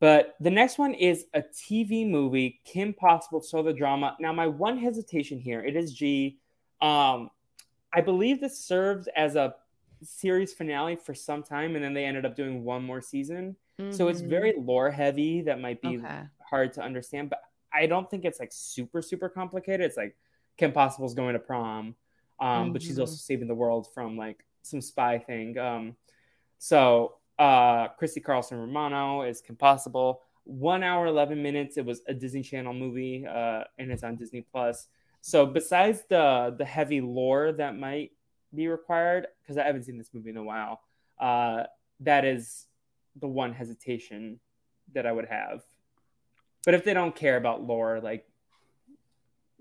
[0.00, 4.16] but the next one is a TV movie, Kim Possible so the drama.
[4.18, 6.38] Now, my one hesitation here, it is G.
[6.80, 7.30] Um,
[7.92, 9.54] I believe this served as a
[10.02, 13.56] series finale for some time, and then they ended up doing one more season.
[13.78, 13.92] Mm-hmm.
[13.92, 14.66] So it's very mm-hmm.
[14.66, 15.42] lore heavy.
[15.42, 16.22] That might be okay.
[16.48, 17.40] hard to understand, but
[17.72, 19.82] I don't think it's like super super complicated.
[19.82, 20.16] It's like
[20.56, 21.94] Kim Possible's going to prom,
[22.40, 22.72] um, mm-hmm.
[22.72, 23.18] but she's also mm-hmm.
[23.18, 25.58] saving the world from like some spy thing.
[25.58, 25.96] Um,
[26.58, 30.22] so uh, Christy Carlson Romano is Possible.
[30.44, 31.76] One hour eleven minutes.
[31.76, 34.88] It was a Disney Channel movie, uh, and it's on Disney Plus.
[35.22, 38.12] So besides the the heavy lore that might
[38.54, 40.80] be required because I haven't seen this movie in a while.
[41.18, 41.64] Uh,
[42.00, 42.66] that is
[43.20, 44.40] the one hesitation
[44.94, 45.62] that I would have.
[46.64, 48.26] But if they don't care about lore, like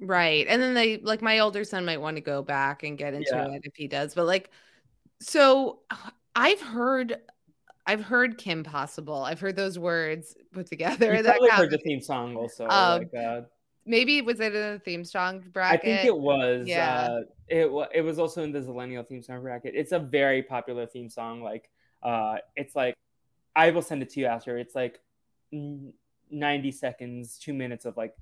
[0.01, 0.45] Right.
[0.47, 3.31] And then they like my older son might want to go back and get into
[3.31, 3.51] Yeah.
[3.51, 4.15] it if he does.
[4.15, 4.49] But like
[5.22, 5.80] so
[6.35, 7.18] I've heard
[7.90, 9.24] I've heard Kim Possible.
[9.24, 11.16] I've heard those words put together.
[11.16, 12.68] You that probably heard the theme song also.
[12.68, 13.41] Um, like, uh,
[13.84, 15.80] Maybe was it in the theme song bracket?
[15.80, 16.68] I think it was.
[16.68, 17.07] Yeah.
[17.10, 19.74] Uh, it wa- it was also in the Zillennial theme song bracket.
[19.74, 21.41] It's a very popular theme song.
[21.41, 21.72] Like,
[22.03, 22.94] uh, it's like
[23.56, 24.60] I will send it to you after.
[24.60, 24.99] It's like
[26.30, 28.16] ninety seconds, two minutes of like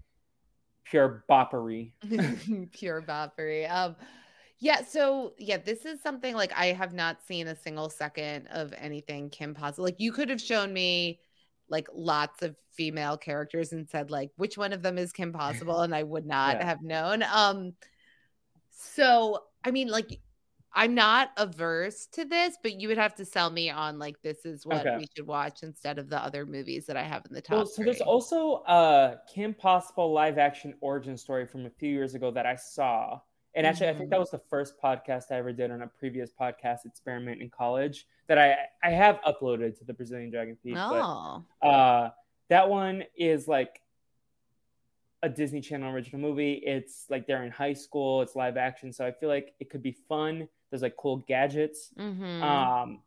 [0.86, 1.92] pure boppery.
[2.72, 3.70] pure boppery.
[3.70, 3.98] Um,
[4.60, 4.84] yeah.
[4.84, 9.30] So yeah, this is something like I have not seen a single second of anything
[9.30, 9.86] Kim Possible.
[9.86, 11.20] Like you could have shown me
[11.70, 15.82] like lots of female characters and said like which one of them is Kim Possible,
[15.82, 16.66] and I would not Yeah.
[16.66, 17.24] have known.
[17.24, 17.74] Um,
[18.72, 20.20] so I mean, like.
[20.74, 24.46] I'm not averse to this, but you would have to sell me on like this
[24.46, 24.98] is what Okay.
[24.98, 27.56] we should watch instead of the other movies that I have in the top.
[27.56, 32.14] Well, so there's also a Kim Possible live action origin story from a few years
[32.14, 33.20] ago that I saw.
[33.58, 36.30] And actually, I think that was the first podcast I ever did on a previous
[36.32, 40.76] podcast experiment in college that I I have uploaded to the Brazilian Dragon feed.
[40.76, 42.12] But oh, uh,
[42.50, 43.82] that one is like
[45.24, 46.54] a Disney Channel original movie.
[46.54, 48.22] It's like they're in high school.
[48.22, 50.48] It's live action, so I feel like it could be fun.
[50.70, 51.90] There's like cool gadgets.
[51.98, 52.44] Mhm.
[52.44, 53.02] Um,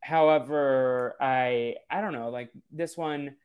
[0.00, 2.28] however, I I don't know.
[2.28, 3.36] Like this one,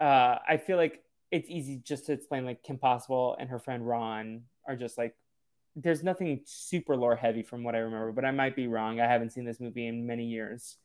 [0.00, 2.44] uh, I feel like it's easy just to explain.
[2.44, 5.14] Like Kim Possible and her friend Ron are just like.
[5.80, 9.00] There's nothing super lore heavy from what I remember, but I might be wrong.
[9.00, 10.76] I haven't seen this movie in many years.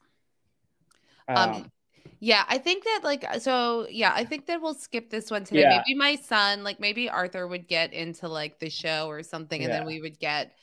[1.27, 1.71] Um,
[2.19, 5.61] yeah, I think that like so yeah, I think that we'll skip this one today.
[5.61, 5.81] Yeah.
[5.87, 9.71] Maybe my son, like maybe Arthur would get into like the show or something and
[9.71, 10.53] then we would get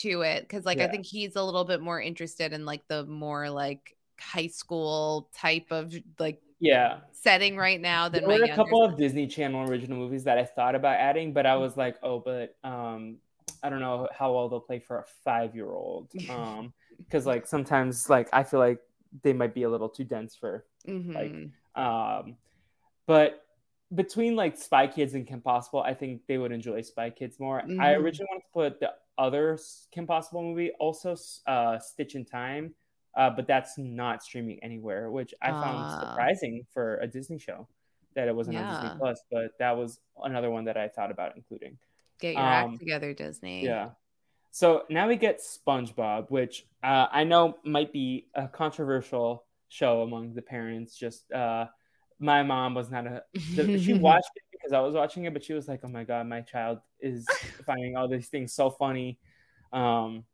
[0.00, 3.04] to it cuz like I think he's a little bit more interested in like the
[3.06, 8.54] more like high school type of like yeah, setting right now than there were a
[8.54, 8.92] couple son.
[8.92, 12.20] of Disney Channel original movies that I thought about adding, but I was like, oh,
[12.20, 13.16] but um,
[13.64, 16.10] I don't know how well they'll play for a five year old.
[16.30, 18.78] Um, because like sometimes like I feel like
[19.22, 21.50] they might be a little too dense for Mhm.
[21.74, 22.36] um,
[23.06, 23.40] but
[23.94, 27.60] between like Spy Kids and Kim Possible, I think they would enjoy Spy Kids more.
[27.62, 28.00] I Mhm.
[28.00, 29.58] originally wanted to put the other
[29.92, 31.16] Kim Possible movie, also
[31.46, 32.74] uh, Sitch in Time,
[33.16, 36.00] uh, but that's not streaming anywhere, which I found Ah.
[36.00, 37.66] surprising for a Disney show
[38.14, 39.22] that it wasn't on Disney Plus.
[39.30, 41.78] But that was another one that I thought about including.
[42.24, 43.66] Get your um, act together Disney.
[43.66, 43.90] Yeah.
[44.50, 50.32] So now we get SpongeBob, which uh, I know might be a controversial show among
[50.32, 50.96] the parents.
[50.96, 51.66] Just uh,
[52.18, 53.24] my mom was not a.
[53.36, 56.26] She watched it because I was watching it, but she was like, "Oh my god,
[56.26, 57.26] my child is
[57.66, 59.18] finding all these things so funny."
[59.70, 60.24] Um,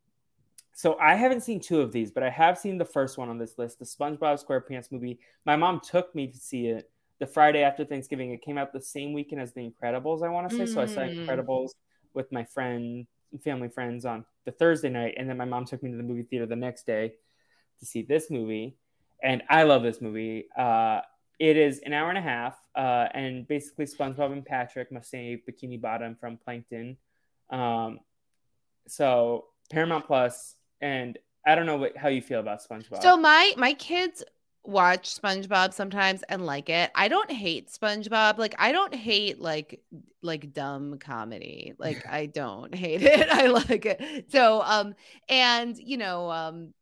[0.73, 3.37] so I haven't seen two of these, but I have seen the first one on
[3.37, 5.19] this list, the SpongeBob SquarePants movie.
[5.45, 6.89] My mom took me to see it
[7.21, 8.31] the Friday after Thanksgiving.
[8.31, 10.65] It came out the same weekend as The Incredibles, I want to say.
[10.65, 11.27] So I saw Mm.
[11.27, 11.69] Incredibles
[12.15, 13.05] with my friend,
[13.43, 16.23] family friends on the Thursday night, and then my mom took me to the movie
[16.23, 17.13] theater the next day
[17.79, 18.75] to see this movie.
[19.21, 20.47] And I love this movie.
[20.57, 21.01] Uh,
[21.37, 25.43] it is an hour and a half, uh, and basically SpongeBob and Patrick must save
[25.47, 26.97] Bikini Bottom from Plankton.
[27.51, 27.99] Um,
[28.87, 33.03] so Paramount Plus, and I don't know what, how you feel about SpongeBob.
[33.03, 34.23] So my my kids
[34.63, 36.91] watch SpongeBob sometimes and like it.
[36.95, 38.37] I don't hate SpongeBob.
[38.37, 39.81] Like I don't hate like
[40.21, 41.73] like dumb comedy.
[41.77, 43.29] Like I don't hate it.
[43.31, 44.31] I like it.
[44.31, 44.93] So um
[45.29, 46.73] and you know um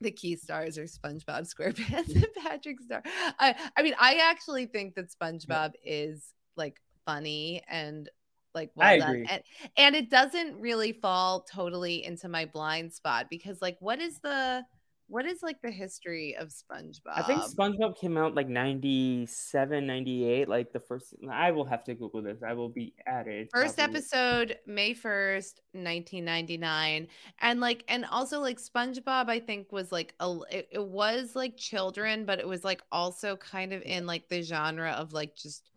[0.00, 3.02] the key stars are SpongeBob, SquarePants, and Patrick Star.
[3.38, 8.08] I I mean I actually think that SpongeBob is like funny and
[8.54, 9.10] like well I done.
[9.10, 9.26] agree.
[9.30, 9.42] And,
[9.76, 14.64] and it doesn't really fall totally into my blind spot because like what is the
[15.08, 17.14] what is like the history of SpongeBob?
[17.14, 21.14] I think SpongeBob came out like 97, 98, like the first.
[21.30, 22.42] I will have to Google this.
[22.46, 23.48] I will be added.
[23.52, 23.96] First probably.
[23.96, 27.08] episode, May 1st, 1999.
[27.40, 31.56] And like, and also like SpongeBob, I think was like, a, it, it was like
[31.56, 35.70] children, but it was like also kind of in like the genre of like just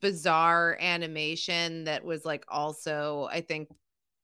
[0.00, 3.68] bizarre animation that was like also, I think,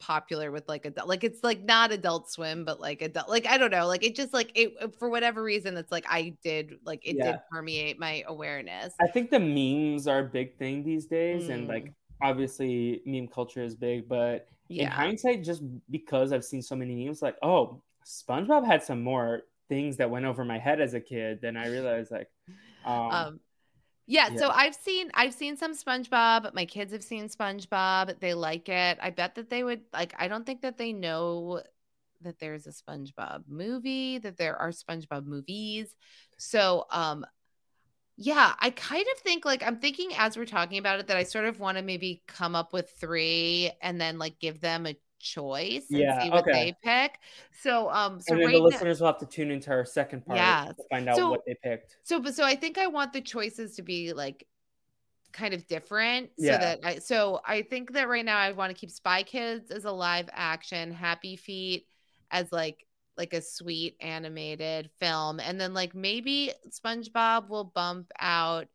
[0.00, 3.58] popular with like adult like it's like not adult swim but like adult like i
[3.58, 7.00] don't know like it just like it for whatever reason it's like i did like
[7.04, 7.32] it Yeah.
[7.32, 11.66] did permeate my awareness I think the memes are a big thing these days, and
[11.66, 11.68] Mm.
[11.68, 16.76] like obviously meme culture is big, but in yeah hindsight, just because I've seen so
[16.76, 20.94] many memes, like oh, SpongeBob had some more things that went over my head as
[20.94, 22.10] a kid then I realized.
[22.10, 22.28] Like,
[22.84, 23.40] um, um
[24.10, 24.36] yeah, yeah.
[24.36, 28.98] so i've seen i've seen some spongebob my kids have seen spongebob they like it
[29.00, 31.62] i bet that they would like i don't think that they know
[32.22, 35.94] that there's a spongebob movie that there are spongebob movies
[36.38, 37.24] so um
[38.16, 41.22] Yeah, I kind of think like I'm thinking as we're talking about it that I
[41.24, 44.94] sort of want to maybe come up with three and then like give them a
[45.20, 46.52] choice and Yeah, see what okay.
[46.52, 47.18] they pick.
[47.62, 50.24] So um so and right the now listeners will have to tune into our second
[50.26, 50.76] part Yes.
[50.76, 51.96] to find out So- what they picked.
[52.02, 54.46] so but so I think I want the choices to be like
[55.32, 56.58] kind of different so Yeah.
[56.58, 59.84] that I so I think that right now I want to keep Spy Kids as
[59.84, 61.86] a live action, Happy Feet
[62.30, 62.84] as like
[63.16, 68.66] like a sweet animated film and then like maybe SpongeBob will bump out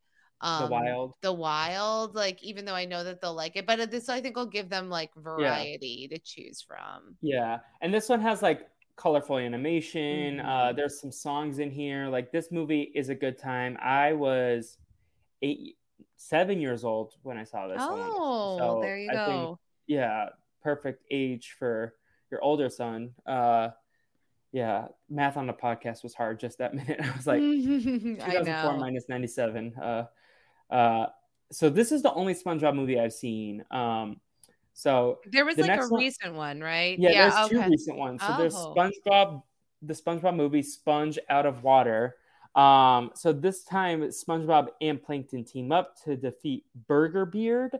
[0.41, 1.13] um the wild.
[1.21, 4.35] the wild like even though I know that they'll like it but this I think
[4.35, 7.15] will give them like variety to choose from.
[7.21, 8.67] Yeah, and this one has like
[8.97, 10.39] colorful animation.
[10.39, 10.75] Uh, Mhm.
[10.77, 12.07] there's some songs in here.
[12.07, 13.77] Like this movie is a good time.
[13.81, 14.77] I was
[15.41, 15.77] eight,
[16.17, 17.77] seven years old when I saw this.
[17.79, 17.89] one.
[18.01, 19.59] Oh, So there you I think- go.
[19.87, 20.29] yeah,
[20.63, 21.95] perfect age for
[22.31, 23.13] your older son.
[23.25, 23.69] Uh,
[24.51, 26.99] yeah, math on the podcast was hard just that minute.
[27.03, 28.77] I was like, I 2004 know.
[28.79, 29.73] minus 97.
[29.75, 30.05] Uh,
[30.69, 31.07] uh,
[31.51, 33.63] so this is the only SpongeBob movie I've seen.
[33.71, 34.19] Um,
[34.73, 36.97] so There was The like a one- recent one, right?
[36.99, 38.21] yeah, there's two recent ones.
[38.25, 38.73] So there's Oh.
[38.75, 39.43] SpongeBob,
[39.81, 42.15] the SpongeBob movie Sponge Out of Water.
[42.55, 47.77] Um, so this time SpongeBob and Plankton team up to defeat Burger Beard,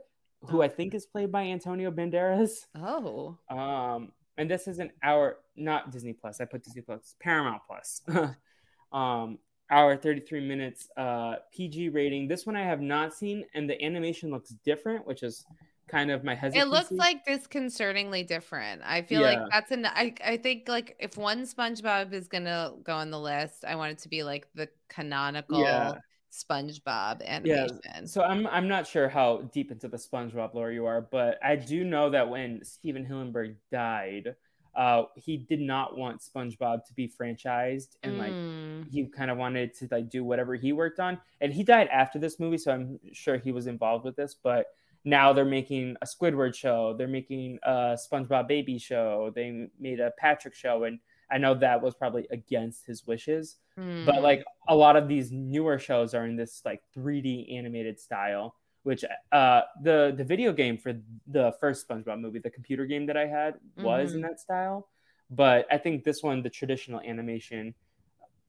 [0.49, 2.65] who I think is played by Antonio Banderas.
[2.75, 3.37] Oh.
[3.49, 6.39] Um, and this is an hour, not Disney Plus.
[6.41, 8.01] I put Disney Plus, Paramount Plus.
[8.91, 12.27] um, hour 33 minutes, uh, PG rating.
[12.27, 15.45] This one I have not seen, and the animation looks different, which is
[15.87, 16.67] kind of my hesitancy.
[16.67, 18.81] It looks like disconcertingly different.
[18.85, 19.29] I feel Yeah.
[19.29, 23.19] like that's an I, I think like if one SpongeBob is gonna go on the
[23.19, 25.93] list, I want it to be like the canonical Yeah.
[26.31, 28.07] SpongeBob Yeah, animation.
[28.07, 31.55] So I'm I'm not sure how deep into the SpongeBob lore you are, but I
[31.55, 34.35] do know that when Stephen Hillenburg died,
[34.75, 38.87] uh, he did not want SpongeBob to be franchised, and like Mm.
[38.91, 41.19] he kind of wanted to like do whatever he worked on.
[41.41, 44.35] And he died after this movie, so I'm sure he was involved with this.
[44.35, 44.67] But
[45.03, 50.11] now they're making a Squidward show, they're making a SpongeBob Baby show, they made a
[50.17, 50.99] Patrick show, and
[51.31, 53.57] I know that was probably against his wishes
[54.05, 54.21] but Mm.
[54.21, 58.55] like a lot of these newer shows are in this like 3D animated style,
[58.85, 60.93] which uh the the video game for
[61.27, 64.27] the first SpongeBob movie, the computer game that I had was in Mhm.
[64.29, 64.87] that style,
[65.31, 67.73] but I think this one, the traditional animation,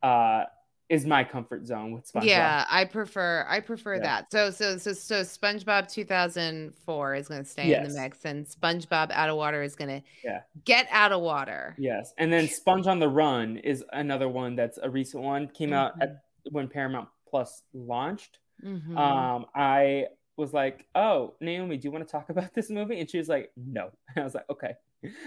[0.03, 0.45] uh,
[0.91, 2.27] is my comfort zone with SpongeBob.
[2.27, 4.03] Yeah, I prefer I prefer Yeah.
[4.03, 4.31] that.
[4.31, 9.11] So so so so SpongeBob 2004 is going to stay in the mix and SpongeBob
[9.11, 10.43] Out of Water is going to Yeah.
[10.65, 11.75] get out of water.
[11.79, 15.49] Yes, and then Sponge on the Run is another one that's a recent one.
[15.49, 16.03] Came out Mm-hmm.
[16.03, 16.23] at
[16.53, 18.39] when Paramount Plus launched.
[18.65, 18.97] Mhm.
[18.97, 20.07] um i
[20.37, 23.01] was like oh naomi do you want to talk about this movie?
[23.01, 23.91] And she was like no.
[24.15, 24.75] And i was like okay.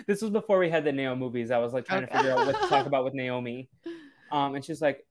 [0.07, 1.51] This was before we had the neo movies.
[1.51, 3.69] I was like trying to figure out what to talk about with naomi.
[4.31, 5.05] Um and she's like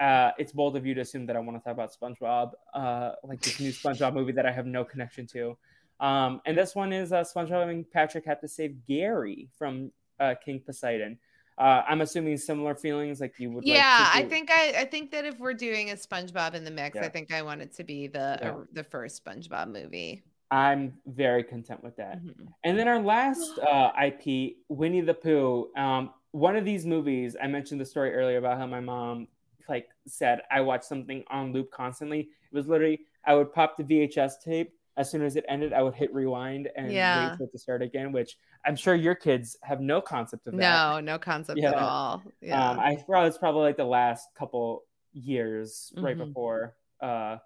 [0.00, 3.12] uh it's bold of you to assume that i want to talk about spongebob uh
[3.22, 5.56] like this new spongebob movie that i have no connection to.
[6.00, 10.34] Um and this one is uh spongebob and patrick have to save gary from uh
[10.44, 11.18] king poseidon
[11.58, 14.84] uh i'm assuming similar feelings like you would like to yeah, I think I, I
[14.84, 17.02] think that if we're doing a SpongeBob in the mix, Yeah.
[17.04, 18.50] I think I want it to be the Yeah.
[18.52, 20.24] uh, the first SpongeBob movie.
[20.50, 22.48] i'm very content with that Mhm.
[22.64, 25.70] And then our last uh, IP, Winnie the Pooh.
[25.76, 29.28] Um, one of these movies, I mentioned the story earlier about how my mom
[29.68, 32.20] like said I watched something on loop constantly.
[32.20, 35.72] It was literally I would pop the VHS tape as soon as it ended.
[35.72, 37.28] I would hit rewind and Yeah.
[37.30, 38.12] wait for it to start again.
[38.12, 40.58] Which I'm sure your kids have no concept of that.
[40.58, 42.22] No, no concept at all.
[42.40, 42.70] Yeah.
[42.70, 46.26] Um, I thought it's probably like the last couple years right Mhm.
[46.28, 47.38] before uh,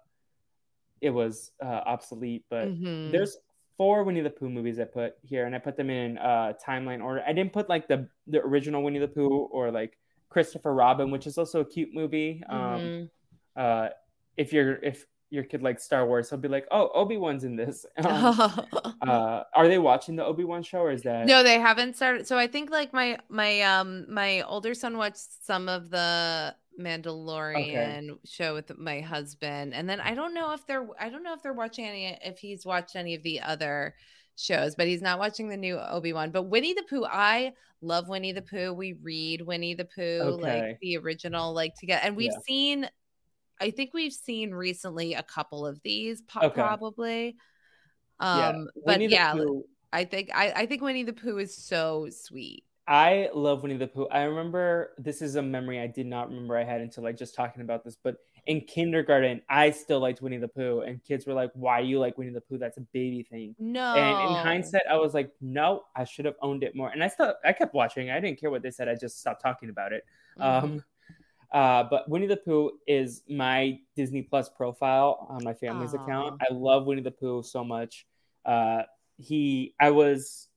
[1.01, 3.11] it was uh, obsolete, but Mhm.
[3.11, 3.37] there's
[3.77, 7.03] four Winnie the Pooh movies I put here, and I put them in uh, timeline
[7.03, 7.23] order.
[7.25, 9.97] I didn't put like the the original Winnie the Pooh or like
[10.29, 12.43] Christopher Robin, which is also a cute movie.
[12.47, 13.09] Um, Mhm.
[13.55, 13.89] uh,
[14.37, 17.55] if you're if your kid likes Star Wars, he'll be like, "Oh, Obi Wan's in
[17.55, 18.39] this." Um,
[19.07, 22.27] uh, are they watching the Obi Wan show, or is that no, they haven't started.
[22.27, 28.17] So I think like my my um my older son watched some of the Mandalorian
[28.25, 31.41] show with my husband, and then I don't know if they're I don't know if
[31.43, 33.95] they're watching any if he's watched any of the other
[34.35, 36.31] shows, but he's not watching the new Obi Wan.
[36.31, 38.73] But Winnie the Pooh, I love Winnie the Pooh.
[38.73, 40.61] We read Winnie the Pooh, Okay.
[40.69, 42.39] like the original, like together, and we've Yeah.
[42.47, 42.89] seen.
[43.59, 46.61] I think we've seen recently a couple of these, po- Okay.
[46.61, 47.35] probably.
[48.21, 48.49] yeah?
[48.49, 49.35] Um, but Winnie yeah,
[49.91, 52.63] I think I, I think Winnie the Pooh is so sweet.
[52.87, 54.07] I love Winnie the Pooh.
[54.07, 57.35] I remember this is a memory I did not remember I had until like just
[57.35, 57.95] talking about this.
[58.03, 58.17] But
[58.47, 61.99] in kindergarten, I still liked Winnie the Pooh, and kids were like, "Why do you
[61.99, 62.57] like Winnie the Pooh?
[62.57, 63.93] That's a baby thing." No.
[63.93, 67.09] And in hindsight, I was like, "No, I should have owned it more." And I
[67.09, 68.09] still, I kept watching.
[68.09, 68.87] I didn't care what they said.
[68.89, 70.03] I just stopped talking about it.
[70.39, 70.63] Mhm.
[70.63, 70.83] Um,
[71.51, 76.03] Uh, but Winnie the Pooh is my Disney Plus profile on my family's Aw.
[76.03, 76.41] account.
[76.41, 78.05] I love Winnie the Pooh so much.
[78.45, 78.83] Uh,
[79.17, 80.47] he, I was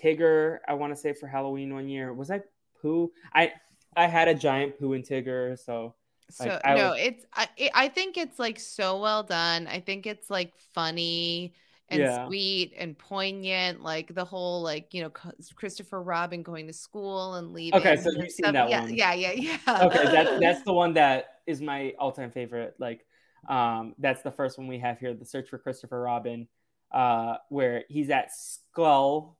[0.00, 0.58] Tigger.
[0.68, 2.12] I want to say for Halloween one year.
[2.12, 2.42] Was I
[2.80, 3.10] Pooh?
[3.34, 3.52] I
[3.96, 5.58] I had a giant Pooh and Tigger.
[5.58, 5.94] So
[6.30, 9.66] So Like, I no, was- it's I it, I think it's like so well done.
[9.66, 11.54] I think it's like funny
[11.88, 12.26] and Yeah.
[12.26, 13.82] sweet and poignant.
[13.82, 15.10] Like the whole like you know
[15.54, 17.78] Christopher Robin going to school and leaving.
[17.78, 18.94] Okay, so you've seen that yeah, one.
[18.94, 19.32] Yeah, yeah,
[19.66, 19.84] yeah.
[19.86, 22.74] okay, that that's the one that is my all time favorite.
[22.78, 23.06] Like,
[23.48, 26.48] um, that's the first one we have here, the Search for Christopher Robin,
[26.92, 29.36] uh, where he's at Skull,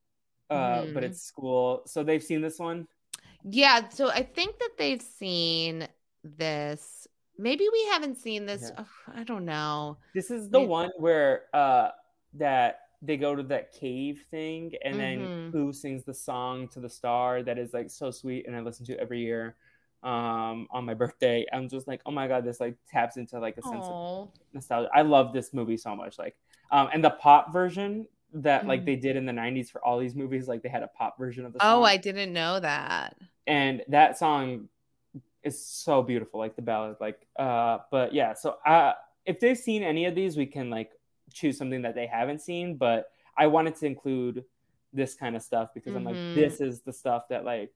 [0.51, 1.06] uh, but Mhm.
[1.06, 1.82] it's school.
[1.86, 2.86] So they've seen this one.
[3.48, 5.89] Yeah, so I think that they've seen
[6.23, 7.06] this.
[7.39, 8.62] Maybe we haven't seen this.
[8.73, 8.78] Yeah.
[8.81, 9.98] Ugh, I don't know.
[10.14, 11.90] This is the Maybe- one where uh
[12.35, 15.53] that they go to that cave thing and then Mhm.
[15.53, 18.86] Pooh sings the song to the star that is like so sweet and I listen
[18.86, 19.57] to every year
[20.03, 21.44] um on my birthday.
[21.53, 24.28] I'm just like, oh my god, this like taps into like a sense of Oh,
[24.53, 24.90] nostalgia.
[24.94, 26.19] I love this movie so much.
[26.19, 26.36] Like,
[26.70, 28.86] um, and the pop version that like Mhm.
[28.86, 31.44] they did in the '90s for all these movies, like they had a pop version
[31.47, 31.69] of the song.
[31.81, 33.16] oh, I didn't know that.
[33.47, 34.69] and that song
[35.43, 36.97] is so beautiful, like the ballad.
[37.01, 38.35] Like, uh, but yeah.
[38.35, 38.93] So, uh,
[39.24, 40.90] if they've seen any of these, we can like
[41.32, 42.77] choose something that they haven't seen.
[42.77, 44.44] But I wanted to include
[44.93, 46.07] this kind of stuff because I'm Mhm.
[46.07, 47.73] like, this is the stuff that like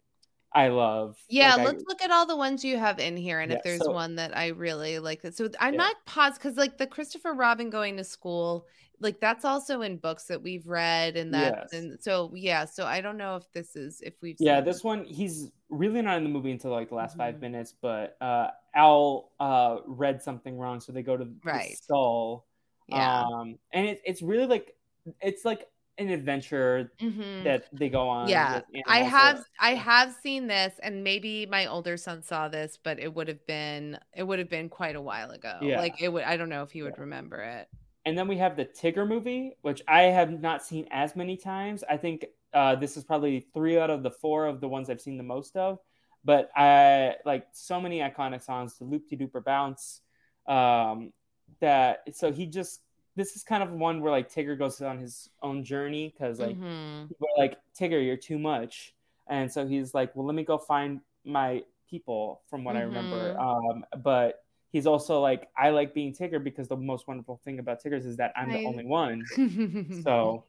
[0.52, 1.16] I love.
[1.28, 3.62] Yeah, Like, let's look at all the ones you have in here, and Yeah, if
[3.62, 5.36] there's so- one that I really like, that.
[5.36, 5.78] So I'm Yeah.
[5.78, 8.66] not paused because like the Christopher Robin going to school,
[8.98, 11.72] like that's also in books that we've read, and that, Yes.
[11.72, 15.04] and so yeah, so I don't know if this is if we've yeah this one
[15.04, 17.40] he's really not in the movie until like the last five Mhm.
[17.42, 21.78] minutes but uh al uh read something wrong so they go to the Right.
[22.90, 23.22] Yeah.
[23.22, 24.74] um and it, it's really like
[25.20, 25.66] it's like
[25.98, 27.44] an adventure Mhm.
[27.44, 31.66] that they go on Yeah, I so- have I have seen this, and maybe my
[31.66, 35.00] older son saw this, but it would have been it would have been quite a
[35.00, 35.58] while ago.
[35.60, 35.78] Yeah.
[35.78, 37.68] Like it would I don't know if he would remember it.
[38.06, 41.84] and then we have the tigger movie which i have not seen as many times
[41.94, 45.02] i think uh this is probably three out of the four of the ones i've
[45.02, 45.78] seen the most of
[46.24, 50.00] but i like so many iconic songs the whoop de dooper bounce
[50.46, 51.12] um
[51.60, 52.80] that so he just
[53.16, 56.56] this is kind of one where like tigger goes on his own journey because like
[56.56, 57.08] Mhm.
[57.08, 58.94] people are like tigger you're too much.
[59.28, 63.38] And so he's like well let me go find my people from what i remember.
[63.38, 67.80] Um but he's also like i like being tigger because the most wonderful thing about
[67.80, 69.24] tiggers is that i'm the only one.
[70.02, 70.44] So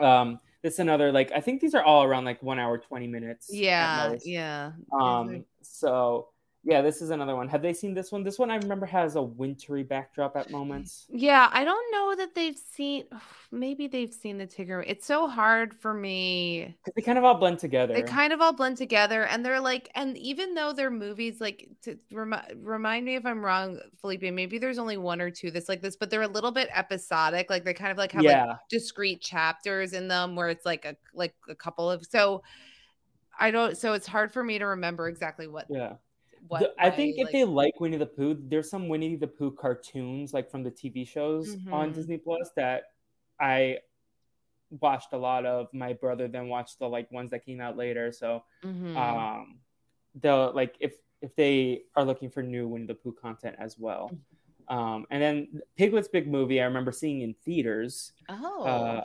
[0.00, 3.06] um this is another like i think these are all around like one hour 20
[3.06, 4.72] minutes yeah, yeah.
[4.92, 6.28] um so
[6.66, 9.14] yeah this is another one have they seen this one this one i remember has
[9.14, 13.04] a wintry backdrop at moments Yeah, I don't know that they've seen.
[13.52, 14.82] Maybe they've seen the Tigger.
[14.84, 16.76] It's so hard for me.
[16.96, 19.88] they kind of all blend together They kind of all blend together, and they're like,
[19.94, 24.22] and even though they're movies, like to remi- remind me if I'm wrong, Felipe.
[24.22, 27.48] Maybe there's only one or two that's like this, but they're a little bit episodic.
[27.48, 30.96] Like they kind of like have like discrete chapters in them where it's like a
[31.14, 32.42] like a couple of so.
[33.38, 33.76] I don't.
[33.76, 35.66] So it's hard for me to remember exactly what.
[35.68, 35.94] yeah
[36.48, 39.50] What The- I think if they like Winnie the Pooh, there's some Winnie the Pooh
[39.52, 41.94] cartoons like from the TV shows on Mhm.
[41.94, 42.92] Disney Plus that
[43.40, 43.78] I
[44.80, 45.72] watched a lot of.
[45.72, 48.12] My brother then watched the like ones that came out later.
[48.12, 48.96] So Mhm.
[48.96, 49.60] um
[50.20, 54.10] the like if if they are looking for new Winnie the Pooh content as well.
[54.68, 58.64] Um and then Piglet's Big Movie I remember seeing in theaters oh.
[58.64, 59.04] uh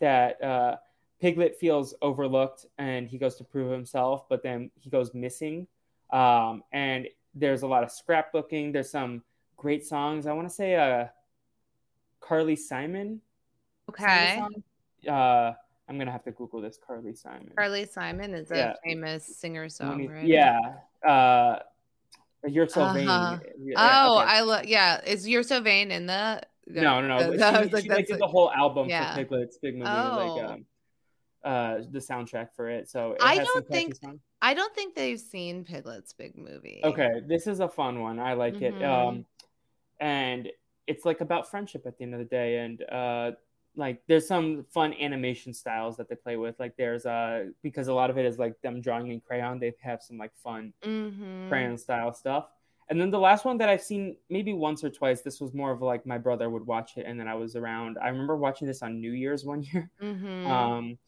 [0.00, 0.76] that uh
[1.20, 5.66] Piglet feels overlooked and he goes to prove himself, but then he goes missing.
[6.10, 8.72] Um, and there's a lot of scrapbooking.
[8.72, 9.22] There's some
[9.56, 10.26] great songs.
[10.26, 11.06] I want to say uh,
[12.20, 13.20] Carly Simon.
[13.88, 14.40] okay.
[15.08, 15.52] Uh,
[15.88, 16.78] I'm gonna have to Google this.
[16.84, 17.50] Carly Simon.
[17.56, 18.72] Carly Simon is a Yeah.
[18.84, 20.26] famous singer songwriter.
[20.26, 20.58] Yeah.
[21.06, 21.60] Uh,
[22.46, 23.08] You're so vain.
[23.08, 23.38] Uh-huh.
[23.58, 23.74] Yeah,
[24.06, 24.30] Oh, okay.
[24.30, 24.64] I love.
[24.66, 26.42] Yeah, is you're so vain in the?
[26.66, 27.30] no, no, no.
[27.32, 29.14] the- She, was she, like, like, did the whole album Yeah.
[29.14, 30.34] for Piglet's big movie, Oh.
[30.36, 30.66] like um,
[31.44, 32.90] uh, the soundtrack for it.
[32.90, 34.20] So it I don't think- songs.
[34.40, 36.80] I don't think they've seen Piglet's big movie.
[36.84, 38.18] Okay, this is a fun one.
[38.18, 38.74] I like it.
[38.74, 38.84] Mhm.
[39.08, 39.26] Um,
[40.00, 40.48] and
[40.86, 43.32] it's like about friendship at the end of the day, and uh,
[43.76, 46.58] like there's some fun animation styles that they play with.
[46.58, 49.58] Like there's uh because a lot of it is like them drawing in crayon.
[49.58, 51.48] They have some like fun Mm-hmm.
[51.48, 52.48] crayon style stuff.
[52.90, 55.20] And then the last one that I've seen maybe once or twice.
[55.20, 57.98] This was more of like my brother would watch it, and then I was around.
[58.00, 59.90] I remember watching this on New Year's one year.
[60.00, 60.46] Mm-hmm.
[60.46, 60.98] Um,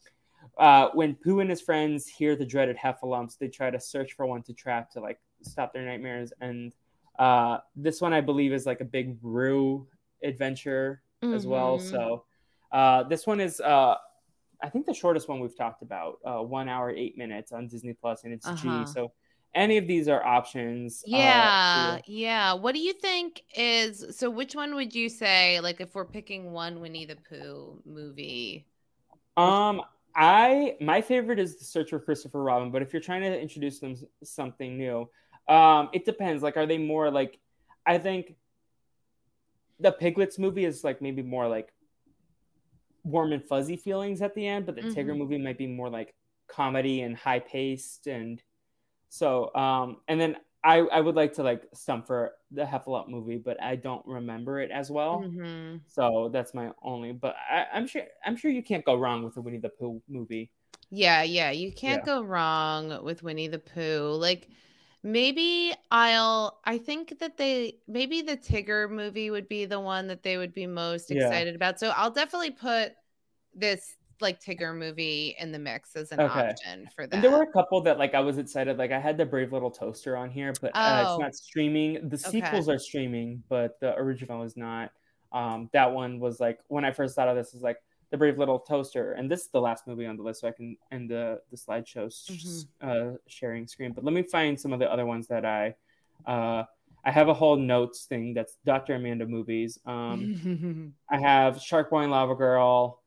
[0.57, 4.25] uh, when Pooh and his friends hear the dreaded heffalumps, they try to search for
[4.25, 6.33] one to trap to like stop their nightmares.
[6.41, 6.73] And
[7.19, 9.87] uh, this one, I believe, is like a big Roo
[10.23, 11.77] adventure as well.
[11.77, 11.89] Mhm.
[11.91, 12.25] So
[12.71, 13.95] uh, this one is, uh,
[14.63, 16.19] I think, the shortest one we've talked about.
[16.25, 18.85] Uh, one hour eight minutes on Disney Plus, and it's Uh-huh.
[18.85, 18.85] G.
[18.91, 19.11] So
[19.53, 21.03] any of these are options.
[21.05, 22.53] uh, Yeah, to- yeah.
[22.53, 24.29] What do you think is so?
[24.29, 28.65] Which one would you say, like, if we're picking one Winnie the Pooh movie?
[29.37, 29.81] Um,
[30.15, 33.79] I my favorite is the Search for Christopher Robin, but if you're trying to introduce
[33.79, 35.09] them something new,
[35.47, 36.43] um, it depends.
[36.43, 37.39] Like, are they more like?
[37.85, 38.35] I think
[39.79, 41.73] the Piglets movie is like maybe more like
[43.03, 45.17] warm and fuzzy feelings at the end, but the Tigger Mhm.
[45.17, 46.13] movie might be more like
[46.47, 48.41] comedy and high paced and
[49.09, 49.53] so.
[49.55, 53.61] Um, and then I I would like to like stump for the Heffalump movie, but
[53.61, 55.29] I don't remember it as well.
[55.29, 57.13] hmm So that's my only.
[57.13, 60.01] But I, I'm sure I'm sure you can't go wrong with the Winnie the Pooh
[60.09, 60.51] movie.
[60.89, 61.51] Yeah, yeah.
[61.51, 64.13] You can't go wrong with Winnie the Pooh.
[64.19, 64.49] Like,
[65.03, 66.59] maybe I'll.
[66.65, 70.53] I think that they maybe the Tigger movie would be the one that they would
[70.53, 71.11] be most Yeah.
[71.11, 71.79] excited about.
[71.79, 72.93] So I'll definitely put
[73.55, 76.49] this like Tigger movie in the mix as an Okay.
[76.49, 77.13] option for that.
[77.15, 78.77] And there were a couple that like I was excited.
[78.77, 81.13] Like I had the Brave Little Toaster on here, but uh, Oh.
[81.15, 81.93] it's not streaming.
[82.09, 82.41] The Okay.
[82.41, 84.91] sequels are streaming, but the original is not.
[85.31, 87.77] Um, that one was like when I first thought of this is like
[88.09, 90.51] the Brave Little Toaster, and this is the last movie on the list, so I
[90.51, 93.93] can end the the slideshow s- uh, sharing screen.
[93.93, 95.75] But let me find some of the other ones that I.
[96.25, 96.65] Uh,
[97.03, 98.93] I have a whole notes thing that's Dr.
[98.93, 99.79] Amanda movies.
[99.87, 103.00] Um, I have Shark Boy and Lava Girl,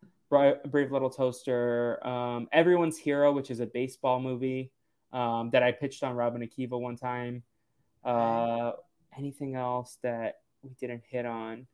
[0.67, 4.71] Brave Little Toaster, um, Everyone's Hero, which is a baseball movie
[5.13, 7.43] um, that I pitched on Rob and Akiva one time.
[8.05, 8.73] Uh,
[9.17, 11.67] anything else that we didn't hit on?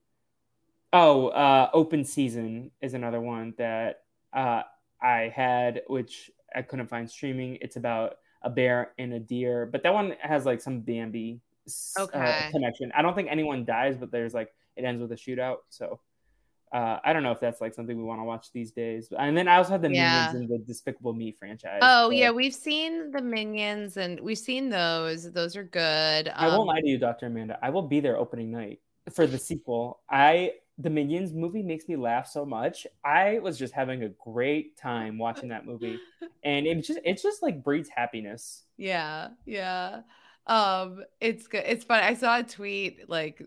[0.93, 4.63] Oh, uh, Open Season is another one that uh,
[5.01, 7.59] I had, which I couldn't find streaming.
[7.61, 11.41] It's about a bear and a deer, but that one has like some Bambi
[11.97, 12.49] uh, Okay.
[12.51, 12.91] connection.
[12.95, 15.59] I don't think anyone dies, but there's like it ends with a shootout.
[15.69, 16.01] So
[16.73, 19.13] uh, I don't know if that's like something we want to watch these days.
[19.19, 20.33] And then I also have the Yeah.
[20.33, 21.81] Minions and the Despicable Me franchise.
[21.83, 25.33] Oh so yeah, we've seen the minions and we've seen those.
[25.33, 26.29] Those are good.
[26.29, 27.27] I won't Um, lie to you, Dr.
[27.27, 27.59] Amanda.
[27.63, 28.81] I will be there opening night
[29.13, 30.01] for the sequel.
[30.09, 32.87] I the Minions movie makes me laugh so much.
[33.05, 35.99] I was just having a great time watching that movie,
[36.45, 38.63] and it just it just like breeds happiness.
[38.79, 40.01] Yeah, yeah.
[40.51, 41.63] Um, it's good.
[41.65, 42.03] It's fun.
[42.03, 43.41] I saw a tweet like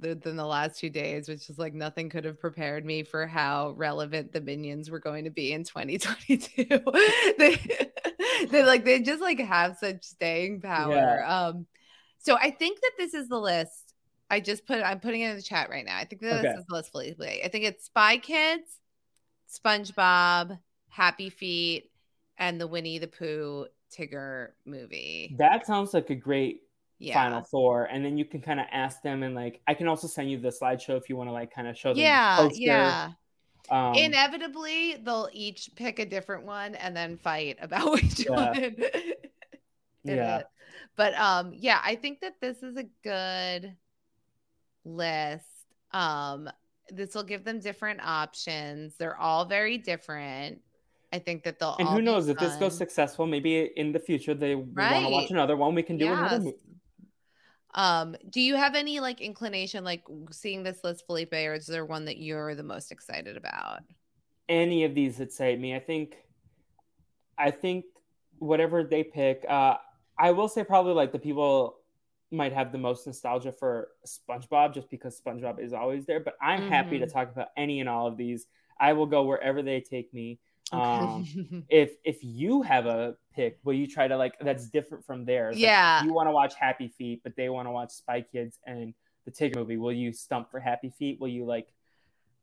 [0.00, 3.74] within the last two days, which is like nothing could have prepared me for how
[3.76, 6.64] relevant the minions were going to be in 2022.
[7.38, 7.60] they,
[8.50, 10.94] they like they just like have such staying power.
[10.94, 11.48] Yeah.
[11.48, 11.66] Um,
[12.18, 13.92] so I think that this is the list.
[14.30, 15.98] I just put I'm putting it in the chat right now.
[15.98, 16.48] I think that Okay.
[16.48, 17.44] this is the list fully.
[17.44, 18.78] I think it's Spy Kids,
[19.52, 20.58] SpongeBob,
[20.88, 21.90] Happy Feet,
[22.38, 23.66] and the Winnie the Pooh
[23.96, 25.36] Tigger movie.
[25.38, 26.62] That sounds like a great
[26.98, 27.14] Yeah.
[27.14, 30.06] final four, and then you can kind of ask them, and like I can also
[30.06, 32.00] send you the slideshow if you want to like kind of show them.
[32.00, 33.12] Yeah, yeah.
[33.70, 38.30] Um, Inevitably, they'll each pick a different one and then fight about which Yeah.
[38.30, 38.76] one.
[38.84, 39.16] it
[40.04, 40.38] yeah.
[40.38, 40.44] is.
[40.96, 43.76] But um, yeah, I think that this is a good
[44.84, 45.44] list.
[45.92, 46.50] Um,
[46.90, 48.96] this will give them different options.
[48.96, 50.60] They're all very different.
[51.12, 51.76] I think that they'll.
[51.78, 53.26] And all who knows if this goes successful?
[53.26, 55.74] Maybe in the future they want to watch another one.
[55.74, 56.56] We can do another movie.
[57.74, 61.84] Um, do you have any like inclination, like seeing this list, Felipe, or is there
[61.84, 63.80] one that you're the most excited about?
[64.48, 65.74] any of these that say me.
[65.74, 66.16] I think,
[67.36, 67.84] I think
[68.38, 69.76] whatever they pick, uh,
[70.18, 71.76] I will say probably like the people
[72.30, 76.20] might have the most nostalgia for SpongeBob just because SpongeBob is always there.
[76.20, 77.12] But I'm happy to Mhm.
[77.12, 78.46] talk about any and all of these.
[78.80, 80.38] I will go wherever they take me.
[80.72, 85.24] Um, if if you have a pick, will you try to like that's different from
[85.24, 85.56] theirs?
[85.56, 86.04] Like, Yeah.
[86.04, 89.30] you want to watch Happy Feet, but they want to watch Spy Kids and the
[89.30, 89.76] Tigger movie.
[89.76, 91.20] Will you stump for Happy Feet?
[91.20, 91.68] Will you like?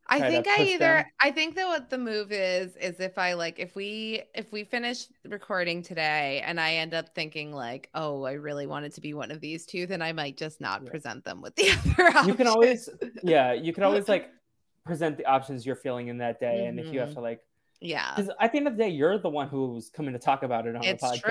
[0.07, 1.05] I think I either them?
[1.19, 4.63] I think that what the move is is if I like if we if we
[4.63, 9.01] finish recording today and I end up thinking like oh I really want it to
[9.01, 10.91] be one of these two then I might just not Yeah.
[10.91, 12.27] present them with the other option.
[12.27, 12.87] you can always
[13.23, 14.29] yeah you can always like
[14.85, 17.13] present the options you're feeling in that day and if you have Mhm.
[17.15, 17.41] to like
[17.85, 18.13] yeah.
[18.15, 20.67] Because at the end of the day you're the one who's coming to talk about
[20.67, 21.21] it on it's the podcast.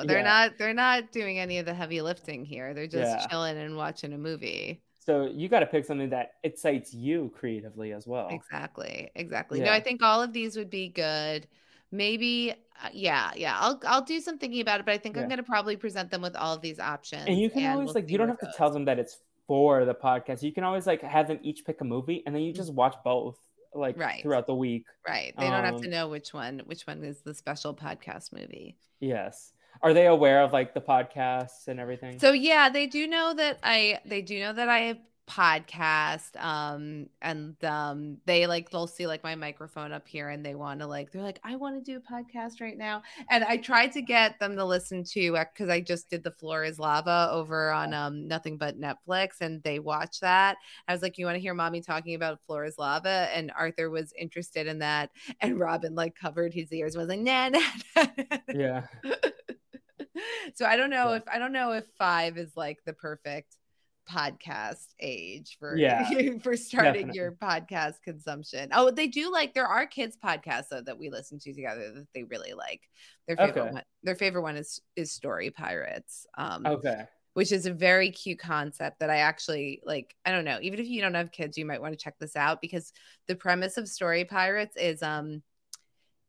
[0.00, 0.06] true.
[0.08, 0.22] They're Yeah.
[0.24, 2.72] not they're not doing any of the heavy lifting here.
[2.74, 3.26] They're just Yeah.
[3.26, 4.82] chilling and watching a movie.
[5.00, 8.28] So you got to pick something that excites you creatively as well.
[8.30, 9.60] Exactly exactly.
[9.60, 11.46] No I think all of these would be good.
[11.92, 15.22] Maybe uh, yeah yeah I'll I'll do some thinking about it but I think Yeah.
[15.22, 17.94] I'm gonna probably present them with all of these options and you can always we'll
[17.94, 20.42] like you don't have it to tell them that it's for the podcast.
[20.42, 22.96] You can always like have them each pick a movie and then you just watch
[23.04, 23.38] both
[23.74, 23.98] like.
[23.98, 24.22] Right.
[24.22, 25.34] throughout the week Right.
[25.38, 28.76] They don't have to Um, know which one which one is the special podcast movie.
[29.00, 29.52] yes
[29.82, 33.58] are they aware of like the podcasts and everything So yeah, they do know that
[33.62, 39.22] I they do know that I podcast um and um they like they'll see like
[39.24, 41.98] my microphone up here and they want to like they're like i want to do
[41.98, 43.02] a podcast right now.
[43.30, 46.62] And i tried to get them to listen to because i just did the floor
[46.64, 50.56] is lava over on um nothing but netflix and they watched that.
[50.86, 53.28] I was like you want to hear mommy talking about floor is lava?
[53.34, 55.10] And arthur was interested in that
[55.40, 57.60] and robin like covered his ears was like nah, nah,
[57.96, 58.06] nah.
[58.54, 58.86] yeah
[60.54, 61.16] so i don't know yeah.
[61.16, 63.56] if i don't know if five is like the perfect
[64.10, 66.08] podcast age for yeah
[66.42, 67.18] for starting definitely.
[67.18, 68.70] your podcast consumption.
[68.72, 72.06] Oh, they do like there are kids podcasts though that we listen to together that
[72.14, 72.82] they really like.
[73.26, 73.72] Their favorite okay.
[73.72, 76.26] one their favorite one is is Story Pirates.
[76.36, 77.04] Um okay.
[77.34, 80.14] Which is a very cute concept that I actually like.
[80.24, 80.58] I don't know.
[80.62, 82.92] Even if you don't have kids, you might want to check this out because
[83.26, 85.42] the premise of Story Pirates is um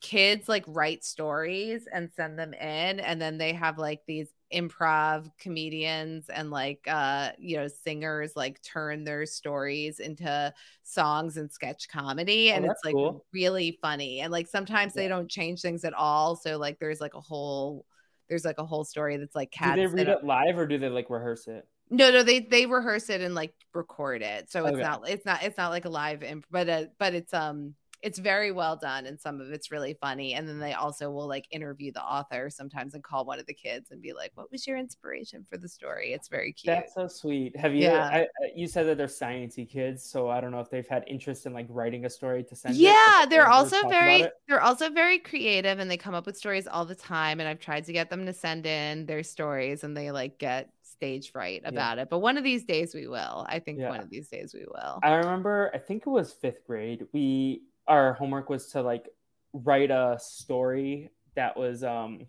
[0.02, 5.30] kids like write stories and send them in and then they have like these improv
[5.40, 10.54] comedians and like uh you know singers like turn their stories into
[10.84, 13.26] songs and sketch comedy oh, and oh, it's like cool.
[13.34, 15.02] really funny and like sometimes yeah.
[15.02, 17.86] they don't change things at all so like there's like a whole
[18.30, 20.78] there's like a whole story that's like cats do they read it live or do
[20.78, 24.66] they like rehearse it no no they they rehearse it and like record it so
[24.66, 24.82] it's okay.
[24.82, 27.74] not it's not it's not like a live imp- but uh, but it's um
[28.06, 31.27] it's very well done and some of it's really funny and then they also will
[31.27, 34.52] like interview the author sometimes and call one of the kids and be like what
[34.52, 38.06] was your inspiration for the story it's very cute that's so sweet have you yeah.
[38.06, 41.48] I, you said that they're sciencey kids so i don't know if they've had interest
[41.48, 45.80] in like writing a story to send yeah they're also very they're also very creative
[45.80, 48.27] and they come up with stories all the time and i've tried to get them
[48.27, 52.03] to send in their stories and they like get stage fright about yeah.
[52.03, 53.90] it but one of these days we will i think yeah.
[53.90, 57.64] one of these days we will i remember i think it was fifth grade we
[57.88, 59.10] our homework was to like
[59.53, 62.28] write a story that was um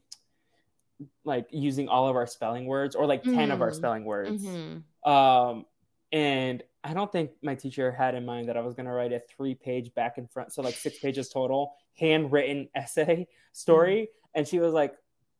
[1.24, 3.50] like using all of our spelling words or like 10 mm-hmm.
[3.50, 3.76] of our mm-hmm.
[3.76, 5.10] spelling words mm-hmm.
[5.10, 5.66] um
[6.12, 9.12] and i don't think my teacher had in mind that i was going to write
[9.12, 14.38] a three page back and front so like six pages total handwritten essay story mm-hmm.
[14.38, 14.94] and she was like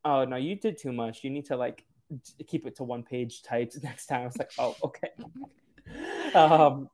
[0.04, 1.84] oh no you did too much you need to like
[2.46, 5.10] keep it to one page typed next time i was like oh okay
[6.34, 6.88] um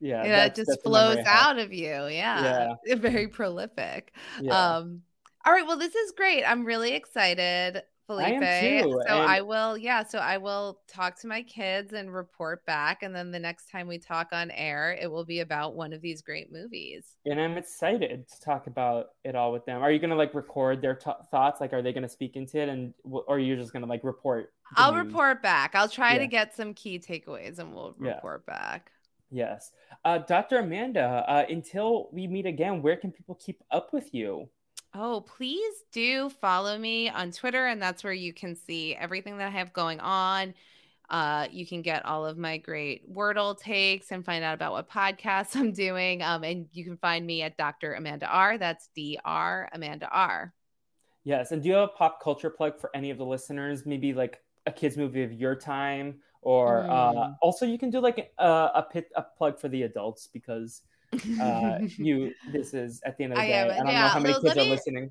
[0.00, 2.74] yeah yeah it just flows out of you yeah.
[2.84, 4.76] yeah very prolific yeah.
[4.76, 5.02] um
[5.44, 8.40] all right well this is great i'm really excited Felipe.
[8.40, 9.30] I too, so and...
[9.30, 10.04] I will, yeah.
[10.04, 13.02] So I will talk to my kids and report back.
[13.02, 16.00] And then the next time we talk on air, it will be about one of
[16.00, 17.04] these great movies.
[17.24, 19.82] And I'm excited to talk about it all with them.
[19.82, 21.60] Are you going to like record their t- thoughts?
[21.60, 22.68] Like, are they going to speak into it?
[22.68, 24.52] And, or are you just going to like report?
[24.76, 25.06] I'll news?
[25.06, 25.74] report back.
[25.74, 26.20] I'll try yeah.
[26.20, 28.92] to get some key takeaways and we'll report back.
[29.30, 29.72] Yes.
[30.04, 30.58] Uh, Dr.
[30.58, 34.48] Amanda, uh, until we meet again, where can people keep up with you?
[34.94, 39.48] Oh, please do follow me on Twitter, and that's where you can see everything that
[39.48, 40.54] I have going on.
[41.08, 44.90] Uh, you can get all of my great Wordle takes and find out about what
[44.90, 46.22] podcasts I'm doing.
[46.22, 47.94] Um, and you can find me at Dr.
[47.94, 48.58] Amanda R.
[48.58, 49.68] That's Dr.
[49.72, 50.52] Amanda R.
[51.24, 51.52] Yes.
[51.52, 53.86] And do you have a pop culture plug for any of the listeners?
[53.86, 57.16] Maybe like a kids movie of your time or uh, mm.
[57.16, 60.82] uh, also you can do like a, a pit a plug for the adults because
[61.40, 63.52] uh, you this is at the end of the day.
[63.52, 65.10] I, am, I don't yeah, know how many kids are listening.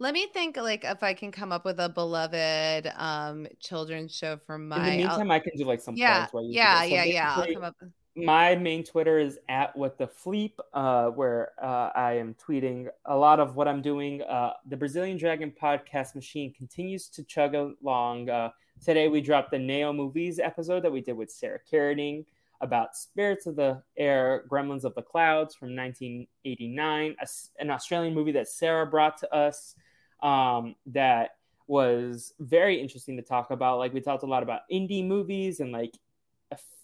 [0.00, 4.36] Let me think like if I can come up with a beloved um children's show
[4.36, 4.78] for my.
[4.78, 7.34] In the meantime, I'll, I can do like some yeah yeah so yeah yeah.
[7.36, 7.76] I'll come up.
[8.16, 13.16] My main Twitter is at what the fleep, uh, where uh, I am tweeting a
[13.16, 14.22] lot of what I'm doing.
[14.22, 18.28] Uh, the Brazilian Dragon podcast machine continues to chug along.
[18.28, 18.50] Uh,
[18.82, 22.24] Today we dropped the Neo Movies episode that we did with Sarah Carradine
[22.60, 27.26] about Spirits of the Air, Gremlins of the Clouds from 1989, a,
[27.60, 29.74] an Australian movie that Sarah brought to us
[30.22, 31.36] um, that
[31.66, 33.78] was very interesting to talk about.
[33.78, 35.94] Like we talked a lot about indie movies and like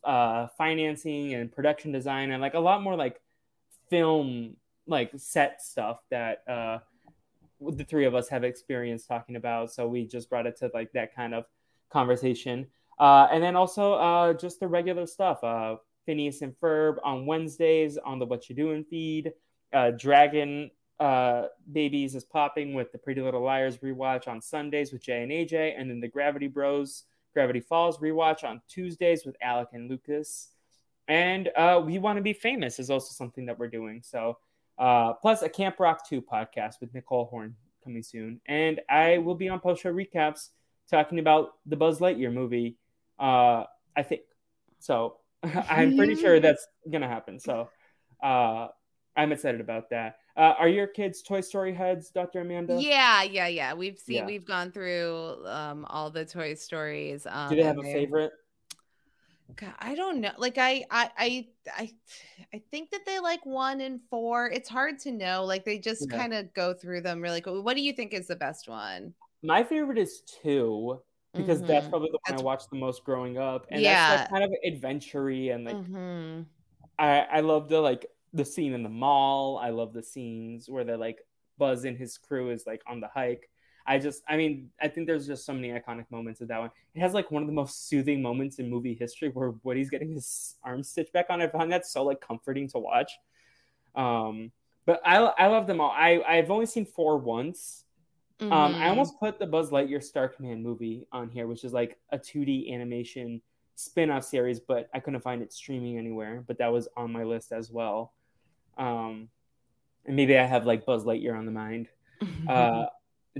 [0.04, 3.20] uh, financing and production design and like a lot more like
[3.88, 4.56] film
[4.86, 6.78] like set stuff that uh,
[7.60, 9.72] the three of us have experience talking about.
[9.72, 11.44] So we just brought it to like that kind of
[11.90, 12.66] conversation.
[12.98, 15.42] Uh, and then also uh, just the regular stuff.
[15.42, 15.76] Uh,
[16.06, 19.32] Phineas and Ferb on Wednesdays on the What You Doing feed.
[19.72, 25.02] Uh, Dragon uh, Babies is popping with the Pretty Little Liars rewatch on Sundays with
[25.02, 29.68] Jay and AJ, and then the Gravity Bros Gravity Falls rewatch on Tuesdays with Alec
[29.72, 30.48] and Lucas.
[31.08, 34.02] And uh, We Want to Be Famous is also something that we're doing.
[34.04, 34.38] So,
[34.78, 38.40] plus a Camp Rock 2 podcast with Nicole Horn coming soon.
[38.46, 40.48] And I will be on post show recaps
[40.90, 42.76] talking about the Buzz Lightyear movie.
[43.18, 43.64] Uh,
[43.96, 44.22] I think
[44.80, 45.16] so.
[45.42, 47.38] I'm pretty sure that's gonna happen.
[47.38, 47.68] So
[48.22, 48.68] uh,
[49.16, 50.16] I'm excited about that.
[50.36, 52.40] Uh, are your kids Toy Story heads, Dr.
[52.40, 52.78] Amanda?
[52.80, 53.74] Yeah, yeah, yeah.
[53.74, 54.26] We've seen, yeah.
[54.26, 57.26] we've gone through um, all the Toy Stories.
[57.28, 58.32] Um, Do they have a favorite?
[59.56, 60.30] God, I don't know.
[60.38, 61.90] Like I, I, I, I,
[62.54, 64.48] I think that they like one and four.
[64.48, 65.44] It's hard to know.
[65.44, 66.16] Like they just Yeah.
[66.16, 67.62] kind of go through them really quick.
[67.64, 69.12] What do you think is the best one?
[69.42, 71.00] My favorite is two
[71.32, 71.90] because that's Mhm.
[71.90, 74.16] probably the one That's- I watched the most growing up, and Yeah.
[74.16, 76.46] that's like kind of adventure-y and like Mhm.
[76.98, 79.56] I I love the like the scene in the mall.
[79.58, 81.26] I love the scenes where they're like
[81.58, 83.48] Buzz and his crew is like on the hike.
[83.86, 86.70] I just I mean I think there's just so many iconic moments of that one.
[86.94, 90.10] It has like one of the most soothing moments in movie history where Woody's getting
[90.12, 91.40] his arm stitched back on.
[91.40, 93.12] I find that so like comforting to watch.
[93.94, 94.52] Um,
[94.84, 95.90] but I I love them all.
[95.90, 97.84] I I've only seen four once.
[98.40, 98.88] Um, I Mhm.
[98.90, 102.72] almost put the Buzz Lightyear Star Command movie on here, which is like a 2D
[102.72, 103.42] animation
[103.74, 106.44] spin-off series, but I couldn't find it streaming anywhere.
[106.46, 108.12] But that was on my list as well.
[108.78, 109.28] Um,
[110.06, 111.88] and maybe I have like Buzz Lightyear on the mind.
[112.48, 112.86] Uh,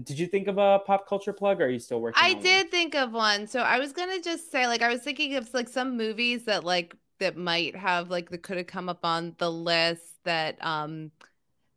[0.05, 1.61] did you think of a pop culture plug?
[1.61, 2.23] Or are you still working?
[2.23, 2.43] I on one?
[2.43, 3.47] did think of one.
[3.49, 6.63] So I was gonna just say, like, I was thinking of like some movies that
[6.65, 11.11] like that might have like that could have come up on the list that um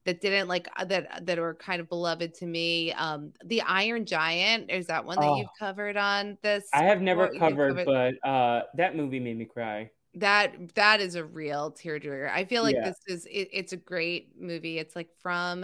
[0.05, 2.91] that didn't like uh, that that were kind of beloved to me.
[2.93, 5.38] Um, The Iron Giant is that one that Oh.
[5.38, 6.65] you've covered on this?
[6.73, 7.30] I have never?
[7.31, 9.89] You've covered, but uh, that movie made me cry.
[10.15, 12.30] that that is a real tearjerker.
[12.31, 12.89] I feel like Yeah.
[12.89, 14.77] this is it, it's a great movie.
[14.77, 15.61] It's like from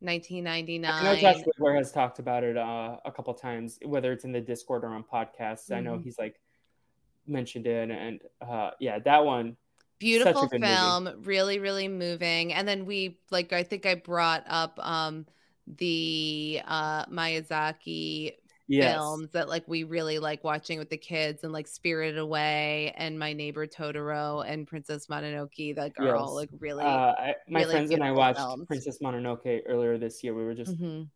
[0.00, 0.90] 1999.
[0.92, 1.42] I know Josh
[1.76, 5.02] has talked about it uh, a couple times, whether it's in the Discord or on
[5.04, 5.70] podcasts.
[5.74, 6.04] I know Mhm.
[6.04, 6.40] he's like
[7.26, 9.56] mentioned it, and uh, yeah, that one.
[10.04, 10.74] Beautiful good movie.
[10.74, 15.24] film really really moving and then we like i think i brought up um
[15.66, 18.32] the uh miyazaki
[18.66, 18.94] Yes.
[18.94, 23.18] films that like we really like watching with the kids and like spirited away and
[23.18, 26.34] my neighbor totoro and princess mononoke that are all Yes.
[26.34, 28.66] like really Uh, I, my really friends and I watched films.
[28.66, 30.34] Princess Mononoke earlier this year.
[30.34, 31.08] We were just Mhm.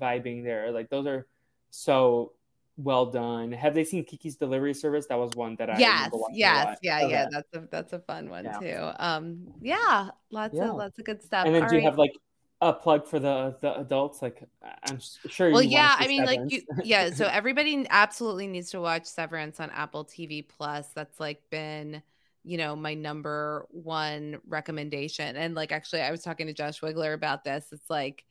[0.00, 0.72] vibing there.
[0.72, 1.26] Like those are
[1.70, 2.32] so
[2.76, 3.52] well done.
[3.52, 5.06] Have they seen Kiki's Delivery Service?
[5.08, 7.10] That was one that I yes remember watching a yes yeah Okay.
[7.10, 8.58] yeah that's a that's a fun one Yeah.
[8.58, 10.70] too um yeah lots Yeah.
[10.70, 12.12] of lots of good stuff And then All do you have like
[12.60, 14.22] a plug for the the adults?
[14.22, 14.42] Like
[14.82, 14.98] I'm
[15.28, 15.50] sure.
[15.50, 19.70] well yeah i mean like you yeah so everybody absolutely needs to watch severance on
[19.70, 22.02] apple tv plus that's like been
[22.44, 27.12] you know my number one recommendation and like actually i was talking to josh wigler
[27.14, 28.24] about this it's like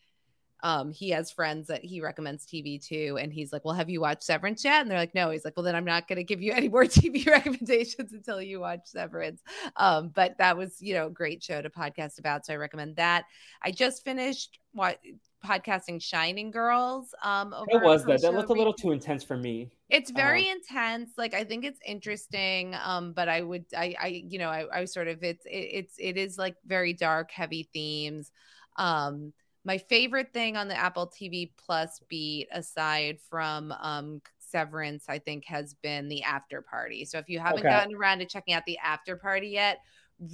[0.65, 4.01] um he has friends that he recommends tv to and he's like well have you
[4.01, 4.81] watched severance yet?
[4.81, 5.29] And they're like no.
[5.29, 8.41] He's like well then i'm not going to give you any more tv recommendations until
[8.41, 9.41] you watch severance.
[9.77, 12.95] Um but that was you know a great show to podcast about so i recommend
[12.97, 13.25] that.
[13.61, 14.99] I just finished what
[15.45, 18.21] podcasting shining girls um over What was that?
[18.23, 19.69] That looked a little too intense for me.
[19.89, 21.11] it's very Um, intense.
[21.17, 24.85] Like i think it's interesting um but i would i i you know i, I
[24.85, 28.31] sort of it's it, it's it is like very dark heavy themes
[28.77, 29.31] um
[29.65, 35.43] my favorite thing on the apple tv plus beat aside from um severance i think
[35.45, 37.69] has been the after party so if you haven't Okay.
[37.69, 39.79] gotten around to checking out the after party yet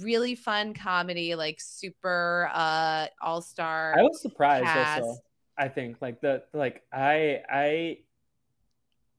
[0.00, 4.98] really fun comedy like super uh all-star I was surprised cast.
[4.98, 5.22] also.
[5.58, 7.98] I think like the like I I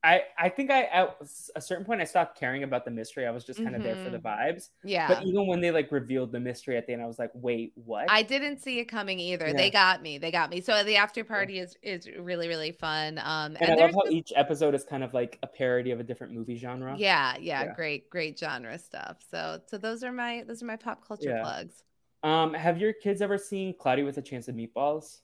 [0.03, 1.17] I I think I at
[1.55, 3.25] a certain point I stopped caring about the mystery.
[3.25, 4.69] I was just kind of there for the vibes.
[4.83, 7.31] yeah But even when they like revealed the mystery at the end, I was like,
[7.33, 8.05] wait, what?
[8.09, 9.47] I didn't see it coming either.
[9.47, 9.53] Yeah.
[9.53, 10.17] They got me.
[10.17, 10.59] They got me.
[10.61, 13.17] So the after party is is really really fun.
[13.17, 16.03] Um, and, I love how each episode is kind of like a parody of a
[16.03, 16.95] different movie genre.
[16.97, 17.73] yeah, yeah, Yeah.
[17.73, 19.17] great, great genre stuff.
[19.31, 21.41] So so those are my those are my pop culture Yeah.
[21.41, 21.83] plugs.
[22.23, 25.19] Um, have your kids ever seen Cloudy with a Chance of Meatballs?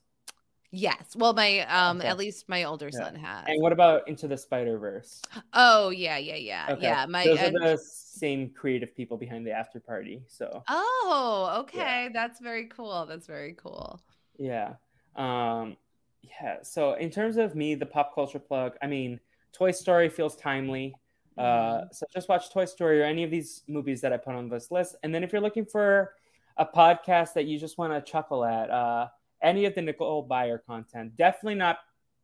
[0.72, 1.16] Yes.
[1.16, 2.08] Well, my um Okay.
[2.08, 3.00] at least my older Yeah.
[3.00, 3.46] son has.
[3.48, 5.22] And what about Into the Spider Verse?
[5.54, 7.06] oh yeah, yeah, yeah, yeah.
[7.08, 10.22] My those and- are the same creative people behind the After Party.
[10.28, 13.06] So oh okay, that's very cool.
[13.08, 14.00] That's very cool.
[14.38, 14.74] Yeah.
[15.16, 15.76] Um
[16.22, 19.20] yeah, so in terms of me, the pop culture plug, I mean,
[19.54, 20.96] Toy Story feels timely.
[21.38, 21.86] Uh Mm-hmm.
[21.94, 24.70] so just watch Toy Story or any of these movies that I put on this
[24.70, 24.98] list.
[25.02, 26.14] And then if you're looking for
[26.58, 29.08] a podcast that you just want to chuckle at, uh
[29.42, 31.80] any of the Nicole Byer content, definitely not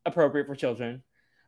[0.05, 1.03] appropriate for children.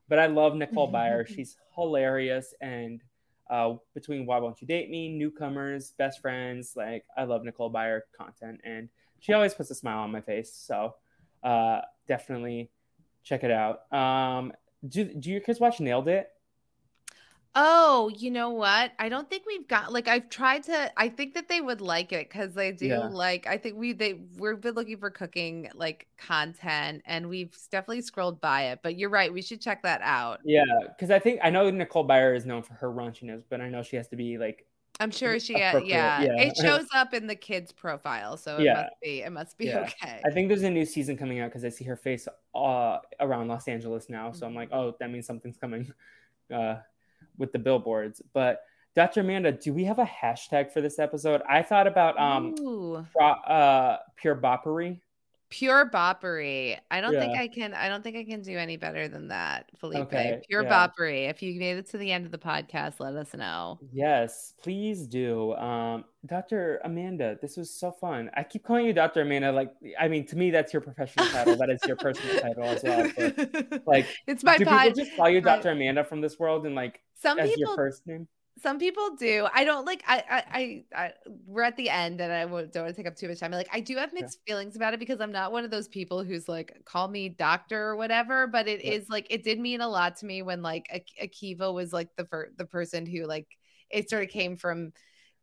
[0.10, 1.27] But I love Nicole Byer.
[1.35, 3.02] She's hilarious and
[3.49, 8.02] uh, between Why Won't You Date Me, Newcomers, Best Friends, like I love Nicole Byer
[8.18, 8.89] content, and
[9.19, 10.53] she always puts a smile on my face.
[10.53, 10.95] So
[11.44, 12.69] uh, definitely
[13.23, 13.91] check it out.
[13.94, 14.53] Um,
[14.88, 16.30] do do your kids watch Nailed It?
[17.59, 18.91] Oh, you know what?
[18.99, 22.13] I don't think we've got like I've tried to I think that they would like
[22.13, 23.07] it cuz they do Yeah.
[23.07, 28.01] like I think we they we've been looking for cooking like content and we've definitely
[28.01, 28.81] scrolled by it.
[28.84, 30.39] But you're right, we should check that out.
[30.45, 33.69] Yeah, because I think I know Nicole Byer is known for her raunchiness, but I
[33.69, 34.67] know she has to be like
[34.99, 36.41] I'm sure she uh, yeah, yeah.
[36.43, 38.73] it shows up in the kids profile, so it Yeah.
[38.73, 39.79] must be it must be Yeah.
[39.79, 40.21] okay.
[40.23, 43.47] I think there's a new season coming out because I see her face uh, around
[43.47, 44.31] Los Angeles now.
[44.31, 45.91] So I'm like, oh, that means something's coming
[46.53, 46.75] uh,
[47.38, 48.22] with the billboards.
[48.34, 48.61] But
[48.95, 49.22] Dr.
[49.22, 51.41] Amanda, do we have a hashtag for this episode?
[51.47, 52.55] I thought about um
[53.14, 54.99] pro, uh pure boppery.
[55.49, 56.78] Pure boppery.
[56.91, 57.74] I don't think I can.
[57.74, 59.99] I don't think I can do any better than that, Felipe.
[60.07, 60.88] Okay, Pure yeah.
[60.88, 61.30] boppery.
[61.30, 63.80] If you made it to the end of the podcast, let us know.
[63.94, 65.53] Yes, please do.
[65.53, 66.82] Um, Dr.
[66.84, 68.30] Amanda, this was so fun.
[68.36, 69.22] I keep calling you Dr.
[69.22, 69.52] Amanda.
[69.52, 71.56] Like, I mean, to me, that's your professional title.
[71.56, 73.10] That is your personal title as well.
[73.15, 74.88] But, like, it's my do pod.
[74.88, 75.72] people just call you Dr.
[75.72, 78.28] Amanda from this world and like Some as people your first name?
[78.61, 80.43] Some people do i don't like I, I
[80.95, 81.13] i i
[81.45, 83.69] we're at the end and i don't want to take up too much time like
[83.71, 86.47] i do have mixed feelings about it because i'm not one of those people who's
[86.49, 89.09] like call me doctor or whatever but it is Yeah.
[89.09, 90.88] like it did mean a lot to me when like
[91.21, 93.47] akiva was like the first the person who like
[93.89, 94.91] it sort of came from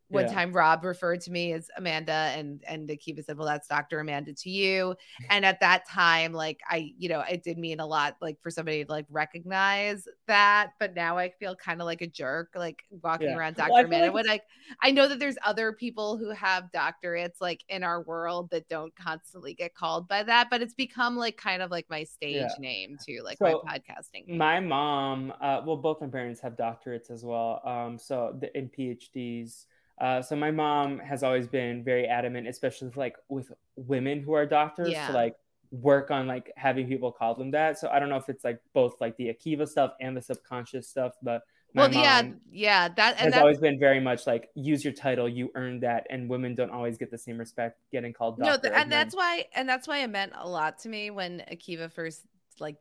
[0.09, 0.33] one Yeah.
[0.33, 4.33] time rob referred to me as amanda and and akiva said well that's dr amanda
[4.33, 4.95] to you
[5.29, 8.49] and at that time like i you know it did mean a lot like for
[8.51, 12.83] somebody to like recognize that but now i feel kind of like a jerk like
[13.03, 13.35] walking Yeah.
[13.35, 14.39] around Well, dr feel amanda like when i
[14.81, 18.95] i know that there's other people who have doctorates like in our world that don't
[18.95, 22.59] constantly get called by that but it's become like kind of like my stage Yeah.
[22.59, 24.37] name too like So, my podcasting name.
[24.37, 27.61] My mom, uh, well, both my parents have doctorates as well.
[27.65, 29.65] Um, so the, in PhDs.
[29.99, 34.33] Uh, so my mom has always been very adamant, especially with, like with women who
[34.33, 35.07] are doctors, Yeah.
[35.07, 35.35] to like
[35.71, 37.79] work on like having people call them that.
[37.79, 40.87] So I don't know if it's like both like the Akiva stuff and the subconscious
[40.87, 41.41] stuff, but
[41.73, 44.83] my well yeah mom yeah that and has that's always been very much like use
[44.83, 48.39] your title, you earned that, and women don't always get the same respect getting called
[48.39, 48.89] no th- and men.
[48.89, 52.21] that's why and that's why it meant a lot to me when akiva first
[52.59, 52.77] like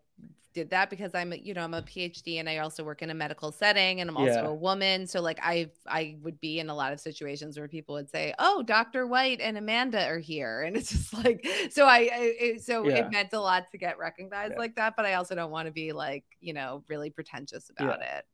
[0.53, 3.11] did that because i'm a- you know i'm a phd and i also work in
[3.11, 4.47] a medical setting and i'm also Yeah.
[4.47, 7.97] a woman so like i i would be in a lot of situations where people
[7.97, 11.97] would say oh dr white and amanda are here and it's just like so i,
[11.99, 12.99] I it, so Yeah.
[12.99, 14.59] it meant a lot to get recognized Yeah.
[14.61, 18.01] like that but i also don't want to be like you know really pretentious about
[18.03, 18.25] it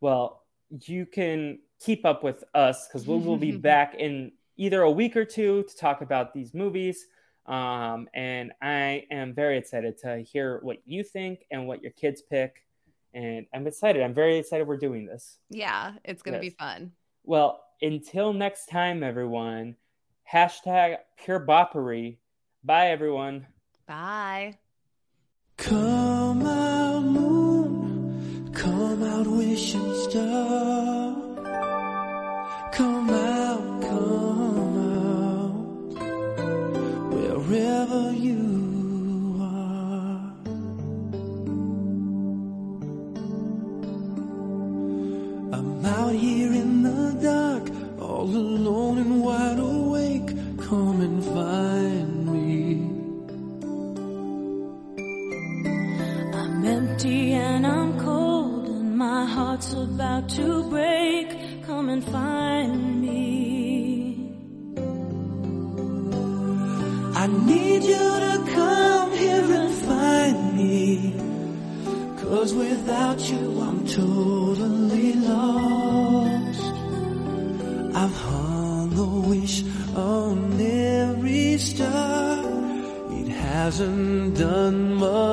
[0.00, 0.42] Well,
[0.86, 5.16] you can keep up with us because we will be back in either a week
[5.18, 7.06] or two to talk about these movies.
[7.46, 12.22] Um, and I am very excited to hear what you think and what your kids
[12.22, 12.64] pick.
[13.14, 14.02] And I'm excited.
[14.02, 15.38] I'm very excited we're doing this.
[15.50, 16.92] yeah it's gonna be fun
[17.24, 19.76] Well, until next time, everyone,
[20.32, 22.18] hashtag pure boppery.
[22.64, 23.46] Bye, everyone.
[23.86, 24.58] bye
[25.56, 31.16] Come out, moon, come out, wishing star.
[32.72, 33.31] Come out,
[60.02, 61.28] about to break.
[61.64, 64.34] Come and find me.
[67.22, 71.14] I need you to come here and find me.
[72.20, 76.74] Cause without you, I'm totally lost.
[78.02, 79.62] I've hung a wish
[79.94, 82.42] on every star.
[83.20, 85.31] It hasn't done much